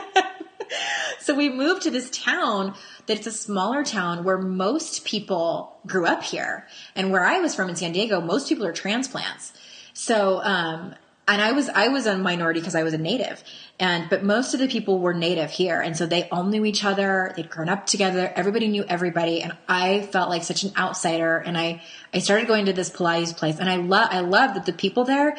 so 1.19 1.35
we 1.35 1.49
moved 1.49 1.81
to 1.83 1.91
this 1.91 2.09
town 2.09 2.75
that 3.07 3.17
it's 3.17 3.27
a 3.27 3.31
smaller 3.31 3.83
town 3.83 4.23
where 4.23 4.37
most 4.37 5.03
people 5.03 5.77
grew 5.85 6.05
up 6.05 6.23
here, 6.23 6.67
and 6.95 7.11
where 7.11 7.25
I 7.25 7.39
was 7.39 7.53
from 7.53 7.69
in 7.69 7.75
San 7.75 7.91
Diego, 7.91 8.21
most 8.21 8.47
people 8.47 8.65
are 8.65 8.73
transplants. 8.73 9.51
So, 9.93 10.41
um, 10.41 10.95
and 11.27 11.41
I 11.41 11.51
was 11.51 11.69
I 11.69 11.87
was 11.89 12.05
a 12.07 12.17
minority 12.17 12.59
because 12.59 12.75
I 12.75 12.83
was 12.83 12.93
a 12.93 12.97
native, 12.97 13.43
and 13.79 14.09
but 14.09 14.23
most 14.23 14.53
of 14.53 14.59
the 14.59 14.67
people 14.67 14.99
were 14.99 15.13
native 15.13 15.51
here, 15.51 15.79
and 15.79 15.95
so 15.95 16.05
they 16.05 16.27
all 16.29 16.43
knew 16.43 16.65
each 16.65 16.83
other. 16.83 17.31
They'd 17.35 17.49
grown 17.49 17.69
up 17.69 17.85
together. 17.85 18.31
Everybody 18.35 18.67
knew 18.67 18.83
everybody, 18.87 19.41
and 19.41 19.55
I 19.67 20.01
felt 20.01 20.29
like 20.29 20.43
such 20.43 20.63
an 20.63 20.73
outsider. 20.77 21.37
And 21.37 21.57
I 21.57 21.81
I 22.13 22.19
started 22.19 22.47
going 22.47 22.65
to 22.65 22.73
this 22.73 22.89
Pilates 22.89 23.35
place, 23.35 23.59
and 23.59 23.69
I 23.69 23.77
love 23.77 24.09
I 24.11 24.21
love 24.21 24.55
that 24.55 24.65
the 24.65 24.73
people 24.73 25.03
there, 25.03 25.37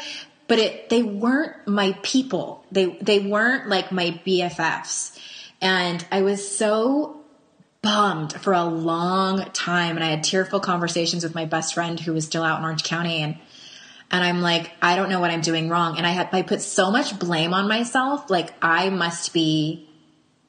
but 0.48 0.58
it 0.58 0.88
they 0.88 1.02
weren't 1.02 1.66
my 1.66 1.98
people. 2.02 2.64
They 2.70 2.86
they 3.00 3.18
weren't 3.18 3.68
like 3.68 3.90
my 3.92 4.20
BFFs, 4.24 5.18
and 5.60 6.04
I 6.12 6.22
was 6.22 6.56
so 6.56 7.22
bummed 7.82 8.32
for 8.34 8.52
a 8.52 8.64
long 8.64 9.44
time 9.52 9.96
and 9.96 10.04
I 10.04 10.10
had 10.10 10.22
tearful 10.22 10.60
conversations 10.60 11.24
with 11.24 11.34
my 11.34 11.46
best 11.46 11.74
friend 11.74 11.98
who 11.98 12.12
was 12.12 12.24
still 12.24 12.44
out 12.44 12.60
in 12.60 12.64
Orange 12.64 12.84
County 12.84 13.22
and 13.22 13.36
and 14.12 14.22
I'm 14.22 14.40
like 14.40 14.70
I 14.80 14.94
don't 14.94 15.08
know 15.08 15.20
what 15.20 15.30
I'm 15.30 15.40
doing 15.40 15.68
wrong 15.68 15.96
and 15.96 16.06
I 16.06 16.10
had 16.10 16.28
I 16.32 16.42
put 16.42 16.62
so 16.62 16.90
much 16.90 17.18
blame 17.18 17.54
on 17.54 17.66
myself 17.66 18.30
like 18.30 18.52
I 18.62 18.90
must 18.90 19.32
be 19.32 19.88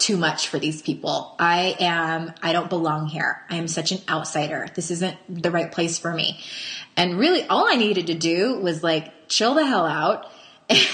too 0.03 0.17
much 0.17 0.49
for 0.49 0.59
these 0.59 0.81
people. 0.81 1.33
I 1.39 1.77
am, 1.79 2.33
I 2.41 2.51
don't 2.51 2.69
belong 2.69 3.07
here. 3.07 3.41
I 3.49 3.55
am 3.55 3.69
such 3.69 3.93
an 3.93 3.99
outsider. 4.09 4.67
This 4.75 4.91
isn't 4.91 5.15
the 5.29 5.49
right 5.49 5.71
place 5.71 5.97
for 5.97 6.13
me. 6.13 6.41
And 6.97 7.17
really 7.17 7.47
all 7.47 7.71
I 7.71 7.75
needed 7.75 8.07
to 8.07 8.13
do 8.13 8.59
was 8.59 8.83
like 8.83 9.29
chill 9.29 9.53
the 9.53 9.65
hell 9.65 9.85
out 9.85 10.29
and, 10.69 10.85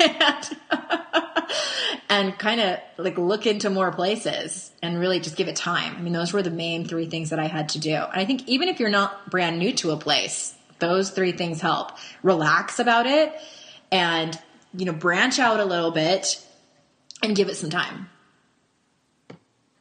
and 2.08 2.38
kind 2.38 2.60
of 2.60 2.78
like 2.96 3.18
look 3.18 3.46
into 3.46 3.68
more 3.68 3.92
places 3.92 4.70
and 4.82 4.98
really 4.98 5.20
just 5.20 5.36
give 5.36 5.48
it 5.48 5.56
time. 5.56 5.96
I 5.96 6.00
mean, 6.00 6.14
those 6.14 6.32
were 6.32 6.42
the 6.42 6.50
main 6.50 6.86
three 6.86 7.06
things 7.06 7.28
that 7.30 7.38
I 7.38 7.48
had 7.48 7.68
to 7.70 7.78
do. 7.78 7.94
And 7.94 8.18
I 8.18 8.24
think 8.24 8.48
even 8.48 8.68
if 8.68 8.80
you're 8.80 8.88
not 8.88 9.30
brand 9.30 9.58
new 9.58 9.74
to 9.74 9.90
a 9.90 9.98
place, 9.98 10.53
those 10.78 11.10
three 11.10 11.32
things 11.32 11.60
help. 11.60 11.92
Relax 12.22 12.78
about 12.78 13.06
it 13.06 13.32
and, 13.90 14.38
you 14.74 14.84
know, 14.84 14.92
branch 14.92 15.38
out 15.38 15.60
a 15.60 15.64
little 15.64 15.90
bit 15.90 16.44
and 17.22 17.36
give 17.36 17.48
it 17.48 17.56
some 17.56 17.70
time. 17.70 18.08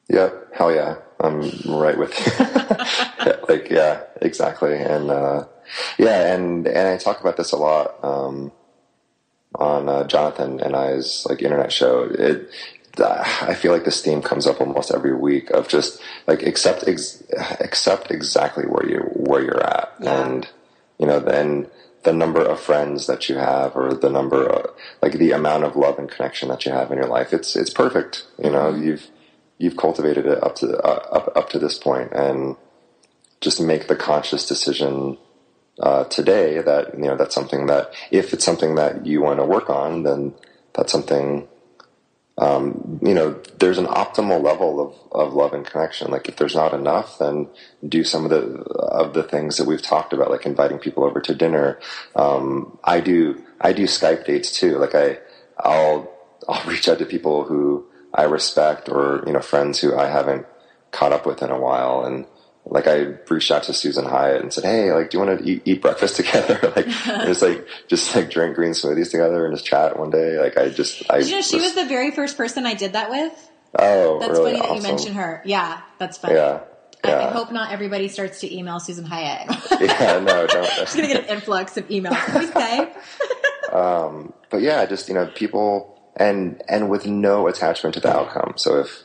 Yep. 0.09 0.53
Hell 0.53 0.73
yeah. 0.73 0.95
I'm 1.19 1.41
right 1.65 1.97
with 1.97 2.13
you. 2.19 3.33
like, 3.49 3.69
yeah, 3.69 4.03
exactly. 4.21 4.77
And, 4.77 5.09
uh, 5.09 5.45
yeah, 5.97 6.33
and, 6.33 6.67
and 6.67 6.87
I 6.87 6.97
talk 6.97 7.21
about 7.21 7.37
this 7.37 7.53
a 7.53 7.57
lot, 7.57 8.03
um, 8.03 8.51
on, 9.55 9.87
uh, 9.87 10.05
Jonathan 10.05 10.59
and 10.59 10.75
I's 10.75 11.25
like 11.27 11.41
internet 11.41 11.71
show. 11.71 12.03
It, 12.03 12.49
uh, 12.99 13.23
I 13.41 13.53
feel 13.55 13.71
like 13.71 13.85
this 13.85 14.01
theme 14.01 14.21
comes 14.21 14.45
up 14.45 14.59
almost 14.59 14.91
every 14.91 15.15
week 15.15 15.49
of 15.51 15.67
just 15.67 16.01
like 16.27 16.43
accept, 16.43 16.87
ex- 16.87 17.23
accept 17.59 18.11
exactly 18.11 18.65
where 18.65 18.87
you, 18.87 18.99
where 19.13 19.41
you're 19.41 19.63
at. 19.63 19.93
Yeah. 19.99 20.25
And, 20.25 20.49
you 21.03 21.09
know, 21.09 21.19
then, 21.19 21.67
the 22.03 22.13
number 22.13 22.41
of 22.41 22.61
friends 22.61 23.07
that 23.07 23.27
you 23.27 23.35
have 23.35 23.75
or 23.75 23.93
the 23.93 24.09
number 24.09 24.45
of, 24.45 24.73
like 25.01 25.13
the 25.13 25.31
amount 25.31 25.65
of 25.65 25.75
love 25.75 25.99
and 25.99 26.09
connection 26.09 26.47
that 26.47 26.65
you 26.65 26.71
have 26.71 26.91
in 26.91 26.97
your 26.97 27.07
life 27.07 27.33
it's 27.33 27.57
it's 27.57 27.69
perfect. 27.69 28.25
You 28.41 28.51
know 28.51 28.73
you've 28.73 29.07
you've 29.57 29.75
cultivated 29.75 30.25
it 30.25 30.41
up 30.41 30.55
to 30.55 30.77
uh, 30.77 31.07
up 31.11 31.35
up 31.35 31.49
to 31.49 31.59
this 31.59 31.77
point. 31.77 32.13
And 32.13 32.55
just 33.41 33.59
make 33.59 33.87
the 33.87 33.97
conscious 33.97 34.45
decision 34.47 35.17
uh, 35.79 36.05
today 36.05 36.61
that 36.61 36.93
you 36.97 37.05
know 37.05 37.17
that's 37.17 37.35
something 37.35 37.65
that 37.65 37.93
if 38.11 38.33
it's 38.33 38.45
something 38.45 38.75
that 38.75 39.05
you 39.05 39.21
want 39.21 39.39
to 39.39 39.45
work 39.45 39.69
on 39.69 40.03
then 40.03 40.33
that's 40.73 40.91
something 40.91 41.47
um, 42.37 42.99
you 43.03 43.13
know 43.13 43.39
there's 43.59 43.77
an 43.77 43.85
optimal 43.85 44.43
level 44.43 44.79
of, 44.79 45.11
of 45.11 45.33
love 45.33 45.53
and 45.53 45.65
connection. 45.65 46.09
Like 46.09 46.27
if 46.27 46.37
there's 46.37 46.55
not 46.55 46.73
enough 46.73 47.19
then 47.19 47.47
do 47.87 48.03
some 48.03 48.23
of 48.23 48.31
the 48.31 48.63
of 48.73 49.13
the 49.13 49.23
things 49.23 49.57
that 49.57 49.67
we've 49.67 49.81
talked 49.81 50.13
about 50.13 50.31
like 50.31 50.45
inviting 50.45 50.79
people 50.79 51.03
over 51.03 51.21
to 51.21 51.35
dinner. 51.35 51.79
Um, 52.15 52.77
i 52.83 52.99
do 52.99 53.43
i 53.61 53.71
do 53.73 53.83
skype 53.83 54.25
dates 54.25 54.51
too. 54.51 54.77
Like 54.77 54.95
i 54.95 55.19
i'll 55.59 56.11
i'll 56.47 56.65
reach 56.67 56.87
out 56.89 56.99
to 56.99 57.05
people 57.05 57.43
who 57.43 57.85
i 58.13 58.23
respect 58.23 58.89
or 58.89 59.23
you 59.27 59.33
know 59.33 59.41
friends 59.41 59.79
who 59.79 59.95
i 59.95 60.07
haven't 60.07 60.45
caught 60.91 61.13
up 61.13 61.25
with 61.25 61.43
in 61.43 61.51
a 61.51 61.59
while. 61.59 62.03
And 62.05 62.25
like 62.65 62.87
I 62.87 63.15
reached 63.29 63.51
out 63.51 63.63
to 63.63 63.73
Susan 63.73 64.05
Hyatt 64.05 64.41
and 64.41 64.53
said, 64.53 64.63
"Hey, 64.63 64.91
like, 64.93 65.09
do 65.09 65.17
you 65.17 65.25
want 65.25 65.39
to 65.39 65.45
eat, 65.45 65.63
eat 65.65 65.81
breakfast 65.81 66.15
together? 66.17 66.59
like, 66.75 66.87
just 66.87 67.41
like 67.41 67.67
just 67.87 68.15
like 68.15 68.29
drink 68.29 68.55
green 68.55 68.71
smoothies 68.71 69.11
together 69.11 69.45
and 69.45 69.55
just 69.55 69.65
chat 69.65 69.99
one 69.99 70.09
day." 70.09 70.39
Like, 70.39 70.57
I 70.57 70.69
just, 70.69 71.03
I 71.09 71.19
Did 71.19 71.29
you 71.29 71.35
know 71.35 71.41
she 71.41 71.59
was 71.59 71.75
the 71.75 71.85
very 71.85 72.11
first 72.11 72.37
person 72.37 72.65
I 72.65 72.73
did 72.73 72.93
that 72.93 73.09
with? 73.09 73.49
oh, 73.77 74.19
That's 74.19 74.31
really 74.31 74.53
funny 74.53 74.67
that 74.67 74.75
you 74.75 74.81
mentioned 74.83 75.15
her. 75.15 75.41
Yeah, 75.45 75.81
that's 75.97 76.17
funny. 76.17 76.35
Yeah, 76.35 76.61
I, 77.03 77.13
I 77.15 77.31
hope 77.31 77.51
not 77.51 77.71
everybody 77.71 78.07
starts 78.07 78.39
to 78.41 78.55
email 78.55 78.79
Susan 78.79 79.05
Hyatt. 79.05 79.49
yeah. 79.81 80.19
No, 80.19 80.47
don't. 80.47 80.69
She's 80.87 80.95
gonna 80.95 81.07
get 81.07 81.23
an 81.23 81.35
influx 81.35 81.75
of 81.77 81.87
emails. 81.89 82.17
Please 82.31 82.51
pay. 82.51 82.93
Um, 83.73 84.33
but 84.49 84.61
yeah, 84.61 84.85
just 84.85 85.09
you 85.09 85.15
know, 85.15 85.25
people 85.27 85.99
and 86.15 86.61
and 86.69 86.89
with 86.89 87.07
no 87.07 87.47
attachment 87.47 87.95
to 87.95 87.99
the 87.99 88.15
outcome. 88.15 88.53
So 88.55 88.79
if 88.79 89.03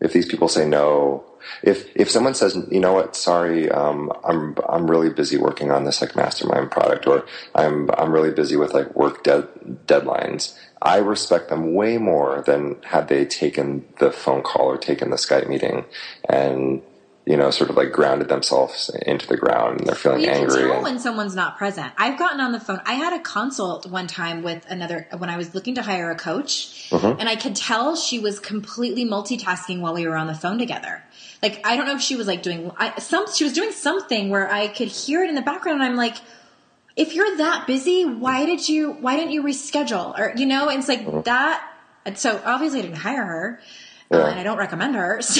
if 0.00 0.12
these 0.12 0.26
people 0.26 0.48
say 0.48 0.68
no, 0.68 1.24
if 1.62 1.88
if 1.96 2.10
someone 2.10 2.34
says, 2.34 2.56
you 2.70 2.80
know 2.80 2.92
what, 2.92 3.16
sorry, 3.16 3.70
um, 3.70 4.12
I'm 4.24 4.56
I'm 4.68 4.90
really 4.90 5.10
busy 5.10 5.36
working 5.36 5.70
on 5.70 5.84
this 5.84 6.00
like 6.00 6.14
mastermind 6.16 6.70
product, 6.70 7.06
or 7.06 7.24
I'm 7.54 7.90
I'm 7.96 8.12
really 8.12 8.30
busy 8.30 8.56
with 8.56 8.74
like 8.74 8.94
work 8.94 9.24
dead 9.24 9.48
deadlines. 9.86 10.56
I 10.80 10.98
respect 10.98 11.48
them 11.48 11.74
way 11.74 11.98
more 11.98 12.42
than 12.46 12.76
had 12.84 13.08
they 13.08 13.24
taken 13.24 13.84
the 13.98 14.12
phone 14.12 14.42
call 14.42 14.66
or 14.66 14.76
taken 14.78 15.10
the 15.10 15.16
Skype 15.16 15.48
meeting 15.48 15.84
and 16.28 16.82
you 17.26 17.36
know 17.36 17.50
sort 17.50 17.68
of 17.68 17.76
like 17.76 17.90
grounded 17.92 18.28
themselves 18.28 18.88
into 19.04 19.26
the 19.26 19.36
ground 19.36 19.80
and 19.80 19.88
they're 19.88 19.94
feeling 19.96 20.20
You 20.20 20.26
can 20.28 20.36
angry. 20.36 20.62
tell 20.62 20.72
and, 20.74 20.82
when 20.82 20.98
someone's 20.98 21.34
not 21.34 21.58
present. 21.58 21.92
I've 21.98 22.18
gotten 22.18 22.40
on 22.40 22.52
the 22.52 22.60
phone. 22.60 22.80
I 22.86 22.94
had 22.94 23.12
a 23.12 23.18
consult 23.18 23.86
one 23.90 24.06
time 24.06 24.42
with 24.42 24.64
another 24.70 25.08
when 25.18 25.28
I 25.28 25.36
was 25.36 25.54
looking 25.54 25.74
to 25.74 25.82
hire 25.82 26.10
a 26.10 26.16
coach, 26.16 26.74
Mm-hmm. 26.90 27.20
and 27.20 27.28
I 27.28 27.36
could 27.36 27.54
tell 27.54 27.96
she 27.96 28.18
was 28.18 28.40
completely 28.40 29.04
multitasking 29.04 29.80
while 29.80 29.92
we 29.92 30.06
were 30.06 30.16
on 30.16 30.26
the 30.26 30.34
phone 30.34 30.58
together. 30.58 31.02
Like 31.42 31.64
I 31.66 31.76
don't 31.76 31.86
know 31.86 31.94
if 31.94 32.02
she 32.02 32.16
was 32.16 32.26
like 32.26 32.42
doing 32.42 32.70
I, 32.76 32.98
some. 32.98 33.26
She 33.32 33.44
was 33.44 33.52
doing 33.52 33.72
something 33.72 34.30
where 34.30 34.50
I 34.50 34.68
could 34.68 34.88
hear 34.88 35.22
it 35.22 35.28
in 35.28 35.34
the 35.34 35.42
background, 35.42 35.80
and 35.82 35.90
I'm 35.90 35.96
like, 35.96 36.16
if 36.96 37.14
you're 37.14 37.36
that 37.38 37.66
busy, 37.66 38.04
why 38.04 38.44
did 38.46 38.68
you? 38.68 38.92
Why 38.92 39.16
didn't 39.16 39.32
you 39.32 39.42
reschedule? 39.42 40.18
Or 40.18 40.32
you 40.36 40.46
know, 40.46 40.68
and 40.68 40.78
it's 40.80 40.88
like 40.88 41.04
Mm-hmm. 41.04 41.20
that. 41.22 41.64
So 42.14 42.40
obviously, 42.44 42.80
I 42.80 42.82
didn't 42.82 42.96
hire 42.98 43.24
her, 43.24 43.60
uh, 44.10 44.16
and 44.16 44.40
I 44.40 44.42
don't 44.42 44.58
recommend 44.58 44.94
her. 44.96 45.20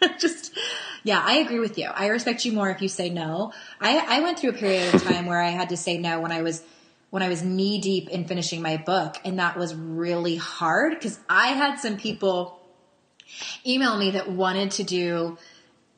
So 0.00 0.08
just 0.18 0.56
yeah, 1.04 1.22
I 1.22 1.38
agree 1.38 1.58
with 1.58 1.76
you. 1.76 1.86
I 1.86 2.06
respect 2.06 2.44
you 2.46 2.52
more 2.52 2.70
if 2.70 2.80
you 2.80 2.88
say 2.88 3.10
no. 3.10 3.52
I, 3.80 3.98
I 3.98 4.20
went 4.20 4.38
through 4.38 4.50
a 4.50 4.54
period 4.54 4.94
of 4.94 5.02
time 5.02 5.26
where 5.26 5.40
I 5.40 5.50
had 5.50 5.68
to 5.68 5.76
say 5.76 5.98
no 5.98 6.20
when 6.20 6.32
I 6.32 6.40
was 6.42 6.62
when 7.10 7.22
I 7.22 7.28
was 7.28 7.42
knee 7.42 7.80
deep 7.80 8.08
in 8.08 8.24
finishing 8.24 8.62
my 8.62 8.78
book, 8.78 9.16
and 9.24 9.38
that 9.38 9.56
was 9.58 9.74
really 9.74 10.36
hard 10.36 10.94
because 10.94 11.18
I 11.28 11.48
had 11.48 11.76
some 11.76 11.96
people 11.98 12.59
email 13.66 13.96
me 13.96 14.12
that 14.12 14.30
wanted 14.30 14.72
to 14.72 14.84
do 14.84 15.38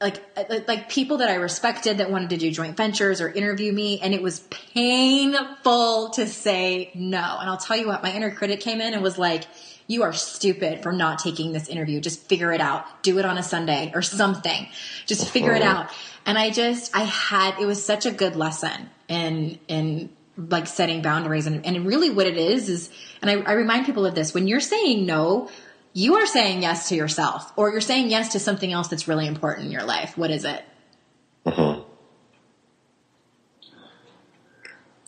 like 0.02 0.20
like- 0.66 0.88
people 0.88 1.18
that 1.18 1.28
I 1.28 1.34
respected 1.34 1.98
that 1.98 2.10
wanted 2.10 2.30
to 2.30 2.36
do 2.36 2.50
joint 2.50 2.76
ventures 2.76 3.20
or 3.20 3.28
interview 3.28 3.72
me, 3.72 4.00
and 4.00 4.12
it 4.12 4.22
was 4.22 4.40
painful 4.40 6.10
to 6.10 6.26
say 6.26 6.90
no. 6.94 7.38
And 7.40 7.48
I'll 7.48 7.56
tell 7.56 7.76
you 7.76 7.86
what, 7.86 8.02
my 8.02 8.12
inner 8.12 8.30
critic 8.30 8.60
came 8.60 8.80
in 8.80 8.94
and 8.94 9.02
was 9.02 9.16
like, 9.16 9.44
"You 9.86 10.02
are 10.02 10.12
stupid 10.12 10.82
for 10.82 10.92
not 10.92 11.20
taking 11.20 11.52
this 11.52 11.68
interview. 11.68 12.00
Just 12.00 12.28
figure 12.28 12.52
it 12.52 12.60
out. 12.60 13.02
Do 13.02 13.18
it 13.18 13.24
on 13.24 13.38
a 13.38 13.42
Sunday 13.42 13.92
or 13.94 14.02
something. 14.02 14.68
Just 15.06 15.30
figure 15.30 15.54
it 15.54 15.62
uh-huh. 15.62 15.82
out." 15.84 15.90
And 16.26 16.36
I 16.36 16.50
just 16.50 16.94
I 16.96 17.04
had 17.04 17.60
it 17.60 17.66
was 17.66 17.84
such 17.84 18.04
a 18.04 18.10
good 18.10 18.34
lesson 18.34 18.90
in 19.08 19.58
in 19.68 20.10
like 20.36 20.66
setting 20.66 21.02
boundaries 21.02 21.46
and, 21.46 21.64
and 21.66 21.86
really 21.86 22.08
what 22.08 22.26
it 22.26 22.38
is 22.38 22.70
is 22.70 22.90
and 23.20 23.30
I, 23.30 23.34
I 23.50 23.52
remind 23.52 23.84
people 23.84 24.06
of 24.06 24.14
this 24.14 24.32
when 24.32 24.48
you're 24.48 24.60
saying 24.60 25.04
no 25.04 25.50
you 25.92 26.14
are 26.14 26.26
saying 26.26 26.62
yes 26.62 26.88
to 26.88 26.94
yourself 26.94 27.52
or 27.56 27.70
you're 27.70 27.80
saying 27.80 28.10
yes 28.10 28.32
to 28.32 28.38
something 28.38 28.72
else 28.72 28.88
that's 28.88 29.06
really 29.06 29.26
important 29.26 29.66
in 29.66 29.72
your 29.72 29.84
life. 29.84 30.16
What 30.16 30.30
is 30.30 30.44
it? 30.44 30.64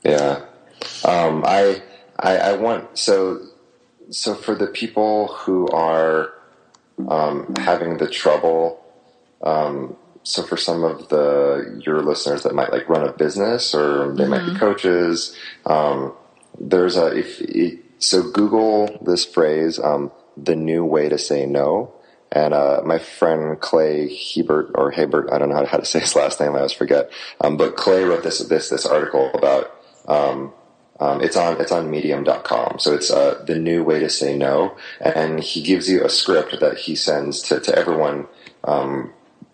Yeah. 0.05 0.45
Um, 1.05 1.43
I, 1.47 1.83
I, 2.19 2.37
I 2.37 2.53
want, 2.57 2.99
so, 2.99 3.41
so 4.11 4.35
for 4.35 4.55
the 4.55 4.67
people 4.67 5.29
who 5.29 5.67
are, 5.69 6.35
um, 7.09 7.55
having 7.57 7.97
the 7.97 8.09
trouble, 8.09 8.85
um, 9.43 9.97
so 10.23 10.43
for 10.43 10.57
some 10.57 10.85
of 10.85 11.09
the, 11.09 11.81
your 11.85 12.03
listeners 12.03 12.43
that 12.43 12.55
might 12.55 12.71
like 12.71 12.89
run 12.89 13.07
a 13.07 13.13
business 13.13 13.75
or 13.75 14.15
they 14.15 14.27
might 14.27 14.45
be 14.47 14.55
coaches, 14.59 15.35
um, 15.67 16.13
there's 16.61 16.97
a, 16.97 17.07
if, 17.17 17.41
it, 17.41 17.81
so 17.99 18.31
Google 18.31 18.99
this 19.03 19.25
phrase, 19.25 19.79
um, 19.79 20.11
the 20.37 20.57
new 20.57 20.85
way 20.85 21.09
to 21.09 21.19
say 21.19 21.47
no. 21.47 21.93
And 22.33 22.53
uh, 22.53 22.83
my 22.85 22.99
friend 22.99 23.61
Clay 23.61 24.13
Hebert 24.15 24.73
or 24.75 24.91
Hebert, 24.91 25.31
I 25.31 25.39
don't 25.39 25.51
know 25.51 25.65
how 25.65 25.77
to 25.79 25.85
say 25.93 26.01
his 26.01 26.17
last 26.17 26.41
name. 26.41 26.53
I 26.55 26.59
always 26.59 26.73
forget. 26.73 27.11
Um, 27.41 27.57
but 27.57 27.77
Clay 27.77 28.03
wrote 28.05 28.23
this 28.25 28.41
this 28.41 28.69
this 28.71 28.87
article 28.87 29.31
about 29.35 29.71
um, 30.09 30.53
um, 31.01 31.21
it's 31.21 31.37
on 31.37 31.61
it's 31.61 31.73
on 31.73 31.91
Medium.com. 31.91 32.79
So 32.79 32.93
it's 32.95 33.11
uh, 33.11 33.43
the 33.47 33.57
new 33.59 33.85
way 33.85 34.01
to 34.01 34.11
say 34.11 34.37
no, 34.37 34.77
and 35.01 35.41
he 35.41 35.63
gives 35.63 35.89
you 35.89 36.05
a 36.05 36.09
script 36.09 36.59
that 36.61 36.79
he 36.79 36.95
sends 36.97 37.41
to 37.43 37.61
to 37.61 37.77
everyone 37.79 38.27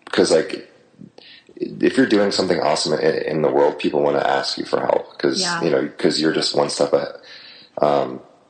because 0.05 0.31
like 0.31 0.67
if 1.55 1.95
you're 1.97 2.07
doing 2.07 2.31
something 2.31 2.59
awesome 2.59 2.93
in, 2.99 3.15
in 3.23 3.41
the 3.43 3.51
world, 3.51 3.77
people 3.77 4.01
want 4.01 4.17
to 4.17 4.27
ask 4.27 4.57
you 4.57 4.65
for 4.65 4.79
help 4.79 5.11
because 5.15 5.39
Yeah. 5.41 5.61
you 5.63 5.69
know 5.69 5.81
because 5.83 6.19
you're 6.19 6.33
just 6.33 6.55
one 6.55 6.69
step 6.69 6.93
ahead 6.93 7.13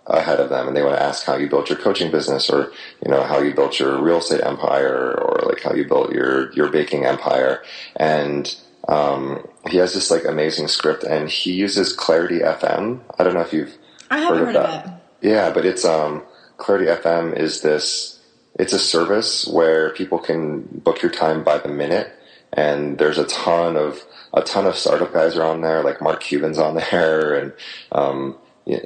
ahead 0.07 0.39
of 0.39 0.49
them 0.49 0.67
and 0.67 0.75
they 0.75 0.83
want 0.83 0.95
to 0.95 1.03
ask 1.03 1.25
how 1.25 1.35
you 1.35 1.47
built 1.47 1.69
your 1.69 1.77
coaching 1.77 2.11
business 2.11 2.49
or 2.49 2.71
you 3.05 3.11
know 3.11 3.23
how 3.23 3.39
you 3.39 3.53
built 3.53 3.79
your 3.79 4.01
real 4.01 4.17
estate 4.17 4.41
empire 4.43 5.13
or 5.13 5.47
like 5.47 5.61
how 5.61 5.73
you 5.73 5.87
built 5.87 6.11
your 6.11 6.51
your 6.53 6.69
baking 6.69 7.05
empire. 7.05 7.63
And 7.95 8.53
um, 8.87 9.47
he 9.69 9.77
has 9.77 9.93
this 9.93 10.09
like 10.09 10.25
amazing 10.25 10.67
script 10.67 11.03
and 11.03 11.29
he 11.29 11.53
uses 11.53 11.93
clarity 11.93 12.39
fm 12.39 12.99
i 13.19 13.23
don't 13.23 13.33
know 13.33 13.41
if 13.41 13.53
you've 13.53 13.77
i 14.09 14.17
haven't 14.17 14.45
heard, 14.45 14.55
of, 14.55 14.63
that. 14.63 14.85
it. 15.21 15.29
Yeah 15.29 15.51
but 15.51 15.65
it's 15.65 15.85
um 15.85 16.23
clarity 16.57 16.87
fm 16.87 17.37
is 17.37 17.61
this 17.61 18.19
it's 18.55 18.73
a 18.73 18.79
service 18.79 19.47
where 19.47 19.91
people 19.91 20.19
can 20.19 20.61
book 20.61 21.01
your 21.01 21.11
time 21.11 21.43
by 21.43 21.57
the 21.57 21.69
minute 21.69 22.11
and 22.53 22.97
there's 22.97 23.17
a 23.17 23.25
ton 23.25 23.77
of 23.77 24.03
a 24.33 24.41
ton 24.41 24.65
of 24.65 24.75
startup 24.75 25.13
guys 25.13 25.37
are 25.37 25.43
on 25.43 25.61
there 25.61 25.83
like 25.83 26.01
mark 26.01 26.21
cuban's 26.21 26.57
on 26.57 26.75
there 26.75 27.33
and 27.39 27.53
um 27.91 28.35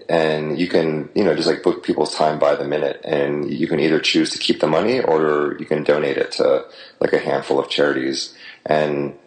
and 0.10 0.60
you 0.60 0.68
can, 0.68 1.10
you 1.14 1.24
know, 1.24 1.36
just 1.36 1.48
like 1.48 1.64
book 1.64 1.84
people's 1.84 2.16
time 2.16 2.40
by 2.40 2.56
the 2.56 2.66
minute, 2.66 3.02
and 3.04 3.52
you 3.52 3.68
can 3.68 3.80
either 3.80 4.00
choose 4.00 4.30
to 4.32 4.40
keep 4.40 4.60
the 4.60 4.68
money 4.68 5.02
or 5.02 5.58
you 5.60 5.66
can 5.66 5.84
donate 5.84 6.18
it 6.18 6.32
to 6.34 6.66
like 7.00 7.14
a 7.14 7.20
handful 7.20 7.60
of 7.60 7.70
charities. 7.70 8.36
And 8.66 9.18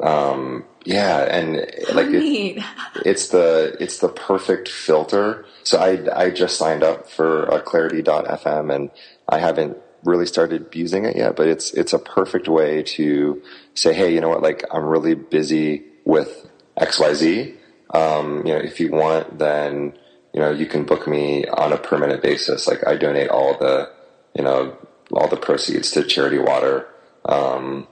um, 0.00 0.64
yeah, 0.84 1.20
and 1.24 1.56
like 1.94 2.08
it, 2.10 2.62
it's 3.04 3.28
the 3.28 3.76
it's 3.80 3.98
the 3.98 4.08
perfect 4.08 4.68
filter. 4.68 5.46
So 5.62 5.78
I 5.78 6.24
I 6.26 6.30
just 6.30 6.58
signed 6.58 6.82
up 6.82 7.08
for 7.08 7.52
uh, 7.52 7.60
Clarity.fm, 7.60 8.74
and 8.74 8.90
I 9.28 9.38
haven't 9.38 9.76
really 10.04 10.26
started 10.26 10.72
using 10.74 11.04
it 11.04 11.16
yet, 11.16 11.36
but 11.36 11.48
it's 11.48 11.72
it's 11.72 11.92
a 11.92 11.98
perfect 11.98 12.48
way 12.48 12.82
to 12.82 13.42
say, 13.74 13.92
hey, 13.92 14.12
you 14.12 14.20
know 14.20 14.28
what, 14.28 14.42
like 14.42 14.64
I'm 14.72 14.84
really 14.84 15.14
busy 15.14 15.84
with 16.04 16.48
X 16.76 17.00
Y 17.00 17.14
Z 17.14 17.54
um, 17.96 18.46
you 18.46 18.52
know, 18.52 18.58
if 18.58 18.78
you 18.78 18.90
want, 18.90 19.38
then, 19.38 19.94
you 20.34 20.40
know, 20.40 20.50
you 20.50 20.66
can 20.66 20.84
book 20.84 21.06
me 21.06 21.46
on 21.46 21.72
a 21.72 21.78
permanent 21.78 22.22
basis. 22.22 22.66
Like 22.66 22.86
I 22.86 22.96
donate 22.96 23.30
all 23.30 23.56
the, 23.56 23.90
you 24.34 24.44
know, 24.44 24.76
all 25.12 25.28
the 25.28 25.36
proceeds 25.36 25.90
to 25.92 26.04
charity 26.04 26.38
water. 26.38 26.88
Um, 27.24 27.88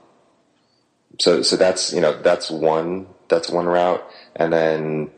so, 1.19 1.41
so 1.41 1.55
that's, 1.55 1.91
you 1.91 2.01
know, 2.01 2.21
that's 2.21 2.51
one, 2.51 3.07
that's 3.29 3.49
one 3.49 3.65
route. 3.65 4.03
And 4.35 4.53
then 4.53 5.09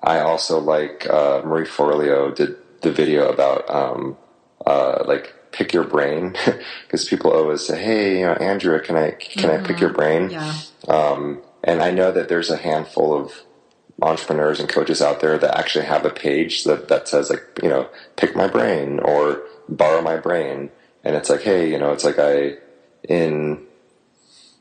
I 0.00 0.20
also 0.20 0.60
like, 0.60 1.08
uh, 1.10 1.42
Marie 1.44 1.66
Forleo 1.66 2.34
did 2.34 2.56
the 2.82 2.92
video 2.92 3.28
about, 3.28 3.68
um, 3.68 4.16
uh, 4.64 5.02
like 5.06 5.34
pick 5.50 5.72
your 5.72 5.84
brain 5.84 6.36
because 6.82 7.08
people 7.08 7.32
always 7.32 7.66
say, 7.66 7.82
Hey, 7.82 8.20
you 8.20 8.26
know, 8.26 8.34
Andrea, 8.34 8.78
can 8.78 8.96
I, 8.96 9.10
can 9.12 9.50
mm-hmm. 9.50 9.64
I 9.64 9.66
pick 9.66 9.80
your 9.80 9.92
brain? 9.92 10.30
Yeah. 10.30 10.54
Um, 10.86 11.42
and 11.64 11.82
I 11.82 11.90
know 11.90 12.12
that 12.12 12.28
there's 12.28 12.50
a 12.50 12.56
handful 12.56 13.12
of 13.12 13.32
entrepreneurs 14.02 14.60
and 14.60 14.68
coaches 14.68 15.00
out 15.00 15.20
there 15.20 15.38
that 15.38 15.58
actually 15.58 15.86
have 15.86 16.04
a 16.04 16.10
page 16.10 16.64
that, 16.64 16.88
that 16.88 17.08
says 17.08 17.30
like, 17.30 17.42
you 17.62 17.68
know, 17.68 17.88
pick 18.16 18.36
my 18.36 18.46
brain 18.46 19.00
or 19.00 19.42
borrow 19.68 20.02
my 20.02 20.16
brain. 20.16 20.70
And 21.02 21.16
it's 21.16 21.30
like, 21.30 21.42
hey, 21.42 21.70
you 21.70 21.78
know, 21.78 21.92
it's 21.92 22.04
like 22.04 22.18
I, 22.18 22.56
in, 23.08 23.64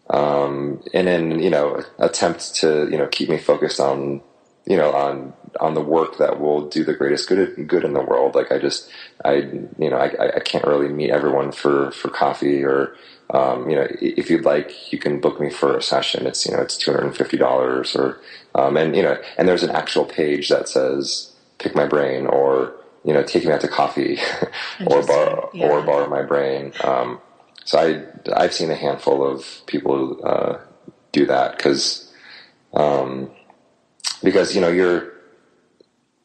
um, 0.09 0.81
in 0.93 1.07
an, 1.07 1.39
you 1.39 1.49
know, 1.49 1.83
attempt 1.97 2.55
to, 2.55 2.87
you 2.89 2.97
know, 2.97 3.07
keep 3.07 3.29
me 3.29 3.37
focused 3.37 3.79
on, 3.79 4.21
you 4.65 4.77
know, 4.77 4.93
on, 4.93 5.33
on 5.59 5.73
the 5.73 5.81
work 5.81 6.17
that 6.17 6.39
will 6.39 6.69
do 6.69 6.83
the 6.83 6.93
greatest 6.93 7.27
good, 7.27 7.67
good 7.67 7.83
in 7.83 7.93
the 7.93 8.01
world. 8.01 8.35
Like 8.35 8.51
I 8.51 8.59
just, 8.59 8.89
I, 9.23 9.35
you 9.77 9.89
know, 9.89 9.97
I, 9.97 10.37
I 10.37 10.39
can't 10.39 10.65
really 10.65 10.89
meet 10.89 11.11
everyone 11.11 11.51
for, 11.51 11.91
for 11.91 12.09
coffee 12.09 12.63
or, 12.63 12.95
um, 13.31 13.69
you 13.69 13.75
know, 13.75 13.87
if 14.01 14.29
you'd 14.29 14.45
like, 14.45 14.91
you 14.93 14.99
can 14.99 15.19
book 15.19 15.39
me 15.39 15.49
for 15.49 15.77
a 15.77 15.81
session. 15.81 16.27
It's, 16.27 16.45
you 16.45 16.53
know, 16.53 16.61
it's 16.61 16.83
$250 16.83 17.95
or, 17.95 18.21
um, 18.53 18.77
and, 18.77 18.95
you 18.95 19.01
know, 19.01 19.19
and 19.37 19.47
there's 19.47 19.63
an 19.63 19.71
actual 19.71 20.05
page 20.05 20.49
that 20.49 20.69
says, 20.69 21.33
pick 21.57 21.75
my 21.75 21.87
brain 21.87 22.27
or, 22.27 22.75
you 23.03 23.13
know, 23.13 23.23
take 23.23 23.45
me 23.45 23.51
out 23.51 23.61
to 23.61 23.67
coffee 23.67 24.19
or 24.87 25.03
borrow, 25.05 25.49
yeah. 25.53 25.67
or 25.67 25.81
borrow 25.81 26.07
my 26.07 26.21
brain. 26.21 26.73
Um, 26.83 27.19
so 27.63 27.79
I, 27.79 28.03
I've 28.35 28.53
seen 28.53 28.69
a 28.69 28.75
handful 28.75 29.25
of 29.25 29.61
people, 29.65 30.19
uh, 30.23 30.59
do 31.11 31.25
that 31.25 31.57
because, 31.57 32.13
um, 32.73 33.31
because, 34.21 34.53
you 34.53 34.61
know, 34.61 34.69
you're, 34.69 35.13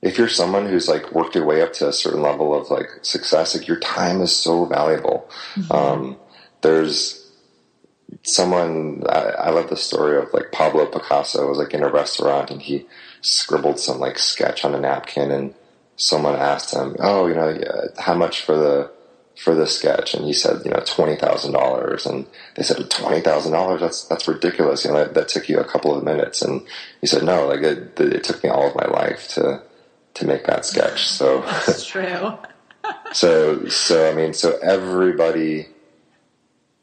if 0.03 0.19
you're 0.19 0.29
someone 0.29 0.67
who's 0.67 0.89
like 0.89 1.13
worked 1.13 1.35
your 1.35 1.45
way 1.45 1.63
up 1.63 1.73
to 1.75 1.89
a 1.89 1.93
certain 1.93 2.23
level 2.23 2.55
of 2.55 2.71
like 2.71 2.89
success, 3.03 3.55
like 3.55 3.69
your 3.69 3.79
time 3.81 4.21
is 4.21 4.35
so 4.35 4.65
valuable. 4.65 5.31
Mm-hmm. 5.55 5.73
There's 6.63 7.31
someone 8.23 9.05
I, 9.09 9.21
I, 9.21 9.51
love 9.51 9.71
the 9.71 9.77
story 9.77 10.19
of 10.19 10.33
like 10.33 10.53
Pablo 10.53 10.87
Picasso 10.87 11.49
was 11.49 11.59
like 11.59 11.73
in 11.75 11.83
a 11.83 11.89
restaurant 11.89 12.51
and 12.51 12.61
he 12.61 12.87
scribbled 13.21 13.79
some 13.79 13.99
like 13.99 14.19
sketch 14.19 14.65
on 14.65 14.75
a 14.75 14.81
napkin 14.81 15.31
and 15.31 15.55
someone 16.01 16.35
asked 16.35 16.75
him, 16.75 16.97
"Oh, 16.99 17.27
you 17.27 17.35
know, 17.35 17.59
how 17.99 18.15
much 18.15 18.41
for 18.41 18.57
the 18.57 18.91
for 19.37 19.55
the 19.55 19.67
sketch?" 19.67 20.15
And 20.15 20.25
he 20.25 20.33
said, 20.33 20.63
"You 20.65 20.73
know, 20.73 20.83
twenty 20.87 21.17
thousand 21.17 21.53
dollars." 21.53 22.07
And 22.07 22.27
they 22.57 22.63
said, 22.63 22.91
twenty 22.91 23.21
thousand 23.21 23.53
dollars? 23.53 23.81
That's 23.81 24.05
that's 24.05 24.27
ridiculous. 24.27 24.85
You 24.85 24.93
know, 24.93 24.99
that, 24.99 25.15
that, 25.15 25.29
took 25.29 25.49
you 25.49 25.59
a 25.59 25.65
couple 25.65 25.95
of 25.95 26.03
minutes." 26.03 26.43
And 26.43 26.63
he 27.01 27.07
said, 27.07 27.23
"No, 27.23 27.47
like 27.47 27.61
it, 27.61 28.01
it 28.01 28.25
took 28.25 28.43
me 28.43 28.51
all 28.51 28.67
of 28.67 28.75
my 28.75 28.87
life 28.87 29.29
to 29.35 29.63
to 30.15 30.27
make 30.27 30.47
that 30.47 30.65
sketch." 30.65 31.07
So 31.07 31.43
that's 31.67 31.87
true. 31.87 32.39
so 33.13 33.67
so 33.69 34.11
I 34.11 34.15
mean, 34.15 34.33
so 34.33 34.59
everybody 34.63 35.69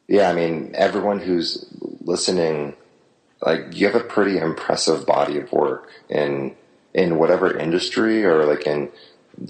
yeah, 0.08 0.30
I 0.30 0.34
mean, 0.34 0.72
everyone 0.74 1.20
who's 1.20 1.66
listening, 2.02 2.76
like, 3.42 3.76
you 3.78 3.88
have 3.88 3.96
a 3.96 4.04
pretty 4.04 4.38
impressive 4.38 5.06
body 5.06 5.38
of 5.40 5.52
work 5.52 5.90
in 6.10 6.56
in 6.94 7.18
whatever 7.18 7.56
industry 7.56 8.26
or 8.26 8.46
like 8.46 8.66
in 8.66 8.90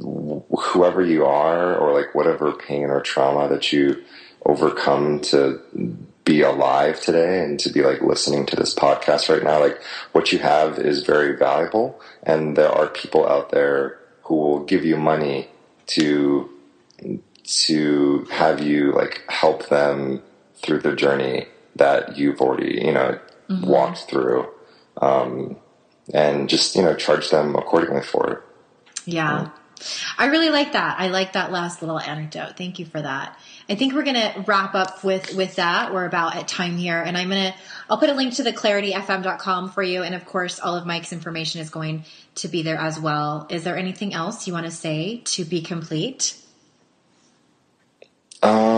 whoever 0.02 1.02
you 1.02 1.26
are 1.26 1.76
or 1.78 1.94
like 1.94 2.14
whatever 2.14 2.52
pain 2.52 2.86
or 2.86 3.00
trauma 3.00 3.48
that 3.48 3.72
you 3.72 4.04
overcome 4.46 5.22
to 5.22 5.62
be 6.26 6.42
alive 6.42 7.00
today 7.00 7.42
and 7.44 7.58
to 7.58 7.70
be 7.70 7.82
like 7.82 8.02
listening 8.02 8.46
to 8.46 8.56
this 8.58 8.76
podcast 8.76 9.30
right 9.30 9.44
now. 9.44 9.60
Like 9.60 9.82
what 10.12 10.34
you 10.34 10.40
have 10.40 10.78
is 10.78 11.04
very 11.04 11.38
valuable 11.38 12.02
and 12.24 12.58
there 12.58 12.72
are 12.72 12.88
people 12.88 13.26
out 13.26 13.52
there 13.52 13.98
who 14.24 14.36
will 14.36 14.66
give 14.66 14.84
you 14.84 14.98
money 14.98 15.48
to 15.88 16.50
to 17.44 18.28
have 18.30 18.62
you 18.62 18.92
like 18.92 19.24
help 19.30 19.70
them 19.70 20.22
through 20.62 20.80
the 20.80 20.96
journey 20.96 21.48
that 21.76 22.18
you've 22.18 22.42
already, 22.42 22.82
you 22.86 22.92
know, 22.92 23.20
mm-hmm. 23.50 23.66
walked 23.66 24.10
through. 24.10 24.48
Um, 25.02 25.58
and 26.14 26.50
just, 26.50 26.76
you 26.76 26.82
know, 26.82 26.96
charge 26.96 27.30
them 27.30 27.56
accordingly 27.56 28.02
for 28.02 28.32
it. 28.32 28.44
Yeah. 29.06 29.50
I 30.18 30.28
really 30.28 30.50
like 30.50 30.74
that. 30.74 31.00
I 31.00 31.10
like 31.10 31.34
that 31.34 31.52
last 31.52 31.82
little 31.82 32.00
anecdote. 32.00 32.58
Thank 32.58 32.80
you 32.80 32.86
for 32.86 33.00
that. 33.00 33.38
I 33.70 33.76
think 33.76 33.94
we're 33.94 34.04
going 34.04 34.16
to 34.16 34.44
wrap 34.48 34.74
up 34.74 35.04
with, 35.04 35.36
with 35.36 35.58
that. 35.58 35.94
We're 35.94 36.06
about 36.06 36.36
at 36.36 36.48
time 36.48 36.78
here 36.78 37.00
and 37.00 37.16
I'm 37.16 37.30
going 37.30 37.52
to, 37.52 37.60
I'll 37.90 38.00
put 38.00 38.10
a 38.10 38.14
link 38.14 38.34
to 38.36 38.44
the 38.44 38.54
clarityfm.com 38.54 39.72
for 39.72 39.84
you. 39.84 40.02
And 40.02 40.16
of 40.16 40.26
course, 40.26 40.60
all 40.60 40.76
of 40.76 40.88
Mike's 40.88 41.14
information 41.14 41.62
is 41.62 41.70
going 41.70 42.06
to 42.36 42.48
be 42.48 42.64
there 42.64 42.78
as 42.78 43.00
well. 43.00 43.46
Is 43.50 43.64
there 43.64 43.78
anything 43.78 44.14
else 44.14 44.48
you 44.48 44.54
want 44.54 44.66
to 44.66 44.72
say 44.72 45.22
to 45.26 45.46
be 45.46 45.62
complete? 45.62 46.36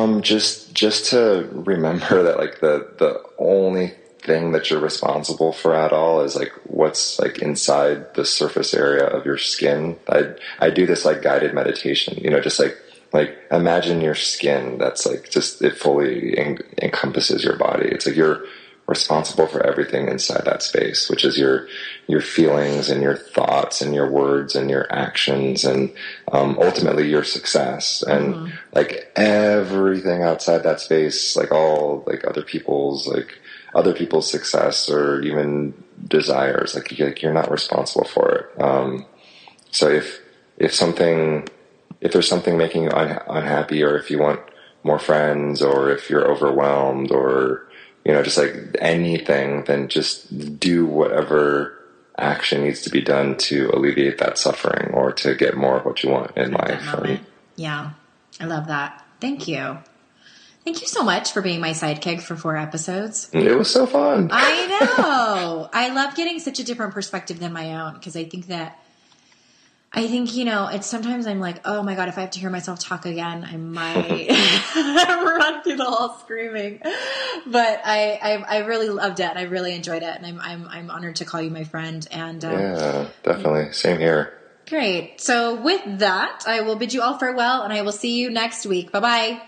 Um, 0.09 0.21
just 0.21 0.73
just 0.73 1.11
to 1.11 1.47
remember 1.51 2.23
that 2.23 2.37
like 2.37 2.59
the 2.59 2.89
the 2.97 3.21
only 3.37 3.93
thing 4.21 4.51
that 4.51 4.69
you're 4.69 4.79
responsible 4.81 5.53
for 5.53 5.73
at 5.73 5.93
all 5.93 6.21
is 6.21 6.35
like 6.35 6.51
what's 6.65 7.19
like 7.19 7.39
inside 7.39 8.13
the 8.15 8.25
surface 8.25 8.73
area 8.73 9.05
of 9.05 9.25
your 9.25 9.37
skin. 9.37 9.97
I 10.09 10.33
I 10.59 10.69
do 10.69 10.85
this 10.85 11.05
like 11.05 11.21
guided 11.21 11.53
meditation, 11.53 12.17
you 12.17 12.29
know, 12.29 12.41
just 12.41 12.59
like 12.59 12.77
like 13.13 13.37
imagine 13.51 14.01
your 14.01 14.15
skin 14.15 14.77
that's 14.77 15.05
like 15.05 15.29
just 15.29 15.61
it 15.61 15.77
fully 15.77 16.37
en- 16.37 16.59
encompasses 16.81 17.43
your 17.43 17.57
body. 17.57 17.87
It's 17.87 18.05
like 18.05 18.15
you're 18.15 18.43
responsible 18.89 19.47
for 19.47 19.65
everything 19.65 20.07
inside 20.07 20.43
that 20.45 20.63
space, 20.63 21.09
which 21.09 21.23
is 21.23 21.37
your 21.37 21.67
your 22.07 22.21
feelings 22.21 22.89
and 22.89 23.01
your 23.01 23.15
thoughts 23.15 23.81
and 23.81 23.93
your 23.93 24.09
words 24.09 24.55
and 24.55 24.69
your 24.69 24.91
actions 24.91 25.63
and 25.63 25.93
um, 26.31 26.57
ultimately 26.59 27.07
your 27.07 27.23
success 27.23 28.01
and 28.01 28.33
mm-hmm. 28.33 28.55
like 28.73 29.11
everything 29.15 30.23
outside 30.23 30.63
that 30.63 30.81
space, 30.81 31.35
like 31.37 31.51
all 31.51 32.03
like 32.07 32.25
other 32.27 32.41
people's 32.41 33.07
like 33.07 33.39
other 33.75 33.93
people's 33.93 34.29
success 34.29 34.89
or 34.89 35.21
even 35.21 35.73
desires, 36.07 36.73
like, 36.73 36.91
like 36.99 37.21
you're 37.21 37.33
not 37.33 37.51
responsible 37.51 38.05
for 38.05 38.31
it. 38.31 38.61
Um, 38.61 39.05
so 39.71 39.87
if 39.87 40.19
if 40.57 40.73
something 40.73 41.47
if 42.01 42.11
there's 42.11 42.27
something 42.27 42.57
making 42.57 42.85
you 42.85 42.91
un- 42.91 43.21
unhappy 43.27 43.83
or 43.83 43.97
if 43.97 44.09
you 44.09 44.19
want 44.19 44.39
more 44.83 44.99
friends 44.99 45.61
or 45.61 45.91
if 45.91 46.09
you're 46.09 46.29
overwhelmed 46.31 47.11
or 47.11 47.68
you 48.05 48.13
know, 48.13 48.23
just 48.23 48.37
like 48.37 48.77
anything, 48.79 49.63
then 49.65 49.87
just 49.87 50.59
do 50.59 50.85
whatever 50.85 51.75
action 52.17 52.63
needs 52.63 52.81
to 52.81 52.89
be 52.89 53.01
done 53.01 53.37
to 53.37 53.69
alleviate 53.73 54.17
that 54.17 54.37
suffering 54.37 54.93
or 54.93 55.11
to 55.13 55.35
get 55.35 55.55
more 55.55 55.77
of 55.77 55.85
what 55.85 56.03
you 56.03 56.09
want 56.09 56.35
in 56.35 56.51
life. 56.51 56.93
And, 56.93 57.19
yeah, 57.55 57.91
I 58.39 58.45
love 58.45 58.67
that. 58.67 59.05
Thank 59.21 59.47
you. 59.47 59.77
Thank 60.63 60.81
you 60.81 60.87
so 60.87 61.03
much 61.03 61.31
for 61.31 61.41
being 61.41 61.61
my 61.61 61.71
sidekick 61.71 62.21
for 62.21 62.35
four 62.35 62.57
episodes. 62.57 63.29
It 63.31 63.57
was 63.57 63.71
so 63.71 63.85
fun. 63.85 64.29
I 64.31 64.67
know. 64.67 65.69
I 65.71 65.93
love 65.93 66.15
getting 66.15 66.39
such 66.39 66.59
a 66.59 66.63
different 66.63 66.93
perspective 66.93 67.39
than 67.39 67.53
my 67.53 67.75
own 67.75 67.93
because 67.93 68.15
I 68.15 68.25
think 68.25 68.47
that 68.47 68.77
I 69.91 70.07
think, 70.07 70.35
you 70.35 70.45
know, 70.45 70.67
it's 70.67 70.85
sometimes 70.85 71.25
I'm 71.25 71.39
like, 71.39 71.61
oh 71.65 71.81
my 71.81 71.95
God, 71.95 72.09
if 72.09 72.17
I 72.17 72.21
have 72.21 72.31
to 72.31 72.39
hear 72.39 72.51
myself 72.51 72.79
talk 72.79 73.07
again, 73.07 73.43
I 73.43 73.57
might 73.57 74.27
run 74.75 75.63
through 75.63 75.77
the 75.77 75.85
hall 75.85 76.19
screaming. 76.19 76.79
But 77.47 77.81
I, 77.83 78.19
I, 78.21 78.45
I, 78.47 78.57
really 78.59 78.89
loved 78.89 79.19
it. 79.19 79.23
And 79.23 79.39
I 79.39 79.43
really 79.43 79.73
enjoyed 79.73 80.03
it. 80.03 80.15
And 80.15 80.25
I'm, 80.25 80.39
I'm, 80.39 80.67
I'm 80.67 80.91
honored 80.91 81.15
to 81.17 81.25
call 81.25 81.41
you 81.41 81.49
my 81.49 81.63
friend. 81.63 82.07
And, 82.11 82.45
um, 82.45 82.51
yeah, 82.51 83.07
definitely. 83.23 83.73
Same 83.73 83.99
here. 83.99 84.37
Great. 84.67 85.19
So 85.19 85.59
with 85.59 85.81
that, 85.99 86.43
I 86.45 86.61
will 86.61 86.75
bid 86.75 86.93
you 86.93 87.01
all 87.01 87.17
farewell 87.17 87.63
and 87.63 87.73
I 87.73 87.81
will 87.81 87.91
see 87.91 88.19
you 88.19 88.29
next 88.29 88.67
week. 88.67 88.91
Bye 88.91 88.99
bye. 88.99 89.41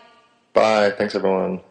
Bye. 0.53 0.91
Thanks 0.97 1.13
everyone. 1.13 1.61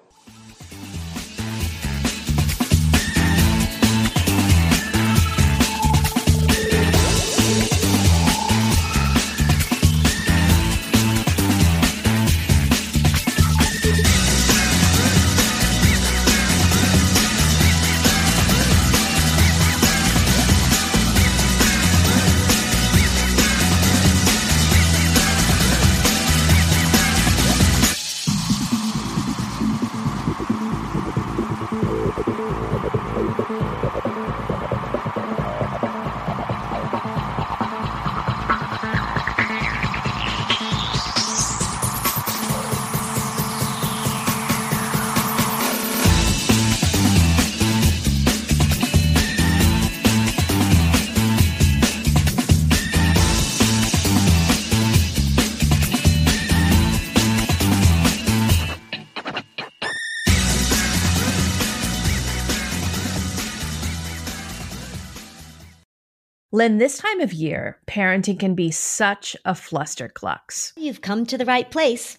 Lynn, 66.53 66.79
this 66.79 66.99
time 66.99 67.21
of 67.21 67.33
year, 67.33 67.79
parenting 67.87 68.37
can 68.37 68.57
be 68.57 68.73
such 68.73 69.37
a 69.45 69.53
flusterclux. 69.53 70.73
You've 70.77 71.01
come 71.01 71.25
to 71.27 71.39
the 71.39 71.45
right 71.45 71.71
place. 71.71 72.19